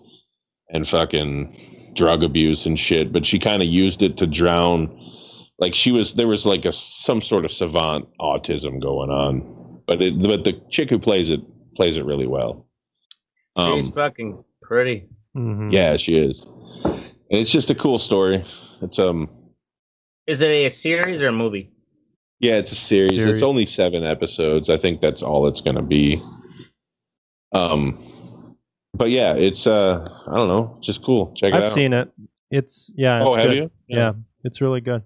and 0.74 0.86
fucking 0.86 1.94
drug 1.96 2.24
abuse 2.24 2.66
and 2.66 2.78
shit. 2.78 3.14
But 3.14 3.26
she 3.26 3.40
kind 3.40 3.64
of 3.64 3.70
used 3.70 4.02
it 4.02 4.18
to 4.18 4.28
drown. 4.28 4.90
Like 5.58 5.74
she 5.74 5.94
was, 5.94 6.16
there 6.16 6.28
was 6.28 6.46
like 6.46 6.66
a 6.66 6.74
some 6.74 7.22
sort 7.22 7.46
of 7.46 7.54
savant 7.54 8.10
autism 8.20 8.82
going 8.82 9.10
on. 9.10 9.84
But 9.88 10.02
it, 10.02 10.22
but 10.22 10.44
the 10.44 10.62
chick 10.70 10.90
who 10.90 11.00
plays 11.00 11.30
it 11.30 11.40
plays 11.78 11.96
it 11.96 12.04
really 12.04 12.28
well. 12.28 12.67
Um, 13.58 13.82
She's 13.82 13.90
fucking 13.94 14.44
pretty. 14.62 15.08
Mhm. 15.36 15.72
yeah, 15.74 15.98
she 15.98 16.18
is. 16.18 16.46
And 16.86 17.02
it's 17.42 17.52
just 17.52 17.70
a 17.70 17.76
cool 17.76 18.00
story. 18.00 18.46
It's 18.82 19.00
um 19.00 19.30
Is 20.28 20.42
it 20.42 20.50
a 20.50 20.70
series 20.70 21.22
or 21.22 21.28
a 21.28 21.32
movie? 21.34 21.72
yeah, 22.40 22.56
it's 22.58 22.72
a 22.72 22.76
series. 22.76 23.16
Series. 23.16 23.26
It's 23.28 23.44
only 23.44 23.66
7 23.66 24.04
episodes. 24.04 24.70
I 24.70 24.78
think 24.78 25.02
that's 25.02 25.24
all 25.24 25.48
it's 25.48 25.62
going 25.62 25.76
to 25.76 25.82
be. 25.82 26.22
Um 27.54 28.56
but 28.94 29.10
yeah, 29.10 29.34
it's 29.36 29.68
uh 29.68 30.08
I 30.28 30.36
don't 30.36 30.48
know, 30.48 30.78
just 30.82 31.04
cool. 31.04 31.34
Check 31.36 31.54
it 31.54 31.58
I've 31.58 31.64
out. 31.64 31.72
seen 31.72 31.94
it. 31.94 32.10
It's 32.52 32.92
yeah. 32.96 33.22
oh, 33.24 33.30
it's 33.30 33.38
have 33.38 33.50
good. 33.50 33.58
you? 33.58 33.72
Yeah, 33.88 34.14
it's 34.44 34.62
really 34.62 34.82
good. 34.82 35.04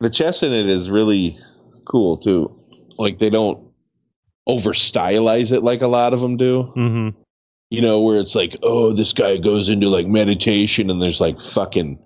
The 0.00 0.10
chess 0.10 0.42
in 0.42 0.52
it 0.52 0.66
is 0.68 0.90
really 0.90 1.36
cool 1.84 2.16
too. 2.16 2.58
Like 2.98 3.18
they 3.18 3.30
don't 3.30 3.68
over 4.46 4.70
stylize 4.70 5.52
it 5.52 5.62
like 5.62 5.82
a 5.82 5.88
lot 5.88 6.12
of 6.14 6.20
them 6.20 6.36
do. 6.36 6.62
hmm 6.74 7.08
you 7.72 7.80
know, 7.80 8.02
where 8.02 8.20
it's 8.20 8.34
like, 8.34 8.54
oh, 8.62 8.92
this 8.92 9.14
guy 9.14 9.38
goes 9.38 9.70
into 9.70 9.88
like 9.88 10.06
meditation 10.06 10.90
and 10.90 11.02
there's 11.02 11.22
like 11.22 11.40
fucking, 11.40 11.98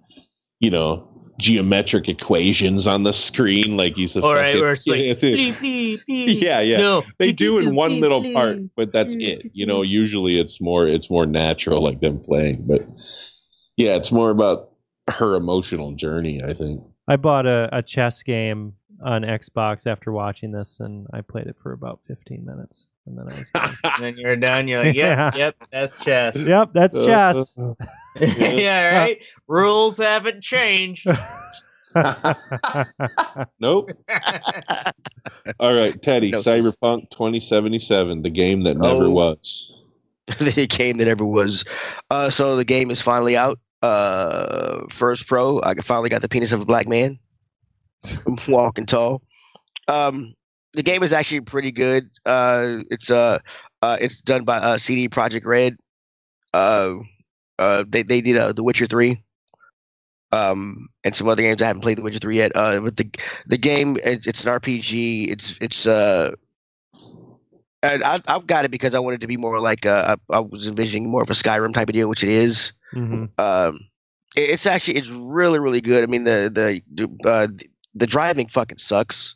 you 0.61 0.70
know, 0.70 1.09
geometric 1.40 2.09
equations 2.09 2.87
on 2.87 3.02
the 3.02 3.12
screen. 3.12 3.76
Like 3.76 3.96
he's 3.96 4.14
a 4.14 4.22
All 4.22 4.33
right, 4.33 4.52
fucking, 4.52 4.61
where 4.61 4.72
it's 4.74 4.87
like, 4.87 5.00
yeah, 5.02 5.14
please, 5.14 5.57
please, 5.57 6.05
please. 6.05 6.40
yeah, 6.40 6.61
yeah. 6.61 6.76
No, 6.76 7.02
They 7.18 7.33
do 7.33 7.59
in 7.59 7.74
one 7.74 7.98
little 7.98 8.33
part, 8.33 8.59
but 8.76 8.92
that's 8.92 9.16
it. 9.18 9.50
You 9.55 9.66
know, 9.66 9.83
usually 9.83 10.38
it's 10.38 10.61
more 10.61 10.87
it's 10.87 11.11
more 11.11 11.26
natural, 11.26 11.83
like 11.83 12.00
them 12.00 12.20
playing. 12.20 12.64
But 12.64 12.87
yeah, 13.76 13.96
it's 13.96 14.12
more 14.12 14.31
about 14.31 14.70
her 15.11 15.35
emotional 15.35 15.96
journey. 15.96 16.44
I 16.44 16.55
think. 16.55 16.81
I 17.09 17.16
bought 17.16 17.46
a, 17.46 17.68
a 17.72 17.83
chess 17.83 18.22
game 18.22 18.74
on 19.03 19.23
Xbox 19.23 19.87
after 19.87 20.13
watching 20.13 20.53
this, 20.53 20.81
and 20.81 21.07
I 21.13 21.21
played 21.21 21.47
it 21.47 21.57
for 21.63 21.73
about 21.73 22.01
15 22.09 22.45
minutes, 22.45 22.89
and 23.07 23.17
then 23.19 23.27
I 23.31 23.39
was 23.39 23.51
done. 23.51 23.77
And 23.85 23.93
then 24.05 24.17
you're 24.17 24.37
done. 24.37 24.69
You're 24.69 24.85
like, 24.85 24.95
yep, 24.95 25.35
Yeah. 25.35 25.37
yep, 25.37 25.57
that's 25.73 26.03
chess. 26.05 26.37
yep, 26.47 26.71
that's 26.73 27.05
chess. 27.05 27.57
yeah, 28.21 28.99
right. 28.99 29.23
Rules 29.49 29.99
haven't 29.99 30.43
changed. 30.43 31.07
nope. 33.61 33.91
All 35.61 35.75
right, 35.75 36.01
Teddy. 36.03 36.31
No. 36.31 36.39
Cyberpunk 36.41 37.11
2077, 37.11 38.23
the 38.23 38.31
game 38.31 38.65
that 38.65 38.77
never 38.77 39.05
Oh. 39.05 39.11
was. 39.11 39.73
the 40.39 40.67
game 40.67 40.99
that 40.99 41.05
never 41.05 41.25
was. 41.25 41.65
Uh, 42.11 42.29
so 42.31 42.57
the 42.57 42.65
game 42.65 42.91
is 42.91 43.01
finally 43.01 43.37
out. 43.37 43.59
Uh, 43.83 44.81
first 44.91 45.27
pro. 45.27 45.61
I 45.63 45.75
finally 45.77 46.09
got 46.09 46.23
the 46.23 46.29
penis 46.29 46.53
of 46.53 46.61
a 46.61 46.65
black 46.65 46.88
man. 46.88 47.19
Walking 48.49 48.87
tall. 48.87 49.23
Um, 49.88 50.35
the 50.75 50.83
game 50.83 51.03
is 51.03 51.13
actually 51.13 51.40
pretty 51.40 51.73
good. 51.73 52.09
Uh, 52.25 52.79
it's 52.90 53.11
uh, 53.11 53.38
uh, 53.83 53.97
it's 54.01 54.21
done 54.21 54.44
by 54.44 54.59
uh, 54.59 54.79
CD 54.79 55.09
Projekt 55.09 55.44
Red. 55.47 55.77
Uh, 56.53 56.94
uh, 57.59 57.85
they 57.88 58.03
they 58.03 58.21
did 58.21 58.37
uh, 58.37 58.53
The 58.53 58.63
Witcher 58.63 58.87
three. 58.87 59.23
Um, 60.33 60.88
and 61.05 61.15
some 61.15 61.29
other 61.29 61.40
games 61.42 61.63
I 61.63 61.69
haven't 61.69 61.83
played 61.83 61.99
The 61.99 62.03
Witcher 62.03 62.19
three 62.19 62.37
yet. 62.37 62.53
Uh, 62.55 62.81
but 62.81 62.97
the 62.97 63.09
the 63.47 63.57
game 63.59 63.97
it's, 64.05 64.27
it's 64.27 64.44
an 64.44 64.51
RPG. 64.51 65.29
It's 65.31 65.57
it's 65.61 65.87
uh 65.87 66.33
and 67.83 68.03
I, 68.03 68.21
I've 68.27 68.47
got 68.47 68.65
it 68.65 68.71
because 68.71 68.94
I 68.94 68.99
wanted 68.99 69.21
to 69.21 69.27
be 69.27 69.37
more 69.37 69.61
like 69.61 69.87
uh, 69.87 70.17
I, 70.31 70.37
I 70.37 70.40
was 70.40 70.67
envisioning 70.67 71.09
more 71.09 71.23
of 71.23 71.31
a 71.31 71.35
Skyrim 71.35 71.73
type 71.73 71.88
of 71.88 71.92
deal, 71.92 72.09
which 72.09 72.25
it 72.25 72.31
is. 72.31 72.73
Mhm. 72.94 73.29
Um, 73.38 73.79
it- 74.35 74.51
it's 74.51 74.67
actually 74.67 74.97
it's 74.97 75.09
really 75.11 75.59
really 75.59 75.81
good. 75.81 76.03
I 76.03 76.07
mean 76.07 76.25
the 76.25 76.83
the 76.94 77.09
uh, 77.29 77.47
the 77.97 78.07
driving 78.07 78.49
fucking 78.49 78.79
sucks. 78.79 79.35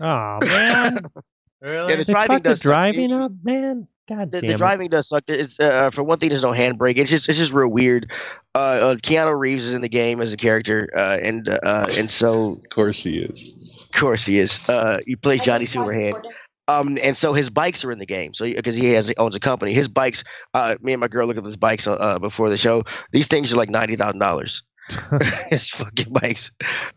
Oh 0.00 0.38
man, 0.46 0.98
Really? 1.62 1.92
Yeah, 1.92 1.96
the 1.96 2.04
they 2.04 2.12
driving 2.12 2.28
fucked 2.36 2.44
the 2.44 2.50
does 2.50 2.60
suck. 2.62 2.72
driving 2.72 3.12
up, 3.12 3.32
man. 3.42 3.88
God 4.08 4.30
The, 4.30 4.40
damn 4.40 4.48
the 4.48 4.54
it. 4.54 4.58
driving 4.58 4.90
does 4.90 5.08
suck. 5.08 5.24
It's, 5.28 5.58
uh, 5.58 5.90
for 5.90 6.04
one 6.04 6.18
thing, 6.18 6.28
there's 6.28 6.42
no 6.42 6.52
handbrake. 6.52 6.98
It's 6.98 7.10
just 7.10 7.28
it's 7.28 7.38
just 7.38 7.52
real 7.52 7.68
weird. 7.70 8.12
Uh, 8.54 8.58
uh, 8.58 8.94
Keanu 8.96 9.38
Reeves 9.38 9.64
is 9.66 9.74
in 9.74 9.80
the 9.80 9.88
game 9.88 10.20
as 10.20 10.32
a 10.32 10.36
character, 10.36 10.88
uh, 10.96 11.18
and 11.22 11.48
uh, 11.48 11.86
and 11.96 12.10
so 12.10 12.52
Of 12.62 12.70
course 12.70 13.02
he 13.02 13.18
is. 13.18 13.54
Of 13.92 14.00
course 14.00 14.24
he 14.24 14.38
is. 14.38 14.68
Uh, 14.68 14.98
he 15.06 15.16
plays 15.16 15.40
Johnny 15.42 15.64
Silverhand. 15.64 16.22
Um, 16.68 16.98
and 17.02 17.16
so 17.16 17.32
his 17.32 17.48
bikes 17.48 17.84
are 17.84 17.92
in 17.92 17.98
the 17.98 18.06
game. 18.06 18.34
So 18.34 18.44
because 18.44 18.74
he 18.74 18.92
has 18.92 19.08
he 19.08 19.16
owns 19.16 19.34
a 19.36 19.40
company, 19.40 19.72
his 19.72 19.88
bikes. 19.88 20.22
Uh, 20.54 20.74
me 20.82 20.92
and 20.92 21.00
my 21.00 21.08
girl 21.08 21.26
looked 21.26 21.38
at 21.38 21.44
his 21.44 21.56
bikes 21.56 21.86
uh, 21.86 21.94
uh, 21.94 22.18
before 22.18 22.48
the 22.48 22.56
show. 22.56 22.84
These 23.12 23.28
things 23.28 23.52
are 23.52 23.56
like 23.56 23.70
ninety 23.70 23.96
thousand 23.96 24.18
dollars. 24.20 24.62
his 25.48 25.68
fucking 25.68 26.12
bikes. 26.12 26.50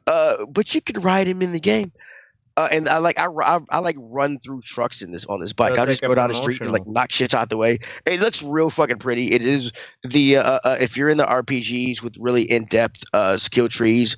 Uh, 0.07 0.45
but 0.45 0.73
you 0.73 0.81
can 0.81 1.01
ride 1.01 1.27
him 1.27 1.41
in 1.41 1.51
the 1.51 1.59
game. 1.59 1.91
Uh, 2.57 2.67
and 2.73 2.89
I 2.89 2.97
like 2.97 3.17
I, 3.17 3.27
I, 3.27 3.59
I 3.69 3.79
like 3.79 3.95
run 3.97 4.37
through 4.39 4.63
trucks 4.63 5.01
in 5.01 5.13
this 5.13 5.25
on 5.27 5.39
this 5.39 5.53
bike. 5.53 5.77
I'll 5.77 5.85
just 5.85 6.01
go 6.01 6.13
down 6.13 6.27
the 6.27 6.35
street 6.35 6.59
and 6.59 6.73
like 6.73 6.85
knock 6.85 7.09
shit 7.09 7.33
out 7.33 7.49
the 7.49 7.55
way. 7.55 7.79
It 8.05 8.19
looks 8.19 8.43
real 8.43 8.69
fucking 8.69 8.97
pretty. 8.99 9.31
It 9.31 9.41
is 9.41 9.71
the 10.03 10.37
uh, 10.37 10.59
uh, 10.65 10.77
if 10.77 10.97
you're 10.97 11.09
in 11.09 11.15
the 11.17 11.25
RPGs 11.25 12.01
with 12.01 12.17
really 12.19 12.43
in 12.43 12.65
depth 12.65 13.01
uh, 13.13 13.37
skill 13.37 13.69
trees, 13.69 14.17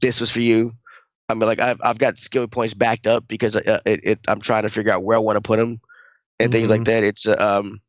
this 0.00 0.22
was 0.22 0.30
for 0.30 0.40
you. 0.40 0.72
I 1.28 1.34
mean, 1.34 1.46
like 1.46 1.60
I've 1.60 1.78
I've 1.84 1.98
got 1.98 2.18
skill 2.22 2.48
points 2.48 2.72
backed 2.72 3.06
up 3.06 3.28
because 3.28 3.56
uh, 3.56 3.80
it, 3.84 4.00
it 4.02 4.20
I'm 4.26 4.40
trying 4.40 4.62
to 4.62 4.70
figure 4.70 4.92
out 4.92 5.02
where 5.02 5.18
I 5.18 5.20
want 5.20 5.36
to 5.36 5.42
put 5.42 5.58
them 5.58 5.78
and 6.40 6.50
things 6.50 6.70
like 6.70 6.80
Mhm. 6.82 6.86
that. 6.86 7.04
It's 7.04 7.28
uh, 7.28 7.36
um, 7.38 7.81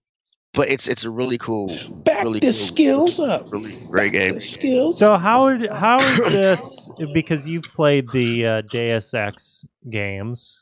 but 0.53 0.69
it's 0.69 0.87
it's 0.87 1.03
a 1.03 1.09
really 1.09 1.37
cool, 1.37 1.67
Back 2.05 2.23
really 2.23 2.39
the 2.39 2.47
cool, 2.47 2.53
skills 2.53 3.19
up. 3.19 3.51
really 3.51 3.75
great 3.89 4.13
game. 4.13 4.39
Skills. 4.39 4.97
So 4.99 5.17
how 5.17 5.45
would- 5.45 5.69
how 5.69 5.99
is 5.99 6.25
this? 6.27 6.89
Because 7.13 7.47
you've 7.47 7.63
played 7.63 8.05
the 8.13 8.45
uh, 8.45 8.61
Deus 8.69 9.13
Ex 9.13 9.65
games. 9.89 10.59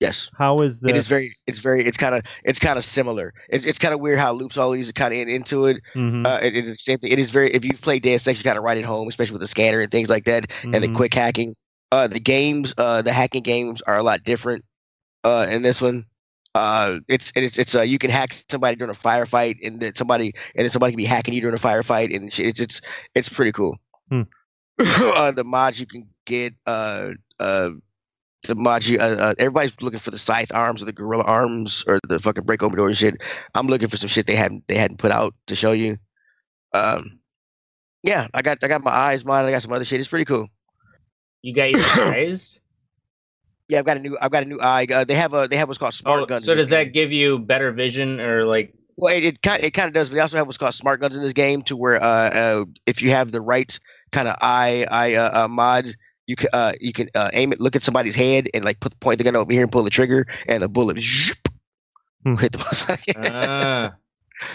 Yes. 0.00 0.28
How 0.36 0.62
is 0.62 0.80
this? 0.80 0.90
It 0.90 0.96
is 0.96 1.06
very, 1.06 1.28
it's 1.46 1.60
very, 1.60 1.84
it's 1.84 1.96
kind 1.96 2.16
of, 2.16 2.24
it's 2.42 2.58
kind 2.58 2.76
of 2.76 2.82
similar. 2.84 3.32
It's, 3.50 3.66
it's 3.66 3.78
kind 3.78 3.94
of 3.94 4.00
weird 4.00 4.18
how 4.18 4.32
it 4.32 4.34
loops 4.34 4.56
all 4.56 4.72
these 4.72 4.90
kind 4.90 5.14
of 5.14 5.20
in, 5.20 5.28
into 5.28 5.66
it. 5.66 5.76
Mhm, 5.94 6.26
Uh, 6.26 6.40
it, 6.42 6.56
it's 6.56 6.68
the 6.70 6.74
same 6.74 6.98
thing. 6.98 7.12
It 7.12 7.20
is 7.20 7.30
very. 7.30 7.50
If 7.52 7.64
you've 7.64 7.80
played 7.80 8.02
Deus 8.02 8.26
Ex, 8.26 8.38
you 8.40 8.44
kind 8.44 8.58
of 8.58 8.64
write 8.64 8.78
it 8.78 8.84
home, 8.84 9.06
especially 9.06 9.34
with 9.34 9.42
the 9.42 9.46
scanner 9.46 9.80
and 9.80 9.90
things 9.92 10.08
like 10.08 10.24
that, 10.24 10.50
and 10.64 10.74
the 10.74 10.88
mhm. 10.88 10.96
quick 10.96 11.14
hacking. 11.14 11.54
Uh, 11.92 12.08
the 12.08 12.18
games, 12.18 12.74
uh, 12.78 13.00
the 13.02 13.12
hacking 13.12 13.42
games 13.44 13.80
are 13.82 13.96
a 13.98 14.02
lot 14.02 14.24
different. 14.24 14.64
Uh, 15.22 15.46
in 15.48 15.62
this 15.62 15.80
one, 15.80 16.04
uh, 16.54 16.98
it's 17.08 17.32
it's 17.34 17.58
it's 17.58 17.74
uh, 17.74 17.82
you 17.82 17.98
can 17.98 18.10
hack 18.10 18.34
somebody 18.50 18.76
during 18.76 18.90
a 18.90 18.98
firefight, 18.98 19.56
and 19.64 19.80
then 19.80 19.94
somebody 19.94 20.34
and 20.54 20.64
then 20.64 20.70
somebody 20.70 20.92
can 20.92 20.98
be 20.98 21.04
hacking 21.04 21.34
you 21.34 21.40
during 21.40 21.56
a 21.56 21.60
firefight, 21.60 22.14
and 22.14 22.26
it's 22.26 22.60
it's 22.60 22.80
it's 23.14 23.28
pretty 23.28 23.52
cool. 23.52 23.76
Hmm. 24.10 24.22
uh, 24.78 25.30
the 25.32 25.44
mods 25.44 25.80
you 25.80 25.86
can 25.86 26.08
get, 26.26 26.54
uh, 26.66 27.10
uh, 27.38 27.70
the 28.44 28.54
mods 28.54 28.88
you, 28.88 28.98
uh, 28.98 29.16
uh, 29.18 29.34
everybody's 29.38 29.74
looking 29.80 29.98
for 29.98 30.10
the 30.10 30.18
scythe 30.18 30.52
arms 30.52 30.82
or 30.82 30.86
the 30.86 30.92
gorilla 30.92 31.24
arms 31.24 31.84
or 31.86 32.00
the 32.08 32.18
fucking 32.18 32.44
break 32.44 32.62
open 32.62 32.76
door 32.76 32.88
and 32.88 32.96
shit. 32.96 33.14
I'm 33.54 33.66
looking 33.66 33.88
for 33.88 33.96
some 33.96 34.08
shit 34.08 34.26
they 34.26 34.36
hadn't 34.36 34.64
they 34.68 34.76
hadn't 34.76 34.98
put 34.98 35.12
out 35.12 35.34
to 35.46 35.54
show 35.54 35.72
you. 35.72 35.98
Um, 36.74 37.20
yeah, 38.02 38.28
I 38.34 38.42
got 38.42 38.58
I 38.62 38.68
got 38.68 38.82
my 38.82 38.90
eyes 38.90 39.24
mod. 39.24 39.44
I 39.44 39.50
got 39.50 39.62
some 39.62 39.72
other 39.72 39.84
shit. 39.84 40.00
It's 40.00 40.08
pretty 40.08 40.24
cool. 40.24 40.48
You 41.42 41.54
got 41.54 41.70
your 41.70 41.82
eyes. 41.84 42.60
Yeah, 43.72 43.78
I've 43.78 43.86
got 43.86 43.96
a 43.96 44.00
new 44.00 44.18
I've 44.20 44.30
got 44.30 44.42
a 44.42 44.46
new 44.46 44.60
eye. 44.60 44.86
Uh, 44.92 45.04
they 45.04 45.14
have 45.14 45.32
a 45.32 45.48
they 45.48 45.56
have 45.56 45.66
what's 45.66 45.78
called 45.78 45.94
smart 45.94 46.20
Oh, 46.20 46.26
guns. 46.26 46.44
so 46.44 46.54
does 46.54 46.68
that 46.68 46.84
game. 46.84 46.92
give 46.92 47.12
you 47.12 47.38
better 47.38 47.72
vision 47.72 48.20
or 48.20 48.44
like? 48.44 48.74
Well, 48.98 49.14
it, 49.14 49.24
it 49.24 49.40
kind 49.42 49.64
it 49.64 49.70
kind 49.70 49.88
of 49.88 49.94
does, 49.94 50.10
but 50.10 50.16
they 50.16 50.20
also 50.20 50.36
have 50.36 50.46
what's 50.46 50.58
called 50.58 50.74
smart 50.74 51.00
guns 51.00 51.16
in 51.16 51.22
this 51.22 51.32
game, 51.32 51.62
to 51.62 51.74
where 51.76 51.96
uh, 52.02 52.06
uh 52.06 52.64
if 52.84 53.00
you 53.00 53.08
have 53.10 53.32
the 53.32 53.40
right 53.40 53.78
kind 54.12 54.28
of 54.28 54.36
eye 54.42 54.86
eye 54.90 55.14
uh, 55.14 55.44
uh, 55.44 55.48
mod, 55.48 55.86
you 56.26 56.36
can 56.36 56.50
uh 56.52 56.72
you 56.80 56.92
can 56.92 57.08
uh, 57.14 57.30
aim 57.32 57.50
it, 57.54 57.60
look 57.60 57.74
at 57.74 57.82
somebody's 57.82 58.14
head, 58.14 58.48
and 58.52 58.62
like 58.62 58.78
put 58.80 58.92
the 58.92 58.98
point 58.98 59.14
of 59.14 59.18
the 59.18 59.24
gun 59.24 59.36
over 59.36 59.50
here 59.50 59.62
and 59.62 59.72
pull 59.72 59.82
the 59.84 59.88
trigger, 59.90 60.26
and 60.46 60.62
the 60.62 60.68
bullet 60.68 60.98
zhoop, 60.98 61.48
Hmm. 62.24 62.34
hit 62.36 62.52
the 62.52 62.58
motherfucker. 62.58 63.30
Ah. 63.32 63.94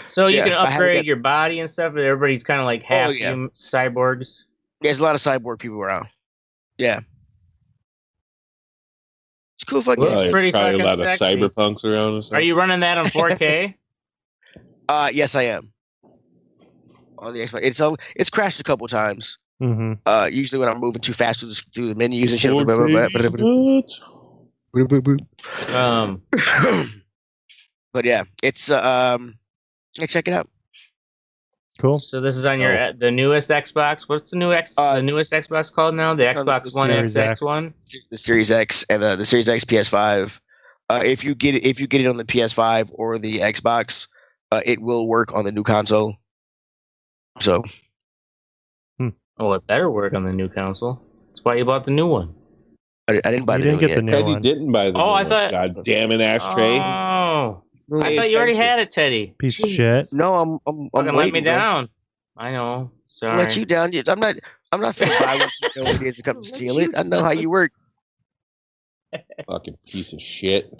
so 0.06 0.28
you 0.28 0.36
Yeah, 0.36 0.44
can 0.44 0.52
upgrade 0.52 0.98
got- 0.98 1.04
your 1.06 1.16
body 1.16 1.58
and 1.58 1.68
stuff. 1.68 1.94
but 1.94 2.04
Everybody's 2.04 2.44
kind 2.44 2.60
of 2.60 2.66
like 2.66 2.84
half 2.84 3.08
Oh, 3.08 3.10
yeah. 3.10 3.30
hum- 3.30 3.50
cyborgs. 3.56 4.44
There's 4.80 5.00
a 5.00 5.02
lot 5.02 5.16
of 5.16 5.20
cyborg 5.20 5.58
people 5.58 5.80
around. 5.82 6.06
Yeah, 6.78 7.00
it's 7.00 7.06
a 7.06 7.17
cool 9.68 9.82
fucking. 9.82 10.02
Well, 10.02 10.14
game. 10.14 10.24
it's 10.24 10.32
pretty 10.32 10.50
probably 10.52 10.80
a 10.80 10.84
fucking 10.84 11.00
lot 11.02 11.18
sexy. 11.18 11.42
of 11.42 11.52
cyberpunks 11.54 11.84
around. 11.84 12.24
Or. 12.30 12.36
Are 12.36 12.40
you 12.40 12.54
running 12.56 12.80
that 12.80 12.98
on 12.98 13.06
4K? 13.06 13.74
Uh, 14.90 15.10
yes, 15.12 15.34
I 15.34 15.42
am. 15.42 15.70
On 17.18 17.34
the 17.34 17.40
Xbox, 17.40 17.60
it's 17.62 17.78
on. 17.78 17.96
It's 18.16 18.30
crashed 18.30 18.58
a 18.58 18.62
couple 18.62 18.88
times. 18.88 19.36
Mhm. 19.62 19.98
Uh, 20.06 20.30
usually 20.32 20.58
when 20.60 20.70
I'm 20.70 20.80
moving 20.80 21.02
too 21.02 21.12
fast 21.12 21.40
through 21.40 21.50
the, 21.50 21.62
through 21.74 21.88
the 21.90 21.94
menus 21.94 22.32
and 22.32 22.40
shit. 22.40 22.50
Four 22.50 22.64
days, 22.64 22.94
what? 22.94 23.12
um, 25.68 26.22
but 27.92 28.06
yeah, 28.06 28.22
it's 28.42 28.70
uh, 28.70 29.16
um, 29.18 29.34
yeah, 29.98 30.06
check 30.06 30.26
it 30.26 30.32
out. 30.32 30.48
Cool. 31.78 31.98
so 31.98 32.20
this 32.20 32.34
is 32.34 32.44
on 32.44 32.58
your 32.58 32.76
uh, 32.76 32.92
the 32.98 33.10
newest 33.10 33.50
Xbox. 33.50 34.08
What's 34.08 34.32
the 34.32 34.36
new 34.36 34.52
X? 34.52 34.74
Uh, 34.76 34.96
the 34.96 35.02
newest 35.02 35.32
Xbox 35.32 35.72
called 35.72 35.94
now? 35.94 36.14
The 36.14 36.26
it's 36.26 36.36
on 36.36 36.44
the 36.46 36.52
Xbox 36.52 36.74
One 36.74 36.88
Series 36.90 37.16
X, 37.16 37.30
X. 37.30 37.40
X1. 37.40 38.08
The 38.10 38.16
Series 38.16 38.50
X 38.50 38.84
and 38.90 39.02
the, 39.02 39.14
the 39.16 39.24
Series 39.24 39.48
X 39.48 39.64
PS5. 39.64 40.40
Uh, 40.90 41.02
if 41.04 41.22
you 41.22 41.34
get 41.34 41.54
it, 41.54 41.64
if 41.64 41.80
you 41.80 41.86
get 41.86 42.00
it 42.00 42.06
on 42.08 42.16
the 42.16 42.24
PS5 42.24 42.90
or 42.94 43.16
the 43.18 43.38
Xbox, 43.38 44.08
uh, 44.50 44.60
it 44.64 44.80
will 44.82 45.06
work 45.06 45.32
on 45.34 45.44
the 45.44 45.52
new 45.52 45.62
console. 45.62 46.14
So 47.40 47.62
Oh, 49.40 49.52
it 49.52 49.64
better 49.68 49.88
work 49.88 50.14
on 50.14 50.24
the 50.24 50.32
new 50.32 50.48
console. 50.48 51.00
That's 51.28 51.44
why 51.44 51.54
you 51.54 51.64
bought 51.64 51.84
the 51.84 51.92
new 51.92 52.08
one. 52.08 52.34
I, 53.08 53.20
I 53.24 53.30
didn't 53.30 53.44
buy 53.44 53.58
You 53.58 53.62
the 53.62 53.68
didn't 53.70 53.80
new 53.80 53.86
get 53.86 53.94
the 53.94 54.00
one 54.02 54.06
new 54.06 54.10
Teddy 54.12 54.32
one. 54.32 54.42
didn't 54.42 54.72
buy 54.72 54.90
the. 54.90 54.98
Oh, 54.98 55.04
new 55.04 55.10
I 55.10 55.22
one. 55.22 55.26
thought- 55.28 55.50
God 55.52 55.84
damn 55.84 56.10
it, 56.10 56.20
ashtray. 56.20 56.80
Oh, 56.80 57.62
yet. 57.62 57.67
I 57.92 58.16
thought 58.16 58.30
you 58.30 58.36
already 58.36 58.54
had 58.54 58.78
it, 58.80 58.90
Teddy. 58.90 59.34
Piece 59.38 59.62
of 59.62 59.68
shit. 59.70 60.06
No, 60.12 60.34
I'm 60.34 60.50
I'm, 60.66 60.80
I'm 60.82 60.90
Fucking 60.90 61.06
let 61.06 61.12
me 61.14 61.18
waiting, 61.18 61.44
bro. 61.44 61.52
down. 61.52 61.88
I 62.36 62.52
know. 62.52 62.90
Sorry. 63.08 63.36
Let 63.38 63.56
you 63.56 63.64
down. 63.64 63.92
I'm 64.06 64.20
not. 64.20 64.34
I'm 64.70 64.80
not 64.82 64.94
finna 64.96 65.18
buy 65.18 65.36
one 65.36 65.48
so 65.50 65.68
you 65.74 65.82
know 65.82 65.88
it 65.90 66.02
is 66.02 66.16
to 66.16 66.22
come 66.22 66.36
to 66.42 66.46
steal 66.46 66.74
you 66.80 66.90
it. 66.90 66.98
I 66.98 67.02
know 67.02 67.22
how 67.22 67.30
you 67.30 67.48
work. 67.48 67.72
Fucking 69.46 69.78
piece 69.86 70.12
of 70.12 70.20
shit. 70.20 70.70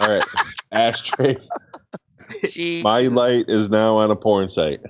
All 0.00 0.08
right, 0.08 0.24
ashtray. 0.72 1.36
My 2.82 3.00
light 3.02 3.46
is 3.48 3.70
now 3.70 3.96
on 3.96 4.10
a 4.10 4.16
porn 4.16 4.48
site. 4.50 4.80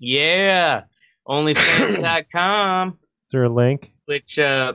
Yeah. 0.00 0.82
Onlyfans.com, 1.28 2.98
Is 3.24 3.30
there 3.30 3.44
a 3.44 3.48
link? 3.48 3.92
which 4.06 4.38
uh 4.38 4.72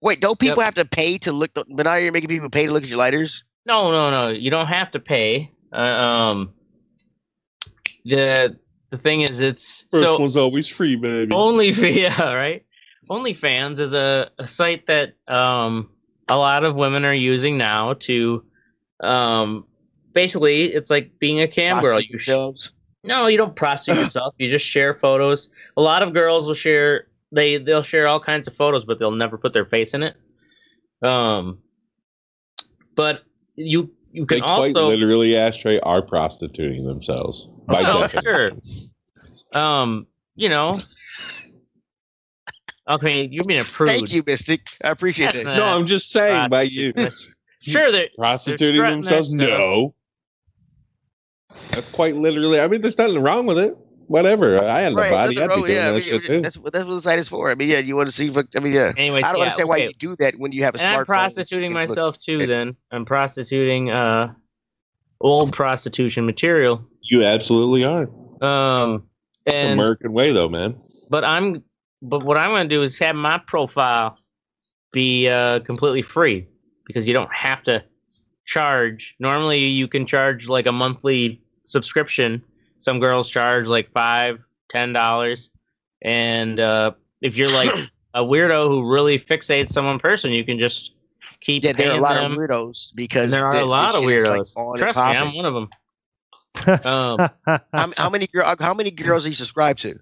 Wait, 0.00 0.20
don't 0.20 0.38
people 0.38 0.58
Yep. 0.58 0.64
have 0.64 0.74
to 0.74 0.84
pay 0.84 1.18
to 1.18 1.32
look? 1.32 1.50
But 1.54 1.66
now 1.68 1.94
you're 1.94 2.12
making 2.12 2.28
people 2.28 2.48
pay 2.50 2.66
to 2.66 2.72
look 2.72 2.82
at 2.82 2.88
your 2.88 2.98
lighters. 2.98 3.44
No, 3.66 3.90
no, 3.90 4.10
no. 4.10 4.28
You 4.28 4.50
don't 4.50 4.66
have 4.66 4.90
to 4.92 5.00
pay. 5.00 5.50
Uh, 5.72 5.76
um 5.80 6.52
the 8.04 8.58
the 8.90 8.96
thing 8.96 9.22
is 9.22 9.40
it's 9.40 9.86
First 9.90 10.02
so 10.02 10.18
one's 10.18 10.36
always 10.36 10.68
free, 10.68 10.96
baby. 10.96 11.32
only 11.34 11.70
yeah, 12.00 12.34
right? 12.34 12.64
OnlyFans 13.10 13.80
is 13.80 13.94
a, 13.94 14.30
a 14.38 14.46
site 14.46 14.86
that 14.86 15.14
um 15.28 15.90
a 16.28 16.36
lot 16.36 16.64
of 16.64 16.74
women 16.76 17.04
are 17.04 17.14
using 17.14 17.56
now 17.56 17.94
to 17.94 18.44
um 19.00 19.66
basically 20.12 20.64
it's 20.64 20.90
like 20.90 21.18
being 21.18 21.40
a 21.40 21.48
cam 21.48 21.82
girl. 21.82 22.00
You 22.00 22.06
sh- 22.06 22.10
yourselves. 22.10 22.72
No, 23.04 23.26
you 23.26 23.36
don't 23.36 23.56
prostitute 23.56 24.00
yourself. 24.04 24.34
You 24.38 24.48
just 24.48 24.66
share 24.66 24.94
photos. 24.94 25.48
A 25.76 25.82
lot 25.82 26.02
of 26.02 26.12
girls 26.14 26.46
will 26.46 26.54
share 26.54 27.06
they 27.32 27.56
they'll 27.56 27.82
share 27.82 28.06
all 28.06 28.20
kinds 28.20 28.46
of 28.46 28.54
photos, 28.54 28.84
but 28.84 28.98
they'll 28.98 29.10
never 29.10 29.38
put 29.38 29.52
their 29.52 29.64
face 29.64 29.94
in 29.94 30.02
it. 30.02 30.16
Um, 31.02 31.58
but 32.94 33.24
you 33.54 33.90
you 34.12 34.26
They 34.26 34.40
can 34.40 34.44
quite 34.44 34.76
also 34.76 34.88
literally 34.88 35.36
ashtray 35.36 35.80
are 35.80 36.02
prostituting 36.02 36.86
themselves 36.86 37.50
by 37.66 37.82
oh 37.84 38.06
sure, 38.06 38.52
um, 39.52 40.06
you 40.34 40.48
know. 40.48 40.80
Okay, 42.90 43.28
you're 43.30 43.44
being 43.44 43.60
a 43.60 43.64
prude. 43.64 43.88
Thank 43.88 44.12
you, 44.12 44.24
Mystic. 44.26 44.66
I 44.82 44.90
appreciate 44.90 45.32
That's 45.32 45.44
that. 45.44 45.56
No, 45.56 45.64
I'm 45.64 45.86
just 45.86 46.10
saying 46.10 46.50
by 46.50 46.62
you 46.62 46.92
Prostitute. 46.92 47.36
Sure, 47.60 47.92
that 47.92 48.10
prostituting 48.18 48.74
strutting 48.74 49.02
their 49.02 49.22
themselves. 49.22 49.34
No, 49.34 49.94
that's 51.70 51.88
quite 51.88 52.16
literally. 52.16 52.60
I 52.60 52.66
mean, 52.66 52.82
there's 52.82 52.98
nothing 52.98 53.22
wrong 53.22 53.46
with 53.46 53.58
it. 53.58 53.76
Whatever. 54.08 54.62
I 54.62 54.80
had 54.80 54.92
a 54.92 54.96
Right, 54.96 55.10
body. 55.10 55.38
I'd 55.38 55.42
be 55.42 55.48
wrong- 55.48 55.58
doing 55.60 55.72
yeah, 55.72 55.80
I 55.80 55.84
that 55.86 55.92
mean, 55.94 56.02
shit 56.02 56.24
too. 56.26 56.40
that's 56.42 56.56
what 56.58 56.72
that's 56.72 56.84
what 56.84 56.94
the 56.94 57.02
site 57.02 57.18
is 57.18 57.28
for. 57.28 57.50
I 57.50 57.54
mean, 57.54 57.68
yeah, 57.68 57.78
you 57.78 57.96
want 57.96 58.08
to 58.08 58.14
see? 58.14 58.30
I 58.56 58.60
mean, 58.60 58.72
yeah. 58.72 58.92
anyways. 58.96 59.24
I 59.24 59.28
don't 59.28 59.38
yeah, 59.38 59.42
understand 59.44 59.68
why 59.68 59.76
you 59.78 59.92
do 59.98 60.16
that 60.16 60.34
when 60.38 60.52
you 60.52 60.64
have 60.64 60.74
a 60.74 60.80
and 60.80 60.96
I'm 60.98 61.04
prostituting 61.06 61.66
and 61.66 61.74
look- 61.74 61.88
myself 61.88 62.18
too. 62.18 62.40
it- 62.40 62.46
Then 62.46 62.76
I'm 62.90 63.04
prostituting 63.04 63.90
uh 63.90 64.34
old 65.20 65.52
prostitution 65.52 66.26
material. 66.26 66.84
You 67.02 67.24
absolutely 67.24 67.84
are. 67.84 68.08
Um, 68.42 69.04
It's 69.46 69.54
and 69.54 69.72
American 69.80 70.12
way, 70.12 70.32
though, 70.32 70.48
man. 70.48 70.74
but 71.10 71.24
I'm 71.24 71.62
but 72.02 72.24
what 72.24 72.36
I'm 72.36 72.50
going 72.50 72.68
to 72.68 72.74
do 72.74 72.82
is 72.82 72.98
have 72.98 73.14
my 73.14 73.38
profile 73.38 74.18
be 74.92 75.28
uh, 75.28 75.60
completely 75.60 76.02
free 76.02 76.46
because 76.86 77.06
you 77.06 77.14
don't 77.14 77.32
have 77.32 77.62
to 77.62 77.82
charge. 78.44 79.14
Normally, 79.20 79.60
you 79.64 79.86
can 79.88 80.04
charge 80.06 80.48
like 80.48 80.66
a 80.66 80.72
monthly 80.72 81.40
subscription. 81.64 82.42
Some 82.82 82.98
girls 82.98 83.30
charge 83.30 83.68
like 83.68 83.90
five, 83.92 84.44
ten 84.68 84.92
dollars, 84.92 85.50
and 86.02 86.58
uh, 86.58 86.92
if 87.20 87.36
you're 87.36 87.50
like 87.50 87.70
a 88.14 88.22
weirdo 88.22 88.66
who 88.68 88.90
really 88.90 89.18
fixates 89.18 89.76
on 89.76 89.84
one 89.86 89.98
person, 90.00 90.32
you 90.32 90.44
can 90.44 90.58
just 90.58 90.94
keep. 91.40 91.62
Yeah, 91.62 91.72
there 91.72 91.92
are 91.92 91.96
a 91.98 92.00
lot 92.00 92.14
them. 92.14 92.32
of 92.32 92.38
weirdos 92.38 92.92
because 92.94 93.24
And 93.24 93.32
there 93.34 93.46
are 93.46 93.52
th- 93.52 93.62
a 93.62 93.66
lot 93.66 93.92
this 93.92 94.02
of 94.02 94.08
shit 94.10 94.18
is, 94.18 94.26
like, 94.26 94.40
weirdos. 94.40 94.56
on 94.56 94.68
and 94.70 94.78
Trust 94.78 94.98
me, 94.98 95.02
I'm 95.04 95.34
one 95.34 95.46
of 95.46 95.54
them. 95.54 95.68
Um, 96.84 97.30
how, 97.72 97.92
how 97.96 98.10
many 98.10 98.26
girl? 98.26 98.54
How 98.60 98.74
many 98.74 98.90
girls 98.90 99.24
are 99.24 99.28
you 99.30 99.34
subscribed 99.34 99.80
to? 99.82 99.98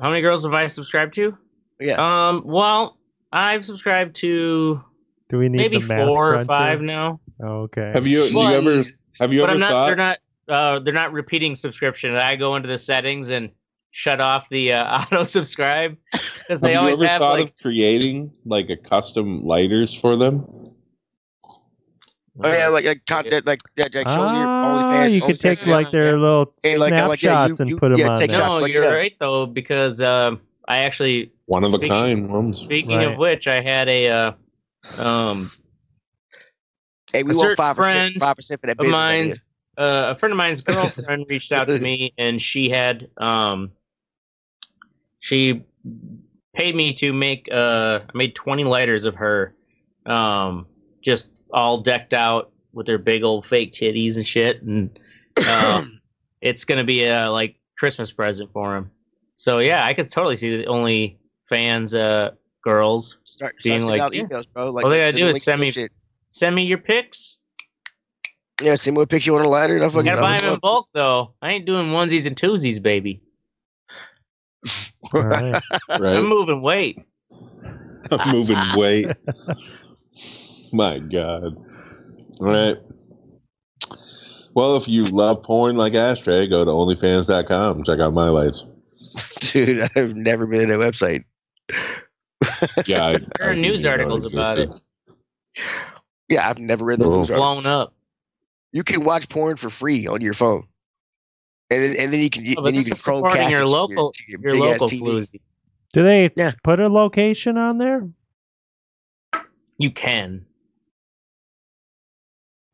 How 0.00 0.10
many 0.10 0.20
girls 0.20 0.44
have 0.44 0.52
I 0.52 0.66
subscribed 0.66 1.14
to? 1.14 1.36
Yeah. 1.80 1.94
Um. 2.28 2.42
Well, 2.44 2.98
I've 3.32 3.64
subscribed 3.64 4.16
to 4.16 4.82
Do 5.30 5.38
we 5.38 5.48
need 5.48 5.56
maybe 5.58 5.78
the 5.78 5.86
math 5.86 6.06
four 6.06 6.28
or 6.28 6.32
cruncher? 6.32 6.46
five 6.46 6.80
now. 6.82 7.20
Oh, 7.42 7.62
okay. 7.62 7.90
Have 7.94 8.06
you? 8.06 8.28
Do 8.28 8.38
you 8.38 8.48
ever? 8.48 8.82
Have 9.20 9.32
you 9.32 9.40
but 9.40 9.44
ever 9.50 9.52
I'm 9.54 9.60
not. 9.60 9.70
thought? 9.70 9.86
They're 9.86 9.96
not. 9.96 10.18
Uh, 10.48 10.78
they're 10.78 10.94
not 10.94 11.12
repeating 11.12 11.54
subscription. 11.54 12.14
I 12.14 12.36
go 12.36 12.56
into 12.56 12.68
the 12.68 12.78
settings 12.78 13.28
and 13.28 13.50
shut 13.90 14.20
off 14.20 14.48
the 14.48 14.72
uh, 14.72 15.00
auto 15.02 15.24
subscribe 15.24 15.96
because 16.12 16.60
they 16.60 16.72
have 16.72 16.82
always 16.82 17.00
you 17.00 17.06
ever 17.06 17.12
have 17.12 17.20
thought 17.20 17.38
like. 17.40 17.44
of 17.50 17.56
creating 17.58 18.30
like 18.46 18.70
a 18.70 18.76
custom 18.76 19.44
lighters 19.44 19.92
for 19.94 20.16
them? 20.16 20.44
Oh 22.40 22.52
yeah, 22.52 22.68
like 22.68 22.84
like 22.84 23.04
content 23.06 23.46
like 23.46 23.58
that, 23.76 23.92
like 23.94 24.06
show 24.06 24.14
your 24.14 24.26
ah, 24.46 24.92
OnlyFans. 24.92 25.12
you 25.12 25.20
could 25.22 25.40
take 25.40 25.60
yeah, 25.66 25.72
like 25.72 25.90
their 25.90 26.10
yeah. 26.10 26.22
little 26.22 26.54
Hey, 26.62 26.78
like- 26.78 26.92
like, 26.92 27.20
yeah, 27.20 27.46
snapshots 27.46 27.58
you- 27.58 27.62
and 27.64 27.70
you- 27.70 27.78
put 27.78 27.88
them 27.88 27.98
yeah, 27.98 28.08
on 28.10 28.18
take 28.18 28.30
there. 28.30 28.38
shots. 28.38 28.48
no, 28.48 28.56
like 28.58 28.72
you're 28.72 28.82
that. 28.82 28.94
right 28.94 29.12
though 29.18 29.44
because 29.46 30.00
um, 30.00 30.40
I 30.68 30.78
actually 30.78 31.32
One 31.46 31.64
of 31.64 31.70
a 31.70 31.78
Speaking- 31.78 31.88
kind 31.88 32.30
ones. 32.30 32.58
speaking 32.60 32.96
Right. 32.96 33.10
of 33.10 33.18
which 33.18 33.48
I 33.48 33.60
had 33.60 33.88
a 33.88 34.08
uh, 34.08 34.32
um 34.96 35.50
Hey, 37.12 37.22
we 37.24 37.32
a 37.32 37.34
want 37.34 37.40
certain 37.40 37.56
five 37.56 37.76
percent, 37.76 38.12
friend 38.12 38.20
five 38.20 38.36
percent 38.36 38.60
for 38.60 38.66
that 38.68 38.72
of 38.72 38.78
business. 38.78 38.92
mine's 38.92 39.32
idea. 39.32 39.42
Uh, 39.78 40.08
a 40.10 40.14
friend 40.14 40.32
of 40.32 40.36
mine's 40.36 40.60
girlfriend 40.72 41.24
reached 41.28 41.52
out 41.52 41.68
to 41.68 41.78
me 41.78 42.12
and 42.18 42.40
she 42.42 42.68
had 42.68 43.08
um 43.16 43.70
she 45.20 45.62
paid 46.54 46.74
me 46.74 46.92
to 46.94 47.12
make 47.12 47.48
uh 47.52 48.00
I 48.02 48.16
made 48.16 48.34
20 48.34 48.64
lighters 48.64 49.04
of 49.04 49.14
her 49.16 49.52
um 50.06 50.66
just 51.02 51.30
all 51.52 51.80
decked 51.80 52.12
out 52.14 52.50
with 52.72 52.86
their 52.86 52.98
big 52.98 53.22
old 53.22 53.46
fake 53.46 53.72
titties 53.72 54.16
and 54.16 54.26
shit 54.26 54.62
and 54.62 54.98
um 55.48 56.00
it's 56.40 56.64
gonna 56.64 56.84
be 56.84 57.04
a 57.04 57.30
like 57.30 57.56
Christmas 57.78 58.12
present 58.12 58.52
for 58.52 58.76
him 58.76 58.90
so 59.34 59.58
yeah 59.60 59.84
I 59.84 59.94
could 59.94 60.10
totally 60.10 60.36
see 60.36 60.56
the 60.58 60.66
only 60.66 61.18
fans 61.48 61.94
uh 61.94 62.32
girls 62.64 63.18
Start, 63.24 63.54
being 63.62 63.82
start 63.84 63.98
like, 63.98 64.14
yeah. 64.14 64.22
emails, 64.24 64.44
bro. 64.52 64.70
Like, 64.70 64.84
All 64.84 64.90
they 64.90 64.98
gotta 64.98 65.16
do 65.16 65.28
is 65.28 65.42
send 65.44 65.60
me- 65.60 65.70
shit. 65.70 65.92
send 66.28 66.54
me 66.56 66.64
your 66.64 66.78
pics 66.78 67.38
Yeah, 68.60 68.74
send 68.74 68.96
me 68.96 69.02
a 69.02 69.06
picture 69.06 69.34
on 69.38 69.44
a 69.44 69.48
ladder. 69.48 69.74
And 69.74 69.82
I 69.82 69.86
you 69.86 69.92
fucking 69.92 70.04
gotta 70.04 70.20
buy 70.20 70.34
hook 70.34 70.42
them 70.42 70.54
in 70.54 70.60
bulk 70.60 70.88
though 70.92 71.34
I 71.40 71.52
ain't 71.52 71.66
doing 71.66 71.88
onesies 71.88 72.26
and 72.26 72.36
twosies 72.36 72.82
baby 72.82 73.22
All 75.14 75.22
right. 75.22 75.62
I'm 75.90 76.28
moving 76.28 76.62
weight 76.62 76.98
I'm 78.10 78.32
moving 78.32 78.56
weight. 78.76 79.08
My 80.72 80.98
God. 80.98 81.56
All 82.40 82.46
right. 82.46 82.78
Well, 84.54 84.76
if 84.76 84.88
you 84.88 85.04
love 85.04 85.42
porn 85.42 85.76
like 85.76 85.94
Ashtray, 85.94 86.48
go 86.48 86.64
to 86.64 86.70
OnlyFans.com. 86.70 87.84
Check 87.84 88.00
out 88.00 88.12
my 88.12 88.28
lights. 88.28 88.64
Dude, 89.40 89.88
I've 89.96 90.16
never 90.16 90.46
been 90.46 90.68
to 90.68 90.78
that 90.78 90.80
website. 90.80 91.24
Yeah, 92.86 93.06
I, 93.06 93.12
There 93.12 93.20
are 93.40 93.50
I 93.50 93.54
didn't 93.54 93.62
news 93.62 93.86
articles 93.86 94.24
about 94.24 94.58
it. 94.58 94.70
Yeah, 96.28 96.48
I've 96.48 96.58
never 96.58 96.84
read 96.84 96.98
the 96.98 97.06
news 97.06 97.30
article. 97.30 97.36
blown 97.36 97.66
up 97.66 97.94
You 98.72 98.84
can 98.84 99.04
watch 99.04 99.28
porn 99.28 99.56
for 99.56 99.70
free 99.70 100.06
on 100.06 100.20
your 100.20 100.34
phone, 100.34 100.64
and 101.70 101.82
then 101.82 101.96
and 101.98 102.12
then 102.12 102.20
you 102.20 102.30
can 102.30 102.44
Oh, 102.56 102.62
then 102.64 102.74
you 102.74 102.82
can 102.84 102.92
is 102.92 103.02
Chromecast 103.02 103.50
your 103.50 103.62
it 103.62 103.66
to 103.66 103.72
local- 103.72 104.12
to 104.12 104.22
your 104.28 104.38
big-ass 104.40 104.80
local 104.80 104.88
TV. 104.88 105.02
floozy 105.02 105.40
Do 105.94 106.02
they 106.02 106.30
Yeah. 106.36 106.52
put 106.62 106.80
a 106.80 106.88
location 106.88 107.56
on 107.56 107.78
there? 107.78 108.08
you 109.78 109.90
can 109.92 110.44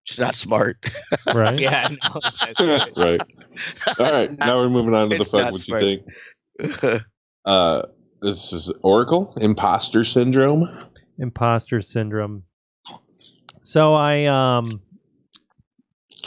It's 0.07 0.19
not 0.19 0.35
smart. 0.35 0.91
Right. 1.35 1.59
yeah 1.61 1.89
I 1.89 2.09
know. 2.09 2.21
That's 2.41 2.61
right. 2.97 2.97
right. 2.97 3.21
All 3.99 4.11
right. 4.13 4.39
Now 4.39 4.59
we're 4.59 4.69
moving 4.71 4.95
on 4.95 5.11
to 5.11 5.17
the 5.17 5.23
it's 5.23 5.31
fuck 5.31 5.53
what 5.53 5.61
smart. 5.61 5.83
you 5.83 6.01
think. 6.61 7.03
Uh, 7.47 7.83
this 8.23 8.55
is 8.55 8.73
Oracle 8.83 9.35
Imposter 9.41 10.03
Syndrome. 10.03 10.67
Imposter 11.19 11.83
syndrome. 11.83 12.45
So 13.65 13.93
I 13.95 14.25
um 14.25 14.81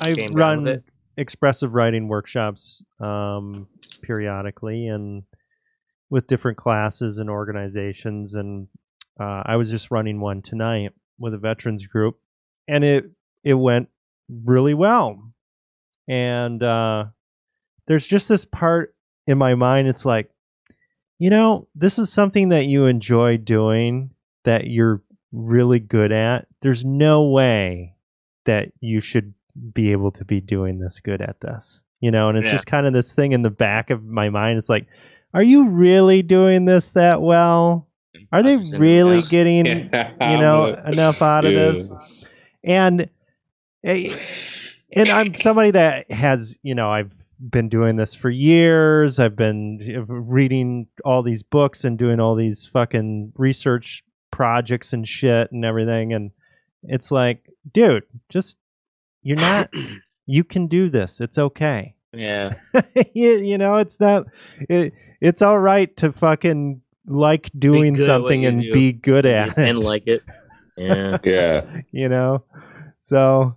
I 0.01 0.13
run 0.33 0.83
expressive 1.17 1.73
writing 1.73 2.07
workshops 2.07 2.83
um 2.99 3.67
periodically 4.01 4.87
and 4.87 5.23
with 6.09 6.27
different 6.27 6.57
classes 6.57 7.17
and 7.17 7.29
organizations 7.29 8.35
and 8.35 8.67
uh, 9.19 9.41
I 9.45 9.55
was 9.55 9.71
just 9.71 9.89
running 9.89 10.19
one 10.19 10.43
tonight 10.43 10.91
with 11.17 11.33
a 11.33 11.37
veterans 11.39 11.87
group 11.87 12.19
and 12.67 12.83
it 12.83 13.05
it 13.43 13.55
went 13.55 13.89
really 14.29 14.73
well. 14.73 15.31
And 16.07 16.61
uh 16.61 17.05
there's 17.87 18.05
just 18.07 18.29
this 18.29 18.45
part 18.45 18.95
in 19.25 19.37
my 19.37 19.55
mind 19.55 19.87
it's 19.87 20.05
like 20.05 20.29
you 21.19 21.31
know, 21.31 21.67
this 21.73 21.97
is 21.97 22.13
something 22.13 22.49
that 22.49 22.65
you 22.65 22.85
enjoy 22.85 23.37
doing 23.37 24.11
that 24.43 24.67
you're 24.67 25.01
really 25.31 25.79
good 25.79 26.11
at. 26.11 26.45
There's 26.61 26.85
no 26.85 27.23
way 27.29 27.95
that 28.45 28.71
you 28.79 29.01
should 29.01 29.33
be 29.74 29.91
able 29.91 30.12
to 30.12 30.26
be 30.26 30.39
doing 30.41 30.80
this 30.80 30.99
good 30.99 31.22
at 31.22 31.41
this. 31.41 31.84
You 31.99 32.12
know, 32.12 32.30
and 32.30 32.38
it's 32.38 32.47
Yeah. 32.47 32.51
just 32.53 32.68
kind 32.68 32.86
of 32.86 32.93
this 32.93 33.14
thing 33.14 33.32
in 33.32 33.41
the 33.41 33.49
back 33.49 33.89
of 33.89 34.03
my 34.03 34.30
mind. 34.30 34.58
It's 34.58 34.70
like, 34.70 34.88
are 35.34 35.43
you 35.43 35.70
really 35.70 36.22
doing 36.22 36.66
this 36.66 36.91
that 36.91 37.22
well? 37.22 37.88
Are 38.32 38.43
they 38.43 38.58
really 38.78 39.20
yeah. 39.20 39.28
getting, 39.30 39.66
you 39.66 40.38
know, 40.39 40.76
I'm 40.76 40.93
enough 40.93 41.22
out 41.22 41.45
of 41.45 41.53
yeah. 41.53 41.72
this? 41.72 41.89
And 42.64 43.10
eh, 43.84 44.16
and 44.95 45.10
I'm 45.10 45.34
somebody 45.36 45.72
that 45.72 46.12
has, 46.12 46.58
you 46.62 46.76
know, 46.76 46.91
I've 46.91 47.14
been 47.39 47.70
doing 47.70 47.95
this 47.95 48.14
for 48.14 48.30
years. 48.30 49.20
I've 49.20 49.36
been 49.36 49.80
eh, 49.82 50.03
reading 50.08 50.88
all 51.05 51.24
these 51.24 51.43
books 51.43 51.84
and 51.84 51.97
doing 51.97 52.20
all 52.20 52.36
these 52.36 52.68
fucking 52.68 53.34
research 53.36 54.03
projects 54.32 54.93
and 54.93 55.08
shit 55.08 55.51
and 55.51 55.64
everything. 55.66 56.14
And 56.14 56.32
it's 56.84 57.12
like, 57.12 57.49
dude, 57.72 58.03
just 58.30 58.58
you're 59.28 59.38
not. 59.38 59.69
You 60.30 60.43
can 60.43 60.67
do 60.67 60.89
this. 60.89 61.21
It's 61.21 61.38
okay. 61.38 61.95
yeah 62.13 62.53
you, 63.13 63.38
you 63.38 63.57
know, 63.57 63.75
it's 63.78 63.97
not. 63.97 64.25
It, 64.59 64.91
it's 65.21 65.41
all 65.41 65.57
right 65.57 65.95
to 65.97 66.11
fucking 66.11 66.82
like 67.07 67.49
doing 67.57 67.93
good 67.93 68.09
at 68.09 68.21
what 68.21 68.23
something 68.23 68.45
and 68.45 68.61
do. 68.61 68.73
be 68.73 68.91
good 68.91 69.25
at 69.25 69.49
it 69.49 69.57
and 69.57 69.84
like 69.84 70.03
it 70.07 70.21
yeah 70.75 71.17
Yeah. 71.23 71.82
you 71.91 72.09
know 72.09 72.43
so 72.99 73.55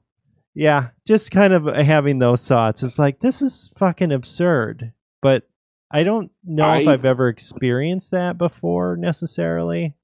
yeah 0.55 0.91
just 1.07 1.31
kind 1.33 1.53
of 1.53 1.67
uh, 1.67 1.83
having 1.83 2.19
those 2.21 2.47
thoughts 2.47 2.83
it's 2.83 2.99
like 2.99 3.21
this 3.21 3.43
is 3.43 3.73
fucking 3.77 4.13
absurd 4.13 4.93
but 5.21 5.49
i 5.91 6.05
don't 6.05 6.31
know 6.45 6.73
if 6.75 6.87
i've 6.87 7.05
ever 7.05 7.29
experienced 7.29 8.13
that 8.13 8.39
before 8.39 8.97
necessarily 8.97 9.97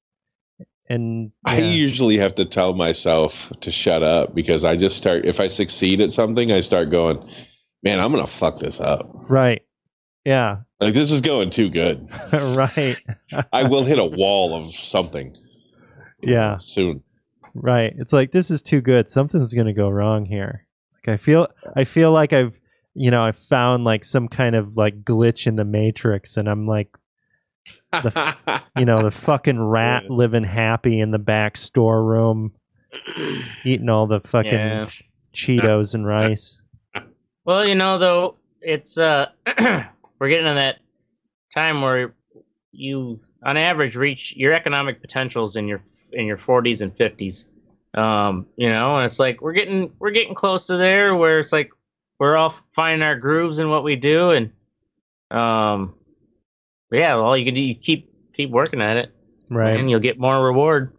and 0.89 1.31
I 1.45 1.59
usually 1.59 2.17
have 2.17 2.35
to 2.35 2.45
tell 2.45 2.73
myself 2.73 3.51
to 3.61 3.71
shut 3.71 4.03
up 4.03 4.33
because 4.35 4.63
I 4.63 4.75
just 4.77 4.97
start 4.97 5.25
if 5.25 5.39
I 5.39 5.47
succeed 5.47 6.01
at 6.01 6.13
something, 6.13 6.51
I 6.51 6.61
start 6.61 6.89
going, 6.89 7.17
Man, 7.83 7.99
I'm 7.99 8.11
gonna 8.11 8.27
fuck 8.27 8.59
this 8.59 8.79
up. 8.79 9.01
right 9.29 9.61
yeah 10.25 10.57
Like 10.81 10.93
this 10.93 11.11
is 11.11 11.21
going 11.21 11.49
too 11.51 11.69
good. 11.69 12.07
right 12.33 12.97
I 13.53 13.63
will 13.63 13.83
hit 13.85 13.97
a 13.99 14.03
wall 14.05 14.53
of 14.59 14.73
something. 14.75 15.35
Yeah. 16.21 16.57
Soon. 16.57 17.03
right 17.53 17.93
it's 17.97 18.11
like 18.13 18.31
this 18.31 18.51
is 18.51 18.61
too 18.61 18.81
good 18.81 19.07
something's 19.09 19.53
gonna 19.53 19.73
go 19.73 19.89
wrong 19.89 20.25
here 20.25 20.67
like 20.93 21.13
i 21.13 21.17
feel 21.17 21.47
i 21.75 21.83
feel 21.83 22.11
like 22.11 22.33
i've 22.33 22.59
you 22.93 23.09
know 23.09 23.23
i 23.23 23.31
found 23.31 23.83
like 23.83 24.03
some 24.03 24.27
kind 24.27 24.55
of 24.55 24.77
like 24.77 25.03
glitch 25.03 25.47
in 25.47 25.55
the 25.55 25.63
matrix 25.63 26.37
and 26.37 26.47
i'm 26.47 26.67
like 26.67 26.89
you 28.75 28.85
know 28.85 29.03
the 29.03 29.11
fucking 29.11 29.59
rat 29.61 30.03
Yeah. 30.03 30.09
living 30.09 30.43
happy 30.43 30.99
in 30.99 31.11
the 31.11 31.19
back 31.19 31.57
storeroom 31.57 32.53
eating 33.63 33.89
all 33.89 34.07
the 34.07 34.19
fucking 34.21 34.51
Yeah. 34.51 34.85
cheetos 35.33 35.93
and 35.93 36.05
rice 36.05 36.61
well 37.45 37.65
you 37.65 37.75
know 37.75 37.97
though 37.97 38.35
it's 38.61 38.97
uh 38.97 39.27
we're 40.19 40.29
getting 40.29 40.47
in 40.47 40.55
that 40.55 40.77
time 41.53 41.81
where 41.81 42.13
you 42.71 43.19
on 43.43 43.55
average 43.57 43.95
reach 43.95 44.35
your 44.35 44.53
economic 44.53 44.99
potentials 45.01 45.55
in 45.55 45.67
your 45.67 45.81
in 46.13 46.25
your 46.25 46.37
40s 46.37 46.81
and 46.81 46.93
50s 46.93 47.45
um 47.99 48.45
you 48.57 48.69
know 48.69 48.97
and 48.97 49.05
it's 49.05 49.19
like 49.19 49.41
we're 49.41 49.53
getting 49.53 49.91
we're 49.99 50.11
getting 50.11 50.35
close 50.35 50.65
to 50.65 50.75
there 50.77 51.15
where 51.15 51.39
it's 51.39 51.53
like 51.53 51.69
we're 52.19 52.35
all 52.35 52.49
finding 52.75 53.03
our 53.05 53.15
grooves 53.15 53.59
in 53.59 53.69
what 53.69 53.83
we 53.83 53.95
do 53.95 54.31
and 54.31 54.51
um 55.31 55.93
yeah 56.91 57.13
all 57.15 57.35
you 57.37 57.45
can 57.45 57.53
do 57.53 57.61
you 57.61 57.75
keep 57.75 58.09
keep 58.33 58.49
working 58.49 58.81
at 58.81 58.97
it 58.97 59.11
right 59.49 59.79
and 59.79 59.89
you'll 59.89 59.99
get 59.99 60.19
more 60.19 60.43
reward 60.45 60.93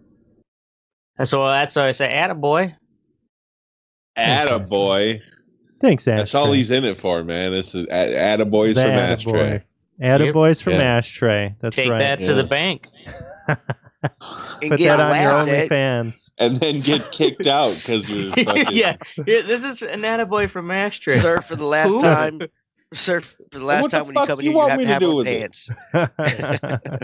and 1.18 1.26
so 1.28 1.42
uh, 1.42 1.52
that's 1.52 1.76
why 1.76 1.88
i 1.88 1.90
say 1.90 2.08
attaboy 2.12 2.74
Attaboy. 4.16 5.20
thanks 5.80 6.04
That's 6.04 6.34
all 6.34 6.50
he's 6.52 6.70
in 6.72 6.84
it 6.84 6.96
for, 6.96 7.22
man. 7.22 7.52
It's 7.54 7.72
uh, 7.74 7.84
a, 7.90 8.14
a- 8.14 8.36
attaboys 8.38 8.74
The 8.74 8.82
from 8.82 8.90
attaboy. 8.92 8.98
Ashtray. 8.98 9.64
Attaboys 10.02 10.62
from 10.62 10.72
Yeah. 10.74 10.96
ashtray 10.96 11.54
that's 11.60 11.76
take 11.76 11.88
right 11.88 11.98
that 11.98 12.24
to 12.24 12.32
Yeah. 12.32 12.36
the 12.36 12.44
bank 12.44 12.86
And 14.62 14.70
put 14.70 14.78
get 14.78 14.96
that 14.96 15.00
on 15.00 15.20
your 15.22 15.32
laughed 15.32 15.50
at. 15.50 15.68
OnlyFans. 15.70 16.30
And 16.38 16.58
then 16.60 16.78
get 16.80 17.10
kicked 17.10 17.46
out 17.48 17.74
because 17.76 18.04
fucking. 18.34 18.66
yeah, 18.70 18.96
yeah, 19.26 19.42
this 19.42 19.64
is 19.64 19.82
an 19.82 20.02
attaboy 20.02 20.48
from 20.50 20.70
Ashtray. 20.70 21.18
Sir, 21.18 21.40
for 21.40 21.56
the 21.56 21.64
last 21.64 21.88
Who? 21.88 22.00
time, 22.02 22.40
sir, 22.94 23.20
for 23.20 23.36
the 23.52 23.64
last 23.64 23.82
What 23.82 23.90
the 23.92 23.98
time 23.98 24.06
when 24.06 24.16
you 24.16 24.22
come 24.22 24.40
in 24.40 24.46
you 24.46 24.50
here, 24.50 24.58
you 24.58 24.58
want 24.58 24.70
have 24.70 24.78
me 24.78 24.84
to 24.84 24.88
to 24.88 24.92
have 24.92 25.00
do 25.00 25.10
on 25.10 25.16
with 25.16 25.28
it? 25.28 25.40
pants. 25.40 25.70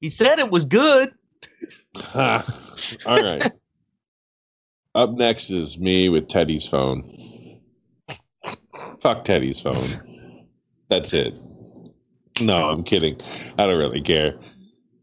He 0.00 0.08
said 0.08 0.38
it 0.38 0.50
was 0.50 0.64
good. 0.64 1.12
All 2.14 2.44
right. 3.06 3.52
Up 4.94 5.10
next 5.10 5.50
is 5.50 5.78
me 5.78 6.08
with 6.08 6.28
Teddy's 6.28 6.66
phone. 6.66 7.60
Fuck 9.00 9.24
Teddy's 9.24 9.60
phone. 9.60 10.02
That's 10.88 11.12
it. 11.12 11.36
No, 12.40 12.68
I'm 12.68 12.84
kidding. 12.84 13.20
I 13.58 13.66
don't 13.66 13.78
really 13.78 14.00
care 14.00 14.38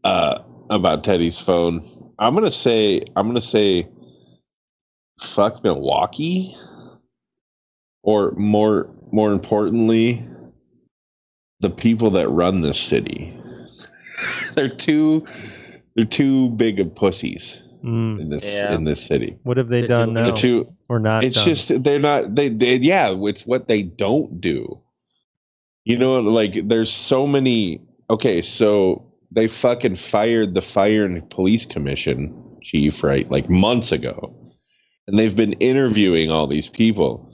uh, 0.04 0.40
about 0.70 1.04
Teddy's 1.04 1.38
phone. 1.38 2.12
I'm 2.18 2.34
gonna 2.34 2.50
say 2.50 3.02
I'm 3.16 3.26
gonna 3.26 3.40
say 3.42 3.88
fuck 5.20 5.62
Milwaukee, 5.62 6.56
or 8.02 8.32
more 8.32 8.90
more 9.12 9.32
importantly, 9.32 10.26
the 11.60 11.70
people 11.70 12.10
that 12.12 12.28
run 12.28 12.60
this 12.60 12.78
city. 12.78 13.36
they're 14.54 14.68
too 14.74 15.24
they're 15.94 16.04
too 16.04 16.50
big 16.50 16.80
of 16.80 16.94
pussies 16.94 17.62
Mm. 17.84 18.20
in 18.20 18.30
this 18.30 18.44
Yeah. 18.44 18.74
in 18.74 18.84
this 18.84 19.04
city. 19.04 19.36
What 19.44 19.58
have 19.58 19.68
they 19.68 19.82
They 19.82 19.86
done 19.86 20.14
now 20.14 20.26
The 20.26 20.32
two 20.32 20.72
or 20.88 20.98
not? 20.98 21.22
it's 21.22 21.36
done? 21.36 21.44
just 21.44 21.84
they're 21.84 22.00
not 22.00 22.34
they, 22.34 22.48
they 22.48 22.76
yeah 22.76 23.14
it's 23.28 23.46
what 23.46 23.68
they 23.68 23.82
don't 23.82 24.40
do 24.40 24.80
you 25.84 25.96
know 25.98 26.18
like 26.20 26.66
there's 26.68 26.90
so 26.90 27.26
many 27.26 27.80
okay 28.10 28.40
so 28.42 29.04
they 29.30 29.46
fucking 29.46 29.94
fired 29.96 30.54
the 30.54 30.62
fire 30.62 31.04
and 31.04 31.28
police 31.30 31.66
commission 31.66 32.34
chief 32.62 33.04
right 33.04 33.30
like 33.30 33.48
months 33.50 33.92
ago 33.92 34.34
and 35.06 35.18
they've 35.18 35.36
been 35.36 35.52
interviewing 35.54 36.30
all 36.30 36.46
these 36.48 36.68
people 36.68 37.30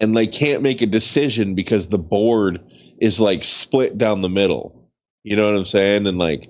and 0.00 0.16
they 0.16 0.26
can't 0.26 0.62
make 0.62 0.80
a 0.82 0.86
decision 0.86 1.54
because 1.54 1.88
the 1.88 1.98
board 1.98 2.60
is 3.00 3.20
like 3.20 3.44
split 3.44 3.98
down 3.98 4.22
the 4.22 4.28
middle 4.28 4.88
you 5.24 5.36
know 5.36 5.44
what 5.46 5.54
i'm 5.54 5.64
saying 5.64 6.06
and 6.06 6.18
like 6.18 6.48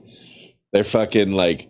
they're 0.72 0.84
fucking 0.84 1.32
like 1.32 1.68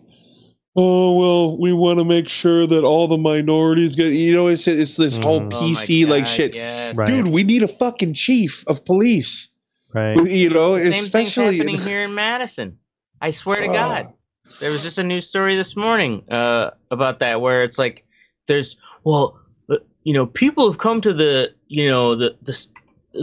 oh 0.75 1.15
well 1.15 1.57
we 1.57 1.73
want 1.73 1.99
to 1.99 2.05
make 2.05 2.29
sure 2.29 2.67
that 2.67 2.83
all 2.83 3.07
the 3.07 3.17
minorities 3.17 3.95
get 3.95 4.13
you 4.13 4.31
know 4.31 4.47
it's 4.47 4.67
it's 4.67 4.97
this 4.97 5.17
whole 5.17 5.41
Mhm. 5.41 5.53
Oh 5.53 5.61
my 5.69 5.75
pc 5.81 6.07
like 6.07 6.25
shit 6.27 6.53
yes. 6.53 6.95
Right. 6.95 7.07
dude 7.07 7.27
we 7.27 7.43
need 7.43 7.63
a 7.63 7.67
fucking 7.67 8.13
chief 8.13 8.63
of 8.67 8.83
police 8.85 9.49
right. 9.93 10.15
you 10.29 10.49
know 10.49 10.77
Same 10.77 10.93
especially 10.93 11.57
happening 11.57 11.79
here 11.81 12.01
in 12.01 12.13
Madison. 12.13 12.77
I 13.21 13.31
swear 13.31 13.57
to 13.57 13.67
Oh. 13.67 13.73
God. 13.73 14.13
There 14.61 14.71
was 14.71 14.81
just 14.81 14.97
a 14.97 15.03
news 15.03 15.27
story 15.27 15.55
this 15.55 15.75
morning 15.75 16.23
uh, 16.31 16.69
about 16.89 17.19
that 17.19 17.41
where 17.41 17.63
it's 17.63 17.77
like 17.77 18.05
there's 18.47 18.77
well 19.03 19.37
uh, 19.69 19.75
you 20.03 20.13
know 20.13 20.25
people 20.25 20.65
have 20.69 20.77
come 20.79 21.01
to 21.01 21.13
the 21.13 21.53
you 21.69 21.87
know 21.87 22.15
the 22.15 22.35
the 22.43 22.67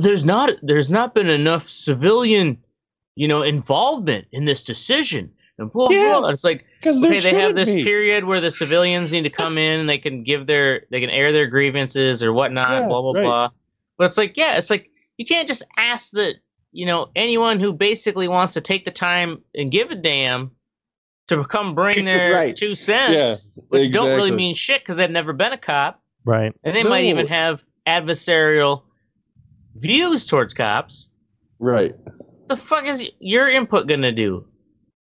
there's 0.00 0.24
not 0.24 0.52
there's 0.62 0.90
not 0.90 1.14
been 1.14 1.28
enough 1.28 1.68
civilian 1.68 2.56
you 3.16 3.28
know 3.28 3.42
involvement 3.42 4.26
in 4.32 4.44
this 4.46 4.62
decision 4.62 5.30
and 5.58 5.70
blah 5.70 5.88
Yeah. 5.90 6.18
blah. 6.20 6.28
It's 6.30 6.44
like 6.44 6.64
okay, 6.84 7.20
they 7.20 7.34
have 7.34 7.54
this 7.56 7.70
period 7.70 8.24
where 8.24 8.40
the 8.40 8.50
civilians 8.50 9.12
need 9.12 9.24
to 9.24 9.30
come 9.42 9.58
in 9.58 9.80
and 9.80 9.88
they 9.88 9.98
can 9.98 10.22
give 10.22 10.46
their 10.46 10.82
they 10.90 11.00
can 11.00 11.10
air 11.10 11.32
their 11.32 11.46
grievances 11.46 12.22
or 12.22 12.32
whatnot, 12.32 12.70
Yeah, 12.82 12.88
blah 12.88 13.02
blah 13.02 13.12
right. 13.12 13.22
blah. 13.24 13.48
But 13.98 14.04
it's 14.06 14.18
like, 14.18 14.36
yeah, 14.36 14.56
it's 14.56 14.70
like 14.70 14.90
you 15.18 15.24
can't 15.24 15.48
just 15.48 15.62
ask 15.76 16.10
the 16.12 16.34
you 16.72 16.84
know 16.86 17.10
anyone 17.16 17.58
who 17.60 17.72
basically 17.72 18.28
wants 18.28 18.52
to 18.54 18.60
take 18.60 18.84
the 18.84 18.90
time 18.90 19.42
and 19.54 19.70
give 19.70 19.90
a 19.90 19.94
damn 19.94 20.50
to 21.28 21.42
come 21.44 21.74
bring 21.74 22.04
their 22.10 22.30
Right. 22.32 22.54
two 22.56 22.74
cents, 22.74 23.50
which 23.68 23.90
don't 23.92 24.14
really 24.14 24.30
mean 24.30 24.54
shit 24.54 24.82
because 24.82 24.96
they've 24.96 25.10
never 25.10 25.32
been 25.32 25.52
a 25.52 25.58
cop, 25.58 26.02
Right. 26.24 26.52
and 26.64 26.76
they 26.76 26.84
might 26.84 27.04
even 27.04 27.26
have 27.28 27.64
adversarial 27.86 28.82
views 29.76 30.26
towards 30.26 30.54
cops. 30.54 31.08
right. 31.58 31.94
The 32.48 32.56
fuck 32.56 32.84
is 32.86 33.02
your 33.18 33.48
input 33.48 33.86
gonna 33.88 34.12
do? 34.12 34.44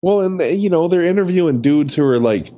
well 0.02 0.20
and 0.20 0.38
they, 0.40 0.54
you 0.54 0.70
know 0.70 0.86
they're 0.88 1.02
interviewing 1.04 1.60
dudes 1.60 1.94
who 1.94 2.04
are 2.04 2.18
like 2.20 2.52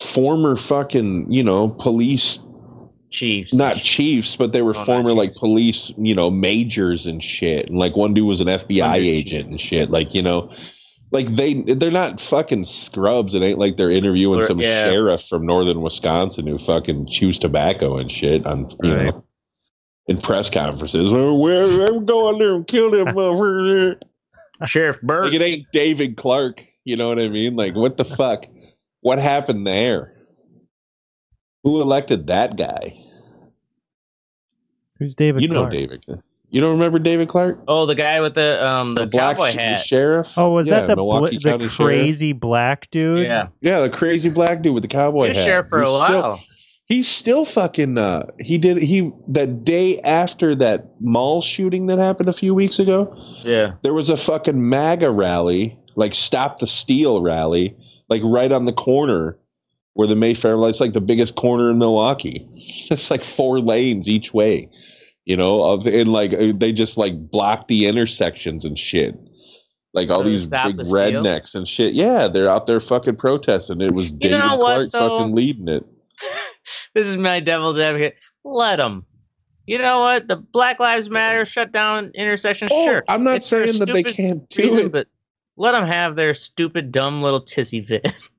former 0.00 0.56
fucking 0.56 1.30
you 1.30 1.42
know 1.42 1.68
police 1.68 2.44
Chiefs, 3.10 3.54
not 3.54 3.76
chiefs 3.76 4.34
but 4.34 4.52
they 4.52 4.62
were 4.62 4.74
Oh, 4.76 4.84
former 4.84 5.12
like 5.12 5.34
police 5.34 5.92
you 5.96 6.14
know 6.14 6.30
majors 6.30 7.06
and 7.06 7.22
shit. 7.22 7.68
And 7.68 7.78
like 7.78 7.94
one 7.94 8.12
dude 8.14 8.26
was 8.26 8.40
an 8.40 8.48
fbi 8.48 8.96
agent 8.96 9.50
and 9.50 9.60
shit 9.60 9.90
like 9.90 10.14
you 10.14 10.22
know 10.22 10.50
like 11.10 11.26
they 11.28 11.54
they're 11.62 11.90
not 11.90 12.20
fucking 12.20 12.64
scrubs 12.64 13.34
it 13.34 13.42
ain't 13.42 13.58
like 13.58 13.76
they're 13.76 13.90
interviewing 13.90 14.40
Or- 14.40 14.44
some 14.44 14.60
yeah. 14.60 14.84
sheriff 14.84 15.22
from 15.28 15.46
northern 15.46 15.80
wisconsin 15.80 16.46
who 16.46 16.58
fucking 16.58 17.08
chews 17.08 17.38
tobacco 17.38 17.98
and 17.98 18.10
shit 18.10 18.44
on 18.46 18.70
you 18.82 18.92
Right. 18.94 19.06
know 19.06 19.24
in 20.06 20.20
press 20.20 20.50
conferences 20.50 21.12
oh, 21.12 21.34
well, 21.38 21.88
i'm 21.88 22.04
going 22.04 22.38
there 22.38 22.54
and 22.54 22.66
kill 22.66 22.90
them 22.90 23.08
motherfuckers 23.08 24.02
Sheriff 24.66 25.00
Burke. 25.02 25.24
like 25.26 25.34
it 25.34 25.42
ain't 25.42 25.66
david 25.72 26.16
clarke 26.16 26.66
you 26.84 26.96
know 26.96 27.08
what 27.08 27.18
i 27.18 27.28
mean 27.28 27.56
like 27.56 27.74
what 27.74 27.96
the 27.96 28.04
fuck 28.04 28.46
what 29.00 29.18
happened 29.18 29.66
there 29.66 30.12
who 31.62 31.80
elected 31.80 32.26
that 32.26 32.56
guy 32.56 32.98
Who's 34.98 35.14
David? 35.14 35.42
you 35.42 35.48
know 35.48 35.60
Clarke? 35.62 35.72
david 35.72 36.04
you 36.54 36.60
don't 36.60 36.70
remember 36.72 36.98
david 36.98 37.28
clarke 37.28 37.58
Oh, 37.68 37.84
the 37.84 37.94
guy 37.94 38.20
with 38.20 38.34
the 38.34 38.64
um 38.66 38.94
the, 38.94 39.06
black 39.06 39.36
cowboy 39.36 39.50
sh- 39.50 39.54
hat. 39.56 39.80
sheriff. 39.80 40.28
Oh, 40.36 40.50
was 40.52 40.68
Yeah, 40.68 40.80
that 40.80 40.88
the 40.88 40.96
bl- 40.96 41.26
the 41.26 41.38
County 41.40 41.68
Sheriff. 41.68 41.72
crazy 41.76 42.32
black 42.32 42.90
dude? 42.90 43.26
yeah, 43.26 43.48
Yeah, 43.60 43.80
the 43.80 43.90
crazy 43.90 44.30
black 44.30 44.62
dude 44.62 44.72
with 44.74 44.82
the 44.82 44.88
cowboy 44.88 45.24
he 45.24 45.28
was 45.30 45.38
hat. 45.38 45.44
sheriff 45.44 45.66
for 45.66 45.82
a 45.82 45.90
while. 45.90 46.06
Still, 46.06 46.40
he's 46.86 47.08
still 47.08 47.44
fucking. 47.44 47.98
Uh, 47.98 48.26
he 48.38 48.56
did. 48.58 48.76
He 48.78 49.10
that 49.28 49.64
day 49.64 50.00
after 50.02 50.54
that 50.56 50.86
mall 51.00 51.42
shooting 51.42 51.86
that 51.88 51.98
happened 51.98 52.28
a 52.28 52.32
few 52.32 52.54
weeks 52.54 52.78
ago. 52.78 53.14
yeah, 53.42 53.72
There 53.82 53.94
was 53.94 54.08
a 54.10 54.16
fucking 54.16 54.68
MAGA 54.68 55.10
rally, 55.10 55.76
like 55.96 56.14
Stop 56.14 56.60
the 56.60 56.66
Steal 56.66 57.20
rally, 57.22 57.74
like 58.08 58.22
right 58.24 58.52
on 58.52 58.64
the 58.66 58.72
corner 58.72 59.36
where 59.94 60.06
the 60.08 60.16
Mayfair. 60.16 60.56
It's 60.68 60.80
like 60.80 60.92
the 60.92 61.00
biggest 61.00 61.34
corner 61.36 61.70
in 61.70 61.78
Milwaukee. 61.78 62.46
It's 62.90 63.10
like 63.10 63.24
four 63.24 63.60
lanes 63.60 64.08
each 64.08 64.32
way. 64.34 64.68
You 65.24 65.36
know, 65.36 65.62
of 65.62 65.86
and 65.86 66.12
like 66.12 66.34
uh, 66.34 66.52
they 66.54 66.72
just 66.72 66.98
like 66.98 67.30
block 67.30 67.68
the 67.68 67.86
intersections 67.86 68.64
and 68.64 68.78
shit. 68.78 69.18
Like 69.94 70.10
all 70.10 70.18
So 70.18 70.24
these 70.24 70.48
big 70.48 70.76
the 70.76 70.82
rednecks 70.82 71.54
and 71.54 71.66
shit. 71.66 71.94
Yeah, 71.94 72.28
they're 72.28 72.50
out 72.50 72.66
there 72.66 72.80
fucking 72.80 73.16
protesting. 73.16 73.80
It 73.80 73.94
was 73.94 74.10
David 74.12 74.38
know 74.38 74.56
what, 74.56 74.90
Clarke 74.90 74.92
fucking 74.92 75.34
leading 75.34 75.68
it. 75.68 75.86
this 76.94 77.06
is 77.06 77.16
my 77.16 77.40
devil's 77.40 77.78
advocate. 77.78 78.16
Let 78.44 78.76
them. 78.76 79.06
You 79.66 79.78
know 79.78 80.00
what? 80.00 80.28
The 80.28 80.36
Black 80.36 80.78
Lives 80.78 81.08
Matter 81.08 81.46
shut 81.46 81.72
down 81.72 82.10
intersections. 82.14 82.70
Oh, 82.74 82.84
sure, 82.84 83.04
I'm 83.08 83.24
not 83.24 83.36
It's 83.36 83.46
saying 83.46 83.78
that 83.78 83.92
they 83.92 84.02
can't 84.02 84.46
do 84.50 84.62
reason, 84.62 84.86
it. 84.86 84.92
but 84.92 85.08
let 85.56 85.72
them 85.72 85.86
have 85.86 86.16
their 86.16 86.34
stupid, 86.34 86.92
dumb 86.92 87.22
little 87.22 87.40
tizzy 87.40 87.80
fit. 87.80 88.12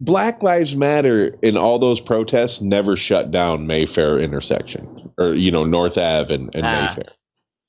Black 0.00 0.42
Lives 0.42 0.76
Matter 0.76 1.34
in 1.42 1.56
all 1.56 1.78
those 1.78 2.00
protests 2.00 2.60
never 2.60 2.96
shut 2.96 3.30
down 3.30 3.66
Mayfair 3.66 4.20
intersection 4.20 5.10
or 5.18 5.34
you 5.34 5.50
know 5.50 5.64
North 5.64 5.98
Ave 5.98 6.32
and, 6.34 6.54
and 6.54 6.64
Ah. 6.64 6.86
Mayfair. 6.86 7.12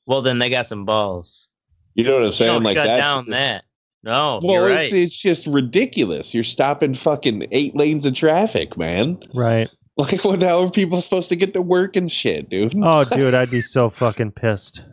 well, 0.06 0.22
then 0.22 0.40
they 0.40 0.50
got 0.50 0.66
some 0.66 0.86
balls. 0.86 1.48
You 1.96 2.04
know 2.04 2.14
what 2.16 2.24
I'm 2.26 2.32
saying? 2.32 2.54
don't 2.54 2.64
like 2.64 2.76
shut 2.76 2.86
that's 2.88 3.08
down 3.08 3.26
that. 3.32 3.64
No, 4.04 4.40
well, 4.42 4.54
you're 4.54 4.70
it's 4.70 4.92
right. 4.94 5.02
it's 5.02 5.18
just 5.18 5.46
ridiculous. 5.48 6.34
You're 6.34 6.44
stopping 6.46 6.94
fucking 6.94 7.48
eight 7.52 7.76
lanes 7.76 8.06
of 8.06 8.14
traffic, 8.14 8.78
man. 8.78 9.20
Right. 9.34 9.70
Like, 9.98 10.24
what? 10.24 10.42
How 10.42 10.64
are 10.64 10.72
people 10.72 11.02
supposed 11.02 11.28
to 11.28 11.36
get 11.36 11.54
to 11.56 11.62
work 11.62 11.98
and 11.98 12.10
shit, 12.10 12.50
dude? 12.50 12.74
Oh, 12.82 13.04
dude, 13.04 13.34
I'd 13.34 13.52
be 13.52 13.62
so 13.64 13.90
fucking 13.90 14.32
pissed. 14.32 14.86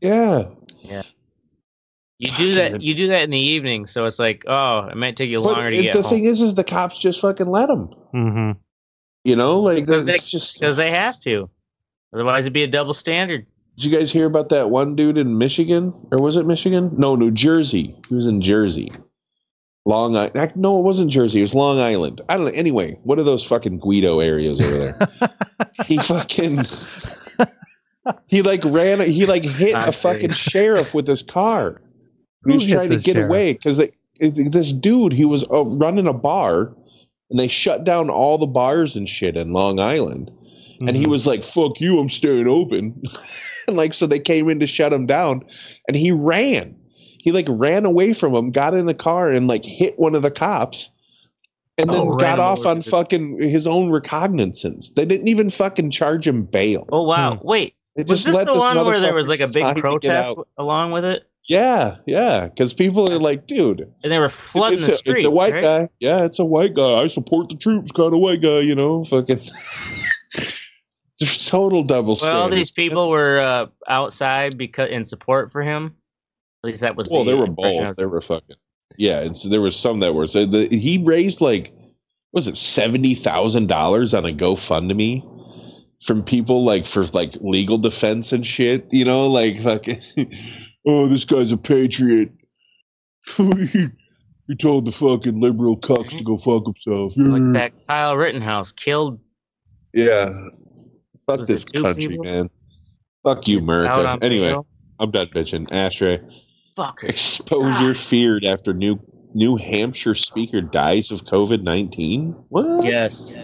Yeah. 0.00 0.44
Yeah, 0.82 1.02
You 2.18 2.30
do 2.36 2.54
that. 2.54 2.80
You 2.80 2.94
do 2.94 3.08
that 3.08 3.22
in 3.22 3.30
the 3.30 3.38
evening, 3.38 3.86
so 3.86 4.06
it's 4.06 4.18
like, 4.18 4.44
oh, 4.46 4.86
it 4.86 4.96
might 4.96 5.16
take 5.16 5.30
you 5.30 5.42
but 5.42 5.52
longer 5.54 5.70
to 5.70 5.76
it- 5.76 5.82
get 5.82 5.92
the 5.94 6.02
home 6.02 6.10
thing 6.10 6.24
is, 6.26 6.40
is 6.40 6.54
the 6.54 6.64
cops 6.64 6.98
just 6.98 7.20
fucking 7.20 7.48
let 7.48 7.66
them. 7.68 7.86
hmm 8.12 8.52
You 9.24 9.36
know, 9.36 9.60
like 9.60 9.84
Because 9.84 10.06
that's 10.06 10.22
they- 10.24 10.28
just. 10.38 10.60
because 10.60 10.76
they 10.76 10.90
have 10.90 11.18
to. 11.20 11.50
Otherwise, 12.12 12.44
it'd 12.44 12.52
be 12.52 12.62
a 12.62 12.68
double 12.68 12.92
standard. 12.92 13.44
Did 13.76 13.84
you 13.86 13.98
guys 13.98 14.12
hear 14.12 14.26
about 14.26 14.50
that 14.50 14.70
one 14.70 14.94
dude 14.94 15.18
in 15.18 15.36
Michigan, 15.38 15.92
or 16.12 16.22
was 16.22 16.36
it 16.36 16.46
Michigan? 16.46 16.92
No, 16.96 17.16
New 17.16 17.32
Jersey. 17.32 17.96
He 18.08 18.14
was 18.14 18.28
in 18.28 18.40
Jersey. 18.40 18.92
Long 19.84 20.16
Island. 20.16 20.52
No, 20.54 20.78
it 20.78 20.82
wasn't 20.82 21.10
Jersey. 21.10 21.40
It 21.40 21.42
was 21.42 21.54
Long 21.56 21.80
Island. 21.80 22.20
I 22.28 22.36
don't 22.36 22.46
know. 22.46 22.52
Anyway, 22.52 22.96
what 23.02 23.18
are 23.18 23.24
those 23.24 23.44
fucking 23.44 23.80
Guido 23.80 24.20
areas 24.20 24.60
over 24.60 24.78
there? 24.78 24.98
he 25.86 25.98
fucking. 25.98 26.60
He 28.26 28.42
like 28.42 28.62
ran. 28.66 29.00
He 29.00 29.24
like 29.24 29.44
hit 29.44 29.70
a 29.70 29.78
Not 29.86 29.94
fucking 29.94 30.30
sheriff 30.30 30.92
with 30.92 31.06
his 31.08 31.22
car. 31.22 31.80
He 32.46 32.52
was 32.54 32.66
trying 32.66 32.90
to 32.90 32.96
get 32.98 33.14
sheriff? 33.16 33.28
away 33.28 33.52
because 33.54 33.80
this 34.20 34.72
dude 34.72 35.12
he 35.12 35.24
was 35.24 35.44
uh, 35.50 35.64
running 35.64 36.06
a 36.06 36.12
bar, 36.12 36.72
and 37.30 37.38
they 37.38 37.48
shut 37.48 37.84
down 37.84 38.10
all 38.10 38.38
the 38.38 38.46
bars 38.46 38.96
and 38.96 39.08
shit 39.08 39.36
in 39.36 39.52
Long 39.52 39.78
Island 39.80 40.30
and 40.80 40.96
he 40.96 41.04
Mhm. 41.04 41.10
was 41.10 41.24
like 41.24 41.44
fuck 41.44 41.80
you 41.80 42.00
i'm 42.00 42.08
staying 42.08 42.48
open 42.48 43.00
and 43.68 43.76
like 43.76 43.94
so 43.94 44.08
they 44.08 44.18
came 44.18 44.50
in 44.50 44.58
to 44.58 44.66
shut 44.66 44.92
him 44.92 45.06
down 45.06 45.40
and 45.86 45.96
he 45.96 46.10
ran 46.10 46.74
he 47.20 47.30
like 47.30 47.46
ran 47.48 47.86
away 47.86 48.12
from 48.12 48.34
him 48.34 48.50
got 48.50 48.74
in 48.74 48.86
the 48.86 48.92
car 48.92 49.30
and 49.30 49.46
like 49.46 49.64
hit 49.64 49.96
one 50.00 50.16
of 50.16 50.22
the 50.22 50.32
cops 50.32 50.90
and 51.78 51.88
then 51.90 52.00
Oh, 52.08 52.16
got 52.16 52.40
off 52.40 52.66
on 52.66 52.82
fucking 52.82 53.38
his 53.40 53.68
own 53.68 53.90
recognizance 53.90 54.90
they 54.96 55.04
didn't 55.06 55.28
even 55.28 55.48
fucking 55.48 55.92
charge 55.92 56.26
him 56.26 56.42
bail 56.42 56.86
Oh 56.90 57.04
wow! 57.04 57.36
Hmm. 57.36 57.46
Wait, 57.46 57.74
They 57.94 58.02
was 58.02 58.24
just 58.24 58.26
this 58.26 58.34
let 58.34 58.46
the 58.52 58.58
one 58.58 58.76
where 58.84 58.98
there 58.98 59.14
was 59.14 59.28
like 59.28 59.40
a 59.40 59.48
big 59.48 59.76
protest 59.76 60.34
along 60.58 60.90
with 60.90 61.04
it? 61.04 61.22
Yeah, 61.46 61.96
yeah, 62.06 62.48
because 62.48 62.72
people 62.72 63.12
are 63.12 63.18
like, 63.18 63.46
dude, 63.46 63.92
and 64.02 64.10
they 64.10 64.18
were 64.18 64.30
flooding 64.30 64.80
the 64.80 64.92
a, 64.92 64.96
streets. 64.96 65.20
it's 65.20 65.26
a 65.26 65.30
white 65.30 65.52
right? 65.52 65.62
guy. 65.62 65.88
Yeah, 66.00 66.24
it's 66.24 66.38
a 66.38 66.44
white 66.44 66.74
guy. 66.74 67.02
I 67.02 67.08
support 67.08 67.50
the 67.50 67.56
troops, 67.56 67.92
kind 67.92 68.14
of 68.14 68.20
white 68.20 68.40
guy. 68.40 68.60
You 68.60 68.74
know, 68.74 69.04
fucking. 69.04 69.40
There's 71.20 71.46
total 71.46 71.84
double 71.84 72.08
Well, 72.08 72.16
standards. 72.16 72.60
these 72.60 72.70
people 72.70 73.08
were 73.08 73.38
uh, 73.38 73.66
outside 73.88 74.58
because 74.58 74.90
in 74.90 75.04
support 75.04 75.52
for 75.52 75.62
him. 75.62 75.94
At 76.64 76.68
least 76.68 76.80
that 76.80 76.96
was. 76.96 77.10
Well, 77.10 77.24
the 77.24 77.32
there 77.32 77.40
were 77.40 77.46
both. 77.46 77.96
There 77.96 78.08
were 78.08 78.22
fucking. 78.22 78.56
Yeah, 78.96 79.20
and 79.20 79.36
so 79.36 79.50
there 79.50 79.60
was 79.60 79.76
some 79.76 80.00
that 80.00 80.14
were. 80.14 80.26
So 80.26 80.46
the, 80.46 80.66
he 80.68 81.02
raised 81.04 81.42
like, 81.42 81.74
was 82.32 82.48
it 82.48 82.56
seventy 82.56 83.14
thousand 83.14 83.68
dollars 83.68 84.14
on 84.14 84.24
a 84.24 84.32
GoFundMe 84.32 85.22
from 86.02 86.22
people 86.22 86.64
like 86.64 86.86
for 86.86 87.04
like 87.08 87.34
legal 87.42 87.76
defense 87.76 88.32
and 88.32 88.46
shit. 88.46 88.86
You 88.90 89.04
know, 89.04 89.26
like 89.26 89.60
fucking. 89.60 90.00
oh, 90.86 91.06
this 91.08 91.24
guy's 91.24 91.52
a 91.52 91.56
patriot. 91.56 92.30
he, 93.36 93.86
he 94.46 94.56
told 94.56 94.84
the 94.84 94.92
fucking 94.92 95.40
liberal 95.40 95.76
cucks 95.76 96.16
to 96.16 96.24
go 96.24 96.36
fuck 96.36 96.64
himself. 96.66 97.14
Like 97.16 97.52
that 97.54 97.86
Kyle 97.88 98.16
Rittenhouse 98.16 98.72
killed 98.72 99.20
Yeah. 99.92 100.32
Fuck 101.26 101.46
this 101.46 101.64
country, 101.64 102.08
people? 102.08 102.24
man. 102.24 102.50
Fuck 103.22 103.48
you, 103.48 103.58
America. 103.58 104.18
Anyway, 104.20 104.46
video. 104.46 104.66
I'm 105.00 105.10
done 105.10 105.28
bitching. 105.28 105.72
Ashtray. 105.72 106.20
Fuckers. 106.76 107.08
Exposure 107.08 107.94
feared 107.94 108.44
after 108.44 108.74
new 108.74 109.00
New 109.32 109.56
Hampshire 109.56 110.14
speaker 110.14 110.60
dies 110.60 111.10
of 111.10 111.22
COVID 111.24 111.62
nineteen. 111.62 112.32
What? 112.50 112.84
Yes. 112.84 113.38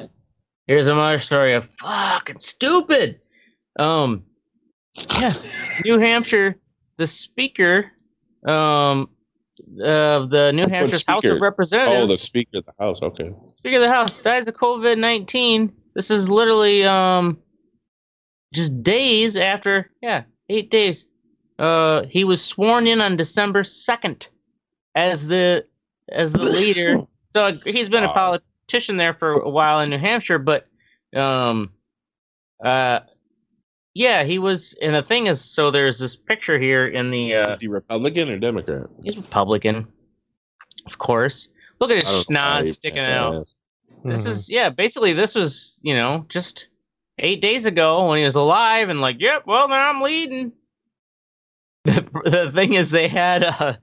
Here's 0.66 0.86
another 0.86 1.18
story 1.18 1.55
of 1.55 1.64
fucking 1.64 2.38
stupid. 2.38 3.20
Um, 3.78 4.24
yeah, 5.18 5.34
New 5.84 5.99
Hampshire, 5.99 6.57
the 7.01 7.07
speaker, 7.07 7.90
um, 8.46 9.09
of 9.82 10.30
the 10.30 10.53
New 10.53 10.68
Hampshire 10.68 10.98
House 11.07 11.24
of 11.24 11.40
Representatives. 11.40 12.05
Oh, 12.05 12.07
the 12.07 12.18
speaker 12.18 12.59
of 12.59 12.66
the 12.66 12.74
house. 12.78 12.98
Okay. 13.03 13.32
Speaker 13.57 13.76
of 13.76 13.82
the 13.82 13.90
House 13.90 14.18
dies 14.18 14.46
of 14.46 14.55
COVID 14.55 14.98
nineteen. 14.98 15.72
This 15.94 16.11
is 16.11 16.28
literally 16.28 16.84
um, 16.84 17.38
just 18.55 18.82
days 18.82 19.36
after. 19.36 19.90
Yeah, 20.03 20.24
eight 20.51 20.70
days. 20.70 21.09
Uh, 21.59 22.05
he 22.05 22.24
was 22.24 22.44
sworn 22.44 22.86
in 22.86 23.01
on 23.01 23.16
December 23.16 23.64
second 23.64 24.28
as 24.94 25.26
the 25.26 25.66
as 26.11 26.32
the 26.32 26.44
leader. 26.44 27.01
So 27.32 27.61
he's 27.64 27.88
been 27.88 28.03
a 28.03 28.12
politician 28.12 28.96
there 28.96 29.12
for 29.12 29.34
a 29.34 29.48
while 29.48 29.78
in 29.78 29.90
New 29.90 29.98
Hampshire, 29.98 30.40
but 30.40 30.66
um, 31.14 31.70
uh, 32.64 32.98
yeah, 34.01 34.22
he 34.22 34.38
was. 34.38 34.74
And 34.80 34.94
the 34.94 35.03
thing 35.03 35.26
is, 35.26 35.44
so 35.44 35.70
there's 35.70 35.98
this 35.98 36.16
picture 36.16 36.59
here 36.59 36.88
in 36.88 37.11
the. 37.11 37.34
Uh, 37.34 37.53
Is 37.53 37.61
he 37.61 37.68
Republican 37.68 38.30
or 38.30 38.38
Democrat? 38.38 38.86
he's 39.03 39.18
Republican, 39.18 39.86
of 40.86 40.96
course. 40.96 41.53
Look 41.80 41.90
at 41.90 41.96
his 41.96 42.05
don't 42.05 42.30
know 42.30 42.40
why 42.40 42.61
schnoz 42.62 42.72
sticking 42.72 43.01
out. 43.01 43.34
passed. 43.34 43.57
This 44.03 44.24
is 44.24 44.51
yeah, 44.51 44.70
basically 44.70 45.12
this 45.12 45.34
was, 45.34 45.80
you 45.82 45.94
know, 45.94 46.24
just 46.30 46.68
eight 47.18 47.42
days 47.42 47.66
ago 47.66 48.09
when 48.09 48.16
he 48.16 48.24
was 48.24 48.36
alive 48.36 48.88
and 48.88 49.03
like, 49.03 49.20
yep, 49.20 49.42
well 49.46 49.68
now 49.68 49.90
I'm 49.90 50.01
leading. 50.01 50.53
The, 51.84 52.20
the 52.24 52.53
thing 52.53 52.74
is 52.74 52.90
they 52.90 53.09
had 53.09 53.42
a 53.42 53.78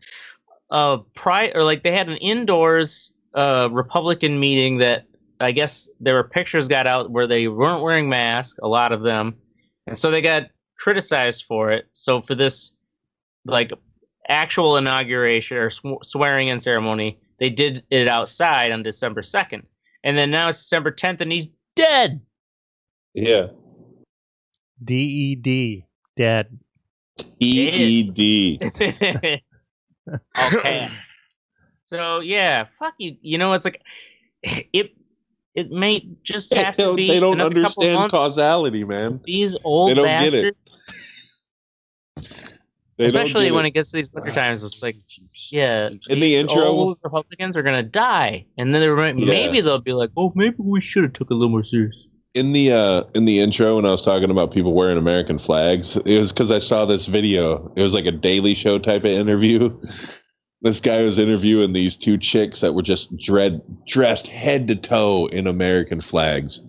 a 0.69 0.99
pri 1.15 1.51
or 1.55 1.63
like 1.63 1.83
they 1.83 1.91
had 1.91 2.09
an 2.09 2.17
indoors 2.17 3.11
uh 3.33 3.69
Republican 3.71 4.39
meeting 4.39 4.77
that 4.77 5.05
I 5.39 5.51
guess 5.51 5.89
there 5.99 6.13
were 6.13 6.23
pictures 6.23 6.67
got 6.67 6.85
out 6.85 7.09
where 7.09 7.25
they 7.25 7.47
weren't 7.47 7.81
wearing 7.81 8.07
masks, 8.07 8.59
a 8.61 8.67
lot 8.67 8.91
of 8.91 9.01
them. 9.01 9.35
And 9.87 9.97
so 9.97 10.11
they 10.11 10.21
got 10.21 10.49
criticized 10.77 11.45
for 11.45 11.71
it. 11.71 11.87
So 11.93 12.21
for 12.21 12.35
this 12.35 12.73
like 13.45 13.71
actual 14.27 14.77
inauguration 14.77 15.57
or 15.57 15.69
sw- 15.69 16.03
swearing 16.03 16.49
in 16.49 16.59
ceremony, 16.59 17.19
they 17.39 17.49
did 17.49 17.83
it 17.89 18.07
outside 18.07 18.71
on 18.71 18.83
December 18.83 19.21
2nd. 19.21 19.63
And 20.03 20.17
then 20.17 20.29
now 20.29 20.49
it's 20.49 20.59
December 20.59 20.91
10th 20.91 21.21
and 21.21 21.31
he's 21.31 21.47
dead. 21.75 22.21
Yeah. 23.13 23.47
D 24.83 24.95
E 24.95 25.35
D. 25.35 25.85
Dead. 26.15 26.59
E 27.39 27.69
E 27.69 28.03
D. 28.03 28.59
okay. 30.53 30.91
So 31.85 32.19
yeah, 32.19 32.65
fuck 32.77 32.93
you. 32.97 33.15
You 33.21 33.37
know, 33.37 33.53
it's 33.53 33.65
like 33.65 33.81
it. 34.43 34.91
It 35.57 35.71
may 35.71 36.07
just 36.21 36.53
have 36.53 36.77
to 36.77 36.93
be. 36.93 37.07
they 37.07 37.19
don't 37.19 37.41
understand 37.41 38.11
causality, 38.11 38.83
man. 38.83 39.19
These 39.25 39.57
old 39.63 39.89
They 39.89 39.93
don't 39.95 40.05
get 40.05 40.33
it. 40.35 40.55
bastards, 42.15 42.53
They 42.97 43.05
especially 43.05 43.45
get 43.45 43.53
when 43.55 43.65
it. 43.65 43.69
it 43.69 43.71
gets 43.73 43.89
to 43.89 43.97
these 43.97 44.13
winter 44.13 44.31
times, 44.31 44.63
it's 44.63 44.83
like, 44.83 44.97
yeah. 45.51 45.89
In 46.09 46.19
the 46.19 46.35
intro- 46.35 46.61
old 46.63 46.99
Republicans 47.03 47.57
are 47.57 47.63
gonna 47.63 47.81
die, 47.81 48.45
and 48.59 48.71
then 48.71 48.81
they're, 48.81 49.07
Yeah. 49.07 49.13
maybe 49.13 49.61
they'll 49.61 49.79
be 49.79 49.93
like, 49.93 50.11
"Oh, 50.15 50.31
maybe 50.35 50.57
we 50.59 50.79
should 50.79 51.03
have 51.05 51.13
took 51.13 51.31
it 51.31 51.33
a 51.33 51.37
little 51.37 51.49
more 51.51 51.63
serious." 51.63 52.05
in 52.35 52.51
the 52.51 52.71
uh 52.71 53.01
in 53.15 53.25
the 53.25 53.39
intro 53.39 53.77
when 53.77 53.85
I 53.85 53.89
was 53.89 54.05
talking 54.05 54.29
about 54.29 54.51
people 54.53 54.73
wearing 54.73 54.99
American 54.99 55.39
flags, 55.39 55.97
it 55.97 56.19
was 56.19 56.31
because 56.31 56.51
I 56.51 56.59
saw 56.59 56.85
this 56.85 57.07
video. 57.07 57.73
It 57.75 57.81
was 57.81 57.95
like 57.95 58.05
a 58.05 58.11
Daily 58.11 58.53
Show 58.53 58.77
type 58.77 59.05
of 59.05 59.09
interview. 59.11 59.75
This 60.61 60.79
guy 60.79 61.01
was 61.03 61.19
interviewing 61.19 61.73
these 61.73 61.95
two 61.95 62.17
chicks 62.17 62.61
that 62.61 62.73
were 62.73 62.81
just 62.81 63.15
dread 63.17 63.61
dressed 63.87 64.27
head 64.27 64.67
to 64.69 64.75
toe 64.75 65.27
in 65.27 65.45
American 65.47 66.01
flags. 66.01 66.61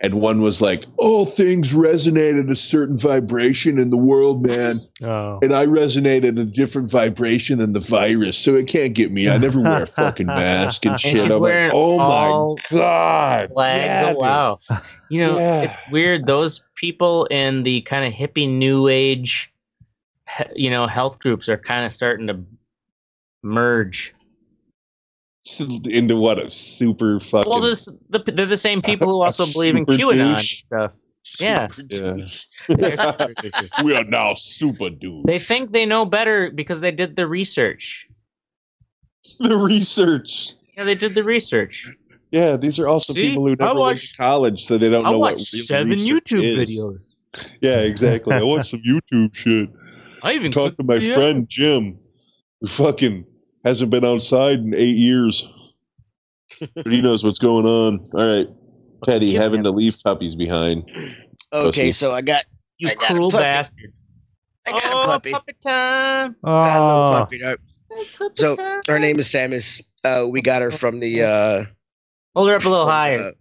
And 0.00 0.14
one 0.20 0.42
was 0.42 0.60
like, 0.60 0.84
"All 0.98 1.24
things 1.24 1.72
resonate 1.72 2.38
at 2.38 2.50
a 2.50 2.56
certain 2.56 2.98
vibration 2.98 3.78
in 3.78 3.88
the 3.88 3.96
world, 3.96 4.44
man. 4.44 4.80
Oh. 5.02 5.38
And 5.40 5.54
I 5.56 5.64
resonate 5.64 6.28
at 6.28 6.36
a 6.36 6.44
different 6.44 6.90
vibration 6.90 7.56
than 7.58 7.72
the 7.72 7.80
virus, 7.80 8.36
so 8.36 8.54
it 8.56 8.66
can't 8.68 8.92
get 8.92 9.10
me. 9.10 9.30
I 9.30 9.38
never 9.38 9.58
wear 9.58 9.84
a 9.84 9.86
fucking 9.86 10.26
mask 10.42 10.84
and 10.84 11.00
shit. 11.00 11.16
she's 11.22 11.32
I'm 11.32 11.40
wearing 11.40 11.68
like, 11.68 11.72
oh 11.74 12.56
my 12.58 12.76
god, 12.76 13.48
flags. 13.52 13.84
Yeah, 13.86 14.02
oh, 14.04 14.10
dude. 14.12 14.18
wow. 14.20 14.58
You 15.08 15.26
know, 15.26 15.38
Yeah. 15.38 15.62
it's 15.62 15.92
weird. 15.92 16.26
Those 16.26 16.62
people 16.74 17.24
in 17.26 17.62
the 17.62 17.80
kind 17.82 18.04
of 18.04 18.12
hippie 18.12 18.48
new 18.50 18.88
age, 18.88 19.50
you 20.54 20.68
know, 20.68 20.86
health 20.86 21.20
groups 21.20 21.48
are 21.48 21.56
kind 21.56 21.86
of 21.86 21.92
starting 21.92 22.26
to 22.26 22.38
merge. 23.46 24.12
into 25.84 26.16
what 26.16 26.38
a 26.44 26.50
super 26.50 27.20
fucking 27.20 27.48
Well, 27.50 27.60
this 27.60 27.86
the, 28.10 28.18
they're 28.26 28.46
the 28.46 28.56
same 28.56 28.82
people 28.82 29.08
who 29.08 29.22
also 29.26 29.46
believe 29.52 29.76
in 29.76 29.84
super 29.86 30.02
QAnon 30.02 30.34
douche. 30.34 30.62
stuff. 30.64 30.92
Yeah. 31.40 31.68
Yeah. 31.90 32.14
we 33.84 33.96
are 33.96 34.04
now 34.04 34.34
super 34.34 34.90
dudes. 34.90 35.24
They 35.26 35.38
think 35.38 35.72
they 35.72 35.86
know 35.86 36.04
better 36.04 36.50
because 36.50 36.80
they 36.80 36.92
did 36.92 37.16
the 37.16 37.26
research. 37.26 38.06
the 39.40 39.56
research. 39.56 40.52
Yeah, 40.76 40.84
they 40.84 40.94
did 40.94 41.14
the 41.14 41.24
research. 41.24 41.88
Yeah, 42.32 42.56
these 42.56 42.78
are 42.78 42.88
also 42.88 43.12
See? 43.12 43.28
people 43.30 43.46
who 43.46 43.52
I 43.52 43.66
never 43.66 43.80
went 43.80 43.98
to 43.98 44.16
college, 44.16 44.64
so 44.66 44.78
they 44.78 44.88
don't 44.88 45.06
I 45.06 45.10
know 45.12 45.18
what 45.18 45.32
watched 45.34 45.46
seven 45.46 45.98
YouTube 45.98 46.44
is. 46.44 46.78
videos. 46.78 46.98
Yeah, 47.60 47.78
exactly. 47.80 48.34
I 48.34 48.42
watched 48.42 48.70
some 48.70 48.82
YouTube 48.82 49.34
shit. 49.34 49.70
I 50.22 50.32
even 50.32 50.50
Talked 50.52 50.78
to 50.78 50.84
my 50.84 50.96
Yeah. 50.96 51.14
friend 51.14 51.48
Jim, 51.48 51.98
who 52.60 52.66
fucking 52.66 53.24
hasn't 53.66 53.90
been 53.90 54.04
outside 54.04 54.60
in 54.60 54.74
eight 54.74 54.96
years, 54.96 55.46
but 56.74 56.86
he 56.92 57.00
knows 57.00 57.24
what's 57.24 57.38
going 57.38 57.66
on. 57.66 58.08
All 58.14 58.26
right, 58.26 58.48
Teddy, 59.04 59.32
Jim 59.32 59.40
having 59.42 59.62
never- 59.62 59.72
to 59.72 59.76
leave 59.76 59.96
puppies 60.02 60.36
behind. 60.36 60.84
Okay, 61.52 61.88
Pussy. 61.88 61.92
so 61.92 62.12
I 62.12 62.20
got 62.22 62.44
You 62.78 62.88
I 62.88 62.94
got 62.94 63.10
a 63.10 63.14
cruel 63.14 63.30
puppy. 63.30 63.42
bastard. 63.42 63.92
I 64.66 64.70
got 64.72 64.82
oh, 64.92 65.00
a 65.02 65.04
puppy. 65.06 65.32
puppy 65.32 65.52
time. 65.62 66.36
Got 66.44 66.76
a 66.76 66.86
little 66.86 67.02
Oh. 67.04 67.18
puppy. 67.20 67.42
right? 67.42 67.58
So, 68.34 68.56
Her 68.88 68.98
name 68.98 69.18
is 69.20 69.28
Samus. 69.28 69.80
Uh, 70.04 70.26
we 70.28 70.42
got 70.42 70.60
her 70.62 70.70
from 70.70 70.98
the. 71.00 71.22
Uh, 71.22 71.64
Hold 72.34 72.48
her 72.50 72.56
up 72.56 72.64
a 72.64 72.68
little 72.68 72.84
from, 72.84 72.92
higher. 72.92 73.32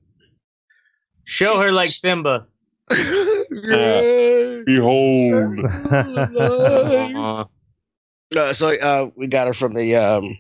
Show 1.26 1.60
her 1.60 1.72
like 1.72 1.90
Simba. 1.90 2.46
uh, 2.92 4.62
Behold. 4.66 5.60
Aw. 8.34 8.40
Uh, 8.40 8.54
so 8.54 8.76
uh, 8.80 9.10
we 9.16 9.28
got 9.28 9.48
her 9.48 9.54
from 9.54 9.74
the 9.74 9.96
um, 9.96 10.38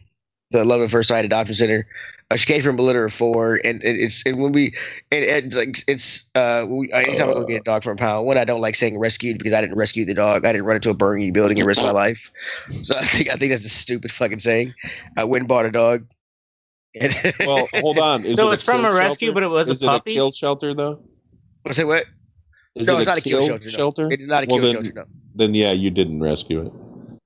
the 0.52 0.64
Love 0.66 0.82
at 0.82 0.90
First 0.92 1.10
Sight 1.10 1.26
Adoption 1.26 1.56
Center. 1.56 1.88
Uh, 2.32 2.36
she 2.36 2.48
came 2.52 2.62
from 2.62 2.80
a 2.80 2.82
litter 2.82 3.06
of 3.06 3.14
four, 3.14 3.60
and 3.64 3.84
it, 3.84 4.00
it's 4.00 4.26
and 4.26 4.40
when 4.42 4.52
we 4.52 4.74
and 5.12 5.24
it's 5.24 5.56
like 5.56 5.78
it's 5.88 6.28
uh 6.34 6.66
we, 6.68 6.92
anytime 6.92 7.30
I 7.30 7.34
go 7.34 7.46
get 7.46 7.62
a 7.62 7.64
dog 7.64 7.84
from 7.84 7.94
a 7.94 7.96
pound, 7.98 8.26
one 8.26 8.38
I 8.38 8.46
don't 8.46 8.62
like 8.62 8.74
saying 8.76 8.98
rescued 9.00 9.38
because 9.38 9.54
I 9.54 9.62
didn't 9.62 9.78
rescue 9.78 10.06
the 10.06 10.16
dog. 10.16 10.44
I 10.46 10.52
didn't 10.52 10.66
run 10.66 10.78
into 10.78 10.90
a 10.90 10.96
burning 10.96 11.32
building 11.34 11.60
and 11.60 11.68
risk 11.68 11.82
my 11.84 11.92
life. 11.92 12.32
So 12.84 12.98
I 12.98 13.04
think 13.04 13.30
I 13.30 13.36
think 13.36 13.52
that's 13.52 13.66
a 13.66 13.70
stupid 13.70 14.12
fucking 14.12 14.40
saying. 14.40 14.74
I 15.18 15.24
went 15.24 15.42
and 15.44 15.48
bought 15.48 15.66
a 15.68 15.72
dog. 15.72 16.06
And 17.00 17.14
well, 17.42 17.68
hold 17.76 18.00
on. 18.00 18.26
Is 18.26 18.38
So 18.38 18.50
it 18.50 18.54
it's 18.54 18.62
from 18.64 18.86
a 18.86 18.92
rescue, 18.94 19.28
shelter? 19.28 19.34
but 19.34 19.44
it 19.44 19.48
was 19.48 19.70
a 19.70 19.74
Is 19.74 19.84
it 19.84 19.86
puppy? 19.86 20.12
a 20.12 20.16
kill 20.16 20.32
shelter 20.32 20.74
though? 20.74 21.00
I 21.68 21.74
say 21.74 21.84
what? 21.84 22.06
Is 22.76 22.88
No, 22.88 22.96
it 22.98 23.02
it's 23.02 23.08
not 23.08 23.18
a 23.20 23.22
kill 23.22 23.46
shelter, 23.46 23.70
no. 23.70 23.72
shelter? 23.78 24.08
It's 24.12 24.26
not 24.26 24.46
a 24.46 24.48
Well, 24.50 24.60
kill 24.62 24.74
then- 24.74 24.84
shelter. 24.86 24.94
No. 25.02 25.06
Then 25.36 25.54
yeah, 25.54 25.74
you 25.74 25.92
didn't 25.92 26.24
rescue 26.24 26.62
it. 26.66 26.72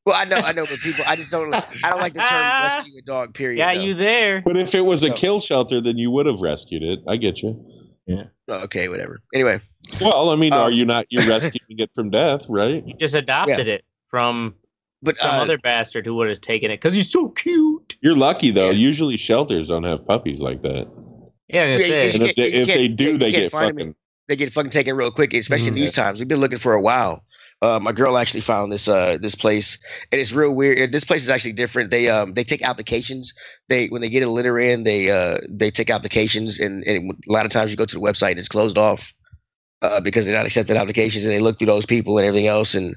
Well, 0.09 0.17
I 0.19 0.25
know, 0.25 0.37
I 0.37 0.51
know, 0.53 0.65
but 0.65 0.79
people, 0.79 1.03
I 1.07 1.15
just 1.15 1.29
don't. 1.31 1.49
like. 1.49 1.65
I 1.83 1.89
don't 1.91 1.99
like 1.99 2.13
the 2.13 2.19
term 2.19 2.29
rescue 2.63 2.97
a 2.97 3.01
dog. 3.03 3.33
Period. 3.33 3.57
Got 3.57 3.75
though. 3.75 3.81
you 3.81 3.93
there. 3.93 4.41
But 4.41 4.57
if 4.57 4.73
it 4.75 4.81
was 4.81 5.03
a 5.03 5.11
kill 5.13 5.39
shelter, 5.39 5.81
then 5.81 5.97
you 5.97 6.09
would 6.11 6.25
have 6.25 6.39
rescued 6.41 6.83
it. 6.83 6.99
I 7.07 7.17
get 7.17 7.41
you. 7.43 7.63
Oh, 8.47 8.55
okay, 8.63 8.87
whatever. 8.89 9.21
Anyway, 9.35 9.61
Well, 10.01 10.31
I 10.31 10.35
mean, 10.35 10.51
Um, 10.53 10.61
are 10.61 10.71
you 10.71 10.83
not? 10.83 11.05
You're 11.09 11.27
rescuing 11.27 11.77
it 11.79 11.91
from 11.93 12.09
death, 12.09 12.41
right? 12.49 12.83
You 12.87 12.95
just 12.95 13.13
adopted 13.13 13.67
it 13.67 13.85
from 14.09 14.55
but 15.03 15.15
some 15.15 15.29
uh, 15.29 15.43
other 15.43 15.59
bastard 15.59 16.07
who 16.07 16.15
would 16.15 16.27
have 16.29 16.41
taken 16.41 16.71
it 16.71 16.77
because 16.77 16.95
he's 16.95 17.11
so 17.11 17.29
cute. 17.29 17.95
You're 18.01 18.15
lucky 18.15 18.49
though. 18.49 18.65
Yeah. 18.71 18.71
Usually 18.71 19.15
shelters 19.17 19.67
don't 19.67 19.83
have 19.83 20.05
puppies 20.07 20.39
like 20.39 20.63
that. 20.63 20.87
Yeah, 21.47 21.63
I'm 21.63 21.69
Yeah, 21.69 21.77
gonna 21.77 21.79
say, 21.79 22.09
And 22.15 22.23
if 22.23 22.35
they, 22.35 22.51
can't- 22.51 22.53
if 22.55 22.67
they 22.67 22.87
do, 22.87 23.17
they 23.19 23.31
get 23.31 23.51
find 23.51 23.69
'em 23.69 23.75
fucking. 23.77 23.95
they 24.27 24.35
get 24.35 24.51
fucking 24.53 24.71
taken 24.71 24.95
real 24.95 25.11
quick, 25.11 25.33
especially 25.35 25.69
Mhm. 25.71 25.75
these 25.75 25.93
times. 25.93 26.19
We've 26.19 26.27
been 26.27 26.39
looking 26.39 26.57
for 26.57 26.73
a 26.73 26.81
while. 26.81 27.23
Uh, 27.61 27.77
my 27.81 27.91
girl 27.91 28.17
actually 28.17 28.39
found 28.39 28.71
this 28.71 28.87
uh 28.87 29.17
this 29.21 29.35
place, 29.35 29.77
and 30.11 30.21
it's 30.21 30.31
real 30.31 30.51
weird. 30.55 30.91
This 30.93 31.03
place 31.03 31.23
is 31.23 31.29
actually 31.29 31.51
different. 31.53 31.91
They 31.91 32.07
um 32.07 32.33
they 32.33 32.43
take 32.43 32.61
applications. 32.63 33.33
They 33.67 33.87
when 33.87 34.01
they 34.01 34.09
get 34.09 34.23
a 34.23 34.29
litter 34.29 34.57
in, 34.57 34.83
they 34.83 35.11
uh 35.11 35.39
they 35.49 35.69
take 35.69 35.89
applications, 35.89 36.57
and, 36.57 36.83
and 36.87 37.11
a 37.11 37.31
lot 37.31 37.45
of 37.45 37.51
times 37.51 37.71
you 37.71 37.77
go 37.77 37.85
to 37.85 37.95
the 37.95 38.01
website 38.01 38.31
and 38.31 38.39
it's 38.39 38.47
closed 38.47 38.77
off 38.77 39.13
uh, 39.81 39.99
because 39.99 40.25
they're 40.25 40.37
not 40.37 40.45
accepting 40.45 40.77
applications, 40.77 41.25
and 41.25 41.33
they 41.33 41.39
look 41.39 41.57
through 41.57 41.67
those 41.67 41.85
people 41.85 42.17
and 42.17 42.25
everything 42.25 42.47
else, 42.47 42.75
and 42.75 42.95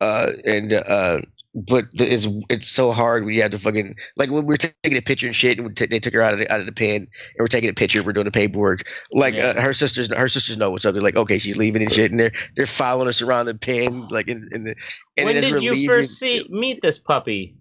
uh 0.00 0.30
and 0.44 0.72
uh 0.72 1.20
but 1.56 1.86
the- 1.92 2.12
it's 2.12 2.28
it's 2.50 2.68
so 2.68 2.92
hard 2.92 3.24
when 3.24 3.34
you 3.34 3.40
have 3.42 3.50
to 3.52 3.58
fucking 3.58 3.94
like 4.16 4.30
when 4.30 4.44
we're 4.44 4.56
taking 4.58 4.96
a 4.96 5.00
picture 5.00 5.26
and 5.26 5.34
shit, 5.34 5.56
and 5.58 5.66
we 5.66 5.72
t- 5.72 5.86
they 5.86 5.98
took 5.98 6.12
her 6.14 6.20
out 6.20 6.34
of 6.34 6.38
the, 6.38 6.52
out 6.52 6.60
of 6.60 6.66
the 6.66 6.72
pen, 6.72 6.96
and 6.96 7.08
we're 7.38 7.48
taking 7.48 7.70
a 7.70 7.74
picture, 7.74 8.02
we're 8.02 8.12
doing 8.12 8.26
the 8.26 8.30
paperwork. 8.30 8.82
Like 9.12 9.34
Yeah. 9.34 9.46
uh, 9.56 9.60
her 9.62 9.72
sisters, 9.72 10.12
her 10.14 10.28
sisters 10.28 10.56
know 10.58 10.70
what's 10.70 10.84
up. 10.84 10.92
They're 10.92 11.02
like, 11.02 11.16
okay, 11.16 11.38
she's 11.38 11.56
leaving 11.56 11.82
and 11.82 11.90
shit, 11.92 12.10
and 12.10 12.20
they're 12.20 12.32
they're 12.56 12.66
following 12.66 13.08
us 13.08 13.22
around 13.22 13.46
the 13.46 13.54
pen, 13.56 14.06
like 14.08 14.28
in, 14.28 14.48
in 14.52 14.64
the. 14.64 14.74
And 15.16 15.24
when 15.26 15.34
did 15.36 15.62
you 15.62 15.70
leaving- 15.70 15.86
first 15.88 16.18
see 16.18 16.46
meet 16.50 16.82
this 16.82 16.98
puppy? 16.98 17.56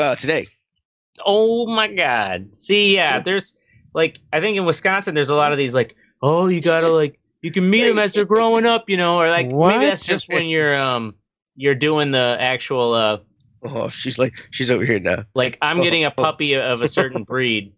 Uh, 0.00 0.16
today. 0.16 0.48
Oh 1.24 1.66
my 1.66 1.86
god! 1.88 2.54
See, 2.54 2.94
yeah, 2.94 3.20
there's 3.20 3.54
like 3.94 4.18
I 4.32 4.40
think 4.40 4.56
in 4.56 4.64
Wisconsin, 4.66 5.14
there's 5.14 5.30
a 5.30 5.34
lot 5.34 5.52
of 5.52 5.58
these 5.58 5.74
like, 5.74 5.96
oh, 6.22 6.48
you 6.48 6.60
gotta 6.60 6.88
like 6.88 7.18
you 7.42 7.50
can 7.52 7.70
meet 7.70 7.86
them 7.88 7.98
as 7.98 8.12
they're 8.12 8.24
growing 8.34 8.66
up, 8.66 8.90
you 8.90 8.96
know, 8.96 9.18
or 9.18 9.28
like 9.30 9.48
What? 9.50 9.74
maybe 9.76 9.86
that's 9.86 10.04
just 10.04 10.28
when 10.28 10.46
you're 10.46 10.76
um 10.76 11.14
you're 11.54 11.74
doing 11.74 12.10
the 12.10 12.36
actual 12.38 12.92
uh 12.92 13.18
Oh, 13.62 13.88
she's 13.88 14.18
like, 14.18 14.46
she's 14.50 14.70
over 14.70 14.84
here 14.84 15.00
now. 15.00 15.24
like 15.34 15.58
I'm 15.62 15.82
getting 15.82 16.04
a 16.04 16.10
puppy 16.10 16.54
of 16.54 16.80
a 16.82 16.88
certain 16.88 17.24
breed. 17.28 17.72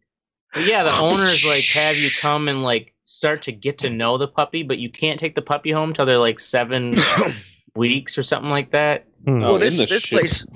But 0.55 0.66
yeah, 0.66 0.83
the 0.83 0.97
owners 0.99 1.45
like 1.47 1.64
have 1.64 1.97
you 1.97 2.11
come 2.20 2.49
and 2.49 2.62
like 2.62 2.95
start 3.05 3.43
to 3.43 3.53
get 3.53 3.79
to 3.79 3.91
know 3.91 4.18
the 4.18 4.29
puppy, 4.29 4.62
but 4.62 4.79
you 4.79 4.91
can't 4.91 5.18
take 5.18 5.35
the 5.35 5.43
puppy 5.43 5.70
home 5.70 5.93
till 5.93 6.07
they're 6.07 6.18
like 6.18 6.41
seven 6.41 6.95
weeks 7.74 8.16
or 8.16 8.22
something 8.22 8.51
like 8.51 8.70
that. 8.70 9.07
Hmm. 9.24 9.43
Oh, 9.43 9.47
well, 9.47 9.55
in 9.57 9.61
this 9.61 9.79
this 9.79 10.03
ship. 10.03 10.18
place, 10.18 10.47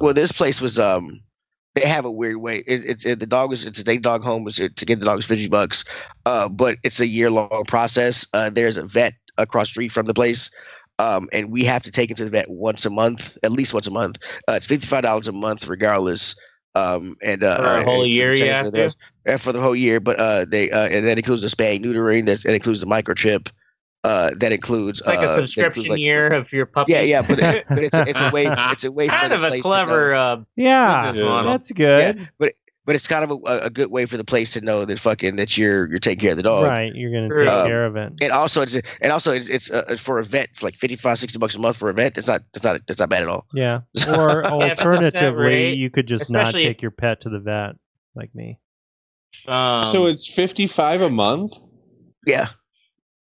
well, 0.00 0.14
this 0.14 0.32
place 0.32 0.60
was 0.60 0.78
um, 0.78 1.20
they 1.74 1.82
have 1.82 2.04
a 2.04 2.10
weird 2.10 2.36
way. 2.36 2.58
It, 2.66 2.84
it's 2.84 3.04
it, 3.04 3.20
the 3.20 3.26
dog 3.26 3.52
is 3.52 3.64
it's 3.64 3.80
a 3.80 3.84
day 3.84 3.98
dog 3.98 4.22
home 4.22 4.44
was 4.44 4.56
to 4.56 4.68
get 4.68 5.00
the 5.00 5.06
dog's 5.06 5.24
is 5.24 5.28
fifty 5.28 5.48
bucks, 5.48 5.84
uh, 6.26 6.48
but 6.48 6.78
it's 6.82 7.00
a 7.00 7.06
year 7.06 7.30
long 7.30 7.64
process. 7.66 8.26
Uh, 8.32 8.50
there's 8.50 8.78
a 8.78 8.84
vet 8.84 9.14
across 9.36 9.68
the 9.68 9.72
street 9.72 9.92
from 9.92 10.06
the 10.06 10.14
place. 10.14 10.50
Um, 10.98 11.28
and 11.32 11.50
we 11.50 11.64
have 11.64 11.82
to 11.82 11.90
take 11.90 12.10
him 12.10 12.16
to 12.18 12.24
the 12.24 12.30
vet 12.30 12.48
once 12.48 12.86
a 12.86 12.90
month, 12.90 13.36
at 13.42 13.50
least 13.52 13.74
once 13.74 13.86
a 13.86 13.90
month. 13.90 14.18
Uh, 14.48 14.52
it's 14.52 14.66
fifty 14.66 14.86
five 14.86 15.02
dollars 15.02 15.26
a 15.28 15.32
month, 15.32 15.66
regardless. 15.66 16.36
Um, 16.76 17.16
and 17.22 17.42
uh, 17.44 17.56
For 17.56 17.62
a 17.62 17.66
uh, 17.66 17.84
whole 17.84 18.02
and 18.02 18.10
year 18.12 18.28
the 18.28 18.32
you 18.34 18.38
change 18.40 18.54
have 18.54 18.66
for 18.66 18.72
to? 18.72 18.76
those- 18.78 18.96
yeah, 19.26 19.36
for 19.36 19.52
the 19.52 19.60
whole 19.60 19.74
year. 19.76 20.00
But 20.00 20.18
uh, 20.20 20.44
they 20.48 20.70
uh, 20.70 20.86
and 20.88 21.06
that 21.06 21.18
includes 21.18 21.42
the 21.42 21.48
spay 21.48 21.82
neutering. 21.82 22.26
That, 22.26 22.42
that 22.42 22.54
includes 22.54 22.80
the 22.80 22.86
microchip. 22.86 23.50
Uh, 24.04 24.32
that 24.36 24.52
includes 24.52 25.00
It's 25.00 25.08
like 25.08 25.18
uh, 25.20 25.22
a 25.22 25.26
that 25.26 25.34
subscription 25.34 25.86
like- 25.88 25.98
year 26.00 26.28
of 26.28 26.52
your 26.52 26.66
puppy. 26.66 26.92
Yeah, 26.92 27.00
yeah, 27.00 27.22
but, 27.22 27.38
it, 27.40 27.64
but 27.70 27.78
it's 27.82 27.94
a, 27.94 28.02
it's 28.06 28.20
a 28.20 28.30
way 28.30 28.46
it's 28.50 28.84
a 28.84 28.92
way 28.92 29.08
kind 29.08 29.32
the 29.32 29.36
of 29.36 29.44
a 29.44 29.48
place 29.48 29.62
to 29.62 29.68
know- 29.68 29.74
clever 29.74 30.14
uh, 30.14 30.36
yeah, 30.56 31.06
business 31.06 31.22
Yeah. 31.24 31.28
model. 31.30 31.50
that's 31.52 31.72
good. 31.72 32.28
but 32.38 32.52
it's 32.86 33.06
kind 33.08 33.24
of 33.24 33.30
a, 33.30 33.58
a 33.64 33.70
good 33.70 33.90
way 33.90 34.04
for 34.04 34.16
the 34.18 34.24
place 34.24 34.50
to 34.52 34.60
know 34.60 34.84
that 34.84 34.98
fucking 34.98 35.36
that 35.36 35.56
you're 35.56 35.88
you're 35.88 35.98
taking 35.98 36.20
care 36.20 36.30
of 36.32 36.36
the 36.36 36.42
dog. 36.42 36.66
Right, 36.66 36.94
you're 36.94 37.10
gonna 37.10 37.34
take 37.34 37.48
Um, 37.48 37.66
care 37.66 37.86
of 37.86 37.96
it. 37.96 38.12
And 38.20 38.30
also 38.32 38.60
it's 38.60 38.76
and 39.00 39.10
also 39.12 39.32
it's 39.32 39.48
it's 39.48 39.70
uh, 39.70 39.96
for 39.98 40.18
a 40.18 40.24
vet 40.24 40.50
for 40.54 40.66
like 40.66 40.76
55 40.76 41.18
60 41.18 41.38
bucks 41.38 41.54
a 41.54 41.58
month 41.58 41.76
for 41.78 41.88
a 41.88 41.94
vet. 41.94 42.14
That's 42.14 42.26
not 42.28 42.42
that's 42.52 42.64
not 42.64 42.80
that's 42.86 43.00
not 43.00 43.08
bad 43.08 43.22
at 43.22 43.28
all. 43.28 43.46
Yeah. 43.54 43.80
Or 44.08 44.42
if 44.42 44.72
it's 44.72 44.80
alternatively, 44.80 45.42
rate, 45.44 45.78
you 45.78 45.88
could 45.90 46.06
just 46.06 46.30
not 46.30 46.42
especially 46.42 46.64
if- 46.64 46.68
take 46.68 46.82
your 46.82 46.90
pet 46.90 47.22
to 47.22 47.30
the 47.30 47.38
vet, 47.40 47.76
like 48.14 48.34
me. 48.34 48.58
Um, 49.48 49.84
so 49.86 50.06
it's 50.06 50.28
fifty 50.28 50.66
five 50.66 51.00
a 51.00 51.10
month, 51.10 51.56
Yeah. 52.26 52.48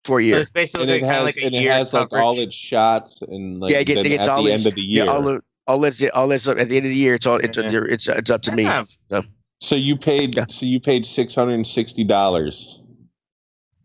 For 0.04 0.20
a 0.20 0.30
so 0.30 0.36
it's 0.38 0.50
basically 0.50 0.82
and 0.82 0.90
it 0.90 1.00
kind 1.02 1.12
has 1.12 1.20
of 1.20 1.24
like 1.26 1.36
a 1.36 1.46
and 1.46 1.54
it 1.54 1.62
year 1.62 1.72
has 1.72 1.92
like 1.92 2.12
all 2.12 2.36
its 2.38 2.54
shots 2.56 3.22
and 3.22 3.60
like 3.60 3.70
Yeah, 3.72 3.78
it 3.78 3.84
gets- 3.84 4.04
it 4.04 4.08
gets 4.08 4.26
at 4.26 4.30
all 4.32 4.42
the 4.42 4.52
its- 4.52 4.62
end 4.64 4.72
of 4.72 4.74
the 4.74 4.82
year. 4.82 5.04
Yeah, 5.04 5.10
all 5.12 5.22
the 5.22 5.40
all 5.68 5.78
that's 5.78 6.02
all 6.12 6.26
that's 6.26 6.48
at 6.48 6.56
the 6.68 6.76
end 6.76 6.86
of 6.86 6.90
the 6.90 6.96
year. 6.96 7.14
It's 7.14 7.24
all 7.26 7.36
it's 7.36 7.56
Yeah. 7.56 7.70
it's, 7.88 8.08
it's 8.08 8.28
up 8.30 8.42
to 8.42 8.50
That's 8.50 8.56
me. 8.56 8.64
not- 8.64 9.24
so 9.62 9.74
you 9.76 9.96
paid 9.96 10.34
Yeah. 10.36 10.46
so 10.48 10.66
you 10.66 10.80
paid 10.80 11.06
six 11.06 11.34
hundred 11.34 11.54
and 11.54 11.66
sixty 11.66 12.04
dollars 12.04 12.80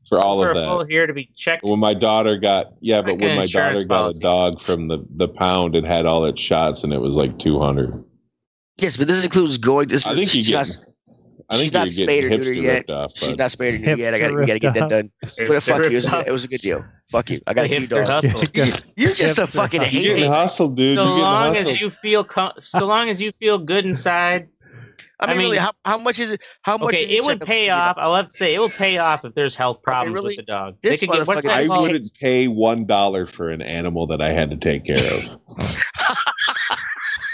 for 0.10 0.20
all 0.20 0.40
for 0.42 0.52
of 0.52 0.58
a 0.58 0.64
full 0.64 0.80
that. 0.80 0.90
year 0.90 1.06
to 1.06 1.14
be 1.14 1.30
checked. 1.36 1.64
When 1.64 1.80
my 1.80 1.94
daughter 1.94 2.38
got 2.38 2.74
yeah, 2.82 3.02
but 3.02 3.12
Like 3.12 3.22
when 3.22 3.36
my 3.36 3.42
insurance 3.44 3.80
daughter 3.84 3.88
got 3.88 3.96
policy. 4.02 4.20
a 4.20 4.22
dog 4.22 4.62
from 4.62 4.88
the 4.88 5.06
the 5.16 5.28
pound, 5.28 5.76
it 5.76 5.86
had 5.86 6.06
all 6.06 6.26
its 6.26 6.42
shots 6.42 6.84
and 6.84 6.94
it 6.94 7.00
was 7.02 7.16
like 7.16 7.38
two 7.40 7.60
hundred. 7.60 8.04
Yes, 8.78 8.96
but 8.98 9.08
this 9.08 9.24
includes 9.24 9.58
going. 9.58 9.88
This 9.88 10.06
I 10.06 10.10
think 10.16 10.34
you 10.34 10.44
she's 10.44 10.48
get. 10.50 10.78
I 11.50 11.56
think 11.56 11.66
she's 11.68 11.74
not 11.74 11.88
you're 11.98 12.08
getting 12.08 12.08
spayed 12.08 12.24
or 12.26 12.30
neutered 12.44 12.62
yet. 12.62 12.90
off. 12.90 13.12
she's 13.16 13.38
not 13.38 13.52
spared 13.52 13.76
or 13.76 13.78
neutered 13.80 13.98
yet. 14.00 14.14
I 14.14 14.20
got 14.20 14.32
Hipster 14.32 14.40
we 14.40 14.46
got 14.48 14.54
to 14.54 14.60
get 14.60 14.74
that 14.74 14.80
ripped 14.82 14.90
done. 14.90 15.12
But 15.48 15.64
fuck 15.64 15.80
you, 15.80 15.86
it 15.86 15.94
was, 15.94 16.08
a, 16.12 16.20
it 16.28 16.32
was 16.32 16.44
a 16.44 16.48
good 16.50 16.60
deal. 16.60 16.86
Fuck 17.10 17.30
you. 17.30 17.40
I 17.48 17.54
got 17.54 17.66
a 17.72 17.80
The 17.80 17.88
dog. 17.88 18.08
hustle. 18.08 18.44
You're 18.98 19.14
just 19.14 19.40
a 19.40 19.48
fucking 19.48 19.80
hustle. 19.82 19.94
you're 20.02 20.02
hater. 20.04 20.16
getting 20.16 20.32
hustled, 20.32 20.76
dude. 20.76 20.96
so 20.96 21.04
you're 21.06 21.20
long 21.24 21.56
hustled. 21.56 21.74
as 21.76 21.80
you 21.82 21.90
feel 21.90 22.24
com- 22.26 22.52
so 22.60 22.86
long 22.86 23.10
as 23.10 23.22
you 23.22 23.32
feel 23.32 23.58
good 23.60 23.86
inside 23.92 24.50
I 25.20 25.26
mean, 25.28 25.30
I 25.30 25.38
mean- 25.38 25.46
really, 25.46 25.58
how, 25.58 25.72
how 25.84 25.98
much 25.98 26.20
is 26.20 26.32
it? 26.32 26.42
How 26.62 26.78
much? 26.78 26.94
okay 26.94 27.06
it 27.08 27.24
would 27.24 27.40
pay 27.42 27.46
for 27.46 27.54
your 27.54 27.76
dog? 27.76 27.90
off 27.90 27.98
i'll 27.98 28.16
have 28.16 28.26
to 28.26 28.32
say 28.32 28.54
it 28.54 28.60
will 28.60 28.70
pay 28.70 28.98
off 29.00 29.26
if 29.26 29.34
there's 29.34 29.56
health 29.56 29.82
problems 29.82 30.14
really? 30.14 30.36
with 30.38 30.46
the 30.46 30.52
dog 30.52 30.76
This 30.84 31.00
they 31.00 31.08
could 31.08 31.16
get 31.16 31.28
what's 31.28 31.46
that 31.46 31.56
I 31.58 31.66
called? 31.68 31.82
wouldn't 31.88 32.14
pay 32.20 32.48
one 32.48 32.86
dollar 32.86 33.26
for 33.26 33.50
an 33.50 33.62
animal 33.64 34.06
that 34.08 34.22
I 34.22 34.32
had 34.32 34.50
to 34.52 34.58
take 34.58 34.86
care 34.86 34.96
of. 34.98 35.78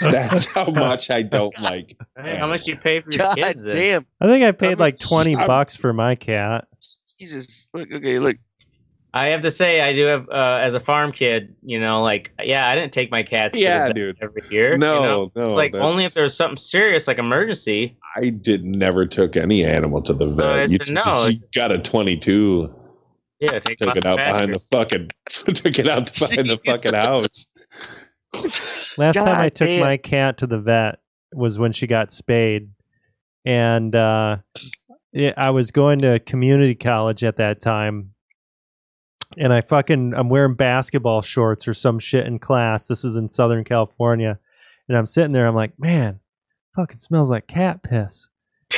That's 0.00 0.44
how 0.46 0.64
much 0.70 1.10
I 1.10 1.22
don't 1.22 1.58
like. 1.60 1.96
Hey, 2.20 2.36
how 2.36 2.46
much 2.46 2.66
you 2.66 2.76
pay 2.76 3.00
for 3.00 3.10
your 3.10 3.18
God 3.18 3.36
kids 3.36 3.64
then? 3.64 3.76
damn, 3.76 4.06
I 4.20 4.26
think 4.26 4.44
I 4.44 4.52
paid 4.52 4.68
I'm- 4.70 4.78
like 4.78 4.98
twenty 4.98 5.34
I'm- 5.36 5.46
bucks 5.46 5.76
for 5.76 5.92
my 5.92 6.14
cat. 6.14 6.66
Jesus! 7.18 7.68
Look, 7.72 7.90
okay, 7.92 8.18
look. 8.18 8.36
I 9.14 9.28
have 9.28 9.40
to 9.40 9.50
say 9.50 9.80
i 9.80 9.94
do 9.94 10.04
have 10.04 10.28
uh, 10.28 10.58
as 10.60 10.74
a 10.74 10.80
farm 10.80 11.10
kid 11.12 11.54
you 11.62 11.80
know 11.80 12.02
like 12.02 12.30
yeah 12.42 12.68
i 12.68 12.74
didn't 12.74 12.92
take 12.92 13.10
my 13.10 13.22
cats 13.22 13.54
to 13.54 13.58
the 13.58 13.62
Yeah, 13.64 13.86
vet 13.86 13.96
dude. 13.96 14.18
every 14.20 14.42
year 14.50 14.76
No, 14.76 14.94
you 14.96 15.00
know? 15.00 15.30
no, 15.34 15.42
it's 15.42 15.50
like 15.52 15.72
that's- 15.72 15.90
only 15.90 16.04
if 16.04 16.12
there's 16.14 16.36
something 16.36 16.58
serious 16.58 17.08
like 17.08 17.18
emergency 17.18 17.96
I 18.16 18.28
did 18.28 18.64
never 18.64 19.06
took 19.06 19.34
any 19.36 19.64
animal 19.64 20.00
to 20.02 20.12
the 20.12 20.26
vet. 20.26 20.46
I 20.46 20.62
you, 20.66 20.78
said 20.84 20.94
no. 20.94 21.26
you 21.26 21.40
got 21.52 21.72
a 21.72 21.78
twenty-two. 21.78 22.72
yeah 23.40 23.58
take 23.58 23.78
them 23.80 23.88
Took 23.88 23.88
out 23.88 23.96
it 23.96 24.02
the 24.04 24.08
out 24.10 24.16
behind 24.18 24.54
the 24.54 24.58
fucking. 24.70 25.10
took 25.28 25.78
it 25.80 25.88
out 25.88 26.12
behind 26.16 26.46
the 26.46 26.60
fucking 26.64 26.94
house. 26.94 27.46
Last 28.96 29.16
time 29.16 29.40
I 29.40 29.48
took 29.48 29.66
damn. 29.66 29.80
my 29.80 29.96
cat 29.96 30.38
to 30.38 30.46
the 30.46 30.58
vet 30.60 31.00
was 31.32 31.58
when 31.58 31.72
she 31.72 31.88
got 31.88 32.12
spayed, 32.12 32.70
and 33.44 33.94
uh, 33.96 34.36
I 35.36 35.50
was 35.50 35.72
going 35.72 35.98
to 36.00 36.20
community 36.20 36.76
college 36.76 37.24
at 37.24 37.36
that 37.38 37.60
time, 37.60 38.13
and 39.36 39.52
I 39.52 39.60
fucking 39.60 40.14
I'm 40.14 40.28
wearing 40.28 40.54
basketball 40.54 41.22
shorts 41.22 41.66
or 41.68 41.74
some 41.74 41.98
shit 41.98 42.26
in 42.26 42.38
class. 42.38 42.86
This 42.86 43.04
is 43.04 43.16
in 43.16 43.30
Southern 43.30 43.64
California, 43.64 44.38
and 44.88 44.96
I'm 44.96 45.06
sitting 45.06 45.32
there. 45.32 45.46
I'm 45.46 45.54
like, 45.54 45.78
man, 45.78 46.20
fucking 46.74 46.98
smells 46.98 47.30
like 47.30 47.46
cat 47.46 47.82
piss. 47.82 48.28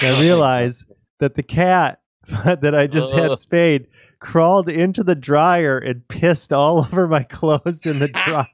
And 0.03 0.17
I 0.17 0.21
realize 0.23 0.85
that 1.21 1.35
the 1.35 1.43
cat 1.43 2.01
that 2.45 2.75
I 2.75 2.87
just 2.87 3.13
had 3.15 3.39
spayed 3.39 3.87
crawled 4.19 4.69
into 4.69 5.05
the 5.05 5.15
dryer 5.15 5.79
and 5.79 6.07
pissed 6.09 6.53
all 6.53 6.81
over 6.85 7.07
my 7.07 7.23
clothes 7.23 7.87
in 7.87 7.99
the 7.99 8.09
dryer. 8.09 8.47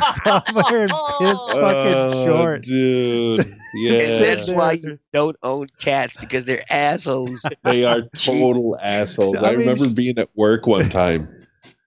So 0.00 0.40
I'm 0.46 0.54
wearing 0.54 0.88
piss 0.88 1.38
fucking 1.50 1.94
Oh, 1.94 2.24
shorts. 2.26 2.68
dude. 2.68 3.40
And 3.40 3.56
Yeah, 3.74 4.18
that's 4.18 4.50
why 4.50 4.72
you 4.72 4.98
don't 5.12 5.36
own 5.44 5.68
cats 5.78 6.16
because 6.16 6.44
they're 6.44 6.64
assholes. 6.70 7.40
they 7.64 7.84
are 7.84 8.02
total 8.16 8.76
assholes. 8.82 9.36
I 9.36 9.48
I, 9.48 9.50
mean, 9.50 9.60
remember 9.60 9.88
being 9.90 10.18
at 10.18 10.28
work 10.36 10.66
one 10.66 10.88
time, 10.90 11.28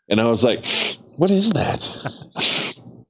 and 0.07 0.21
I 0.21 0.25
was 0.27 0.43
like, 0.45 0.65
"What 1.17 1.29
is 1.29 1.49
that? 1.51 1.89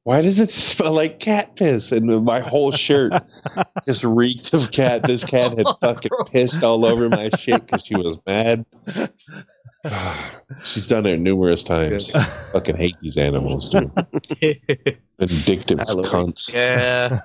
Why 0.06 0.22
does 0.22 0.40
it 0.40 0.52
smell 0.52 0.92
like 0.94 1.20
cat 1.20 1.56
piss?" 1.56 1.92
And 1.92 2.26
my 2.26 2.40
whole 2.42 2.72
shirt 2.72 3.14
just 3.86 4.04
reeked 4.04 4.54
of 4.54 4.72
cat. 4.72 5.04
This 5.04 5.24
cat 5.24 5.58
had 5.58 5.66
fucking 5.82 6.12
pissed 6.32 6.64
all 6.64 6.86
over 6.86 7.10
my 7.10 7.30
shit 7.40 7.66
because 7.66 7.86
she 7.86 7.96
was 7.96 8.18
mad. 8.28 8.66
She's 10.64 10.88
done 10.88 11.06
it 11.06 11.20
numerous 11.20 11.64
times. 11.64 12.12
fucking 12.54 12.78
hate 12.78 12.98
these 13.02 13.18
animals, 13.18 13.70
dude. 13.70 13.92
Vindictive 15.20 15.80
Halloween. 15.80 16.12
cunts. 16.12 16.52
yeah 16.54 17.20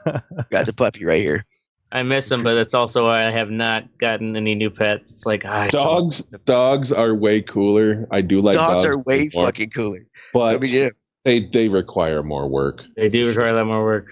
Got 0.50 0.66
the 0.66 0.72
puppy 0.72 1.04
right 1.04 1.20
here. 1.22 1.44
i 1.92 2.02
miss 2.02 2.28
them 2.28 2.42
but 2.42 2.54
that's 2.54 2.74
also 2.74 3.04
why 3.04 3.24
i 3.26 3.30
have 3.30 3.50
not 3.50 3.84
gotten 3.98 4.36
any 4.36 4.54
new 4.54 4.70
pets 4.70 5.10
it's 5.12 5.24
like 5.26 5.44
ah, 5.46 5.62
I 5.62 5.68
Dogs, 5.68 6.22
dogs 6.44 6.92
are 6.92 7.14
way 7.14 7.40
cooler. 7.42 8.06
I 8.10 8.20
do 8.20 8.40
like 8.42 8.54
dogs, 8.54 8.82
dogs, 8.82 8.84
are 8.84 8.98
way 8.98 9.30
more, 9.34 9.46
fucking 9.46 9.70
cooler. 9.70 10.04
but 10.32 10.56
I 10.56 10.58
mean, 10.58 10.72
yeah. 10.74 10.88
They 11.24 11.40
they 11.40 11.68
require 11.68 12.22
more 12.22 12.48
work. 12.48 12.84
they 12.96 13.08
do 13.08 13.26
require 13.28 13.48
a 13.48 13.52
lot 13.54 13.66
more 13.66 13.84
work 13.84 14.06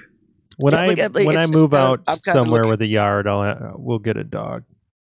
when 0.59 0.73
Yeah, 0.75 0.81
I 0.81 0.87
like, 0.87 0.99
like, 1.15 1.27
when 1.27 1.37
I 1.37 1.47
move 1.47 1.71
kinda- 1.73 1.77
out 1.77 2.05
kinda 2.07 2.21
somewhere 2.33 2.67
with 2.67 2.81
a 2.83 2.87
yard, 2.87 3.27
I'll 3.27 3.41
uh, 3.41 3.73
we'll 3.77 3.99
get 3.99 4.17
a 4.17 4.25
dog. 4.25 4.65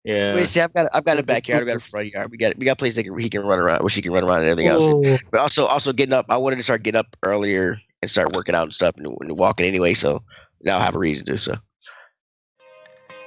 yeah 0.03 0.33
Wait, 0.33 0.47
see, 0.47 0.59
I've 0.61 0.73
got 0.73 0.87
I've 0.93 1.05
got 1.05 1.19
a 1.19 1.23
backyard, 1.23 1.61
I've 1.61 1.67
got 1.67 1.75
a 1.77 1.79
front 1.79 2.11
yard. 2.11 2.31
We 2.31 2.37
got 2.37 2.57
we 2.57 2.65
got 2.65 2.73
a 2.73 2.75
place 2.75 2.95
that 2.95 3.03
can, 3.03 3.17
he 3.19 3.29
can 3.29 3.43
run 3.45 3.59
around, 3.59 3.81
where 3.81 3.89
she 3.89 4.01
can 4.01 4.11
run 4.11 4.23
around 4.23 4.41
and 4.41 4.49
everything 4.49 4.67
else. 4.71 4.83
Oh, 4.85 5.17
But 5.31 5.39
also 5.39 5.65
also 5.65 5.93
getting 5.93 6.13
up. 6.13 6.25
I 6.29 6.37
wanted 6.37 6.55
to 6.57 6.63
start 6.63 6.83
getting 6.83 6.97
up 6.99 7.15
earlier 7.23 7.77
and 8.01 8.09
start 8.11 8.35
working 8.35 8.55
out 8.55 8.63
and 8.63 8.73
stuff 8.73 8.95
and, 8.97 9.07
and 9.21 9.37
walking 9.37 9.65
anyway. 9.65 9.93
So 9.93 10.21
now 10.63 10.77
I 10.79 10.83
have 10.83 10.95
a 10.95 10.99
reason 10.99 11.25
to. 11.27 11.33
do 11.33 11.37
So 11.37 11.55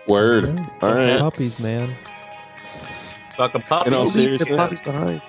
Word. 0.07 0.45
Yeah, 0.47 0.69
All 0.83 0.95
right. 0.95 1.19
Puppies, 1.21 1.61
man. 1.61 1.95
Fucking 3.37 3.63
puppies. 3.63 3.89
In 3.93 3.95
all 3.95 4.05
Leave 4.05 4.13
seriousness, 4.13 4.57
puppies 4.57 4.81
behind. 4.81 5.23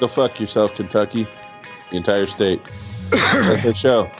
go 0.00 0.08
fuck 0.08 0.40
yourself, 0.40 0.74
Kentucky. 0.74 1.26
The 1.92 1.98
entire 1.98 2.26
state. 2.26 2.60
That's 3.10 3.62
the 3.62 3.74
show. 3.74 4.10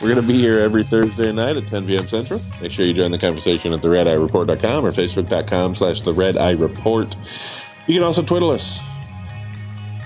We're 0.00 0.14
going 0.14 0.26
to 0.26 0.26
be 0.26 0.38
here 0.38 0.58
every 0.60 0.82
Thursday 0.82 1.30
night 1.32 1.56
at 1.56 1.66
10 1.68 1.86
p.m. 1.86 2.06
Central. 2.08 2.40
Make 2.62 2.72
sure 2.72 2.86
you 2.86 2.94
join 2.94 3.10
the 3.10 3.18
conversation 3.18 3.72
at 3.72 3.80
theredeyereport.com 3.80 4.86
or 4.86 4.92
facebook.com 4.92 5.74
slash 5.74 6.00
the 6.00 6.12
red 6.12 6.36
eye 6.38 6.52
report. 6.52 7.14
You 7.86 7.94
can 7.94 8.02
also 8.02 8.22
twiddle 8.22 8.50
us. 8.50 8.80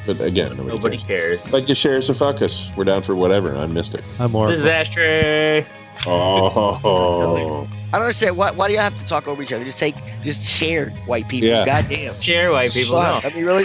But 0.05 0.21
again, 0.21 0.49
nobody, 0.57 0.69
Nobody 0.77 0.99
cares. 0.99 1.43
cares. 1.43 1.53
Like 1.53 1.67
to 1.67 1.75
share 1.77 1.99
us 1.99 2.11
or 2.11 2.15
fuck 2.15 2.43
us. 2.43 2.71
We're 2.77 2.85
down 2.85 3.03
for 3.03 3.15
whatever. 3.15 3.55
I'm 3.55 3.73
Mystic. 3.73 4.03
I'm 4.19 4.33
more. 4.33 4.49
This 4.49 4.61
is 4.61 4.67
Ashtray. 4.67 5.65
Oh. 6.07 7.69
I 7.93 7.97
don't 7.99 8.03
understand 8.07 8.37
why. 8.39 8.51
Why 8.53 8.69
do 8.69 8.73
you 8.73 8.79
have 8.81 8.97
to 8.97 9.07
talk 9.07 9.29
over 9.29 9.43
each 9.43 9.53
other? 9.53 9.65
Just 9.65 9.79
take, 9.79 9.95
just 10.23 10.45
share 10.47 10.89
white 11.07 11.29
people. 11.29 11.49
Yeah. 11.49 11.67
Goddamn. 11.67 12.19
Share 12.21 12.51
white 12.51 12.73
people. 12.73 12.95
No. 12.95 13.21
I 13.23 13.31
mean, 13.35 13.45
really, 13.45 13.65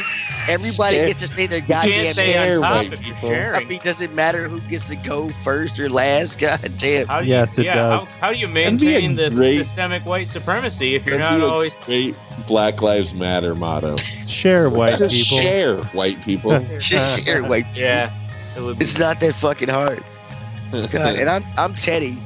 everybody 0.50 0.98
Share- 0.98 1.08
gets 1.08 1.20
to 1.22 1.28
say 1.30 1.48
their 1.48 1.60
You 1.60 1.68
goddamn 1.68 1.92
can't 1.94 2.14
stay 2.14 2.34
share 2.34 2.56
on 2.58 2.62
top 2.62 2.72
white 2.76 2.86
if 2.94 3.06
you're 3.06 3.16
people. 3.16 3.30
I 3.30 3.32
sharing. 3.32 3.68
mean, 3.70 3.80
does 3.84 4.02
it 4.02 4.14
matter 4.14 4.50
who 4.50 4.60
gets 4.70 4.88
to 4.90 4.98
go 4.98 5.30
first 5.44 5.80
or 5.80 5.88
last? 5.90 6.40
God 6.40 6.60
damn. 6.78 7.08
How 7.08 7.22
do 7.22 7.26
you, 7.26 7.32
Yes, 7.34 7.58
it 7.58 7.66
yeah, 7.66 7.76
does. 7.76 8.14
How, 8.16 8.28
how 8.28 8.34
do 8.34 8.38
you 8.40 8.48
That'd 8.48 8.80
be 8.82 8.88
a 8.88 9.00
maintain 9.00 9.16
the 9.16 9.30
great- 9.30 9.60
systemic 9.60 10.06
white 10.06 10.28
supremacy 10.28 10.96
if 10.96 11.06
you're 11.06 11.18
That'd 11.18 11.40
not 11.40 11.46
be 11.46 11.50
a 11.50 11.54
always 11.54 11.76
Great 11.78 12.16
Black 12.48 12.82
Lives 12.82 13.14
Matter 13.14 13.56
motto. 13.56 13.96
Share 14.28 14.70
white 14.70 14.98
Just 14.98 15.16
people. 15.16 15.38
share 15.40 15.78
white 15.94 16.22
people. 16.24 16.60
Just 16.80 17.24
share 17.26 17.44
white 17.44 17.66
people. 17.74 17.82
Yeah. 17.82 18.14
It 18.58 18.62
would 18.62 18.78
be 18.78 18.84
It's 18.84 19.00
not 19.00 19.22
that 19.22 19.36
fucking 19.36 19.70
hard. 19.70 20.04
God, 20.72 21.16
and 21.16 21.30
I'm 21.30 21.46
I'm 21.58 21.74
Teddy. 21.76 22.20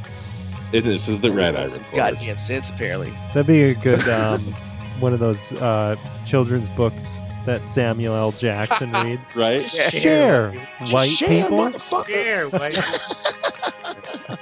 It 0.73 0.85
is. 0.85 1.07
This 1.07 1.15
is 1.15 1.21
the 1.21 1.31
Red 1.31 1.55
eye 1.55 1.67
Forge. 1.69 1.95
Goddamn 1.95 2.39
sense, 2.39 2.69
apparently. 2.69 3.11
That'd 3.33 3.47
be 3.47 3.63
a 3.63 3.73
good 3.75 4.07
um, 4.07 4.39
one 4.99 5.13
of 5.13 5.19
those 5.19 5.51
uh, 5.53 5.97
children's 6.25 6.67
books 6.69 7.19
that 7.45 7.61
Samuel 7.61 8.15
L. 8.15 8.31
Jackson 8.31 8.91
reads. 9.03 9.35
right? 9.35 9.67
Share, 9.67 10.53
white 10.89 11.09
share, 11.09 11.43
people. 11.43 11.71
Share, 12.05 12.47
white 12.49 12.75
people. 12.75 14.37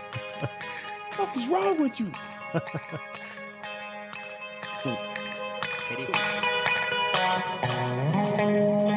what 1.15 1.37
is 1.37 1.47
wrong 1.47 1.81
with 1.81 1.99
you? 1.99 2.11
You. 8.39 8.88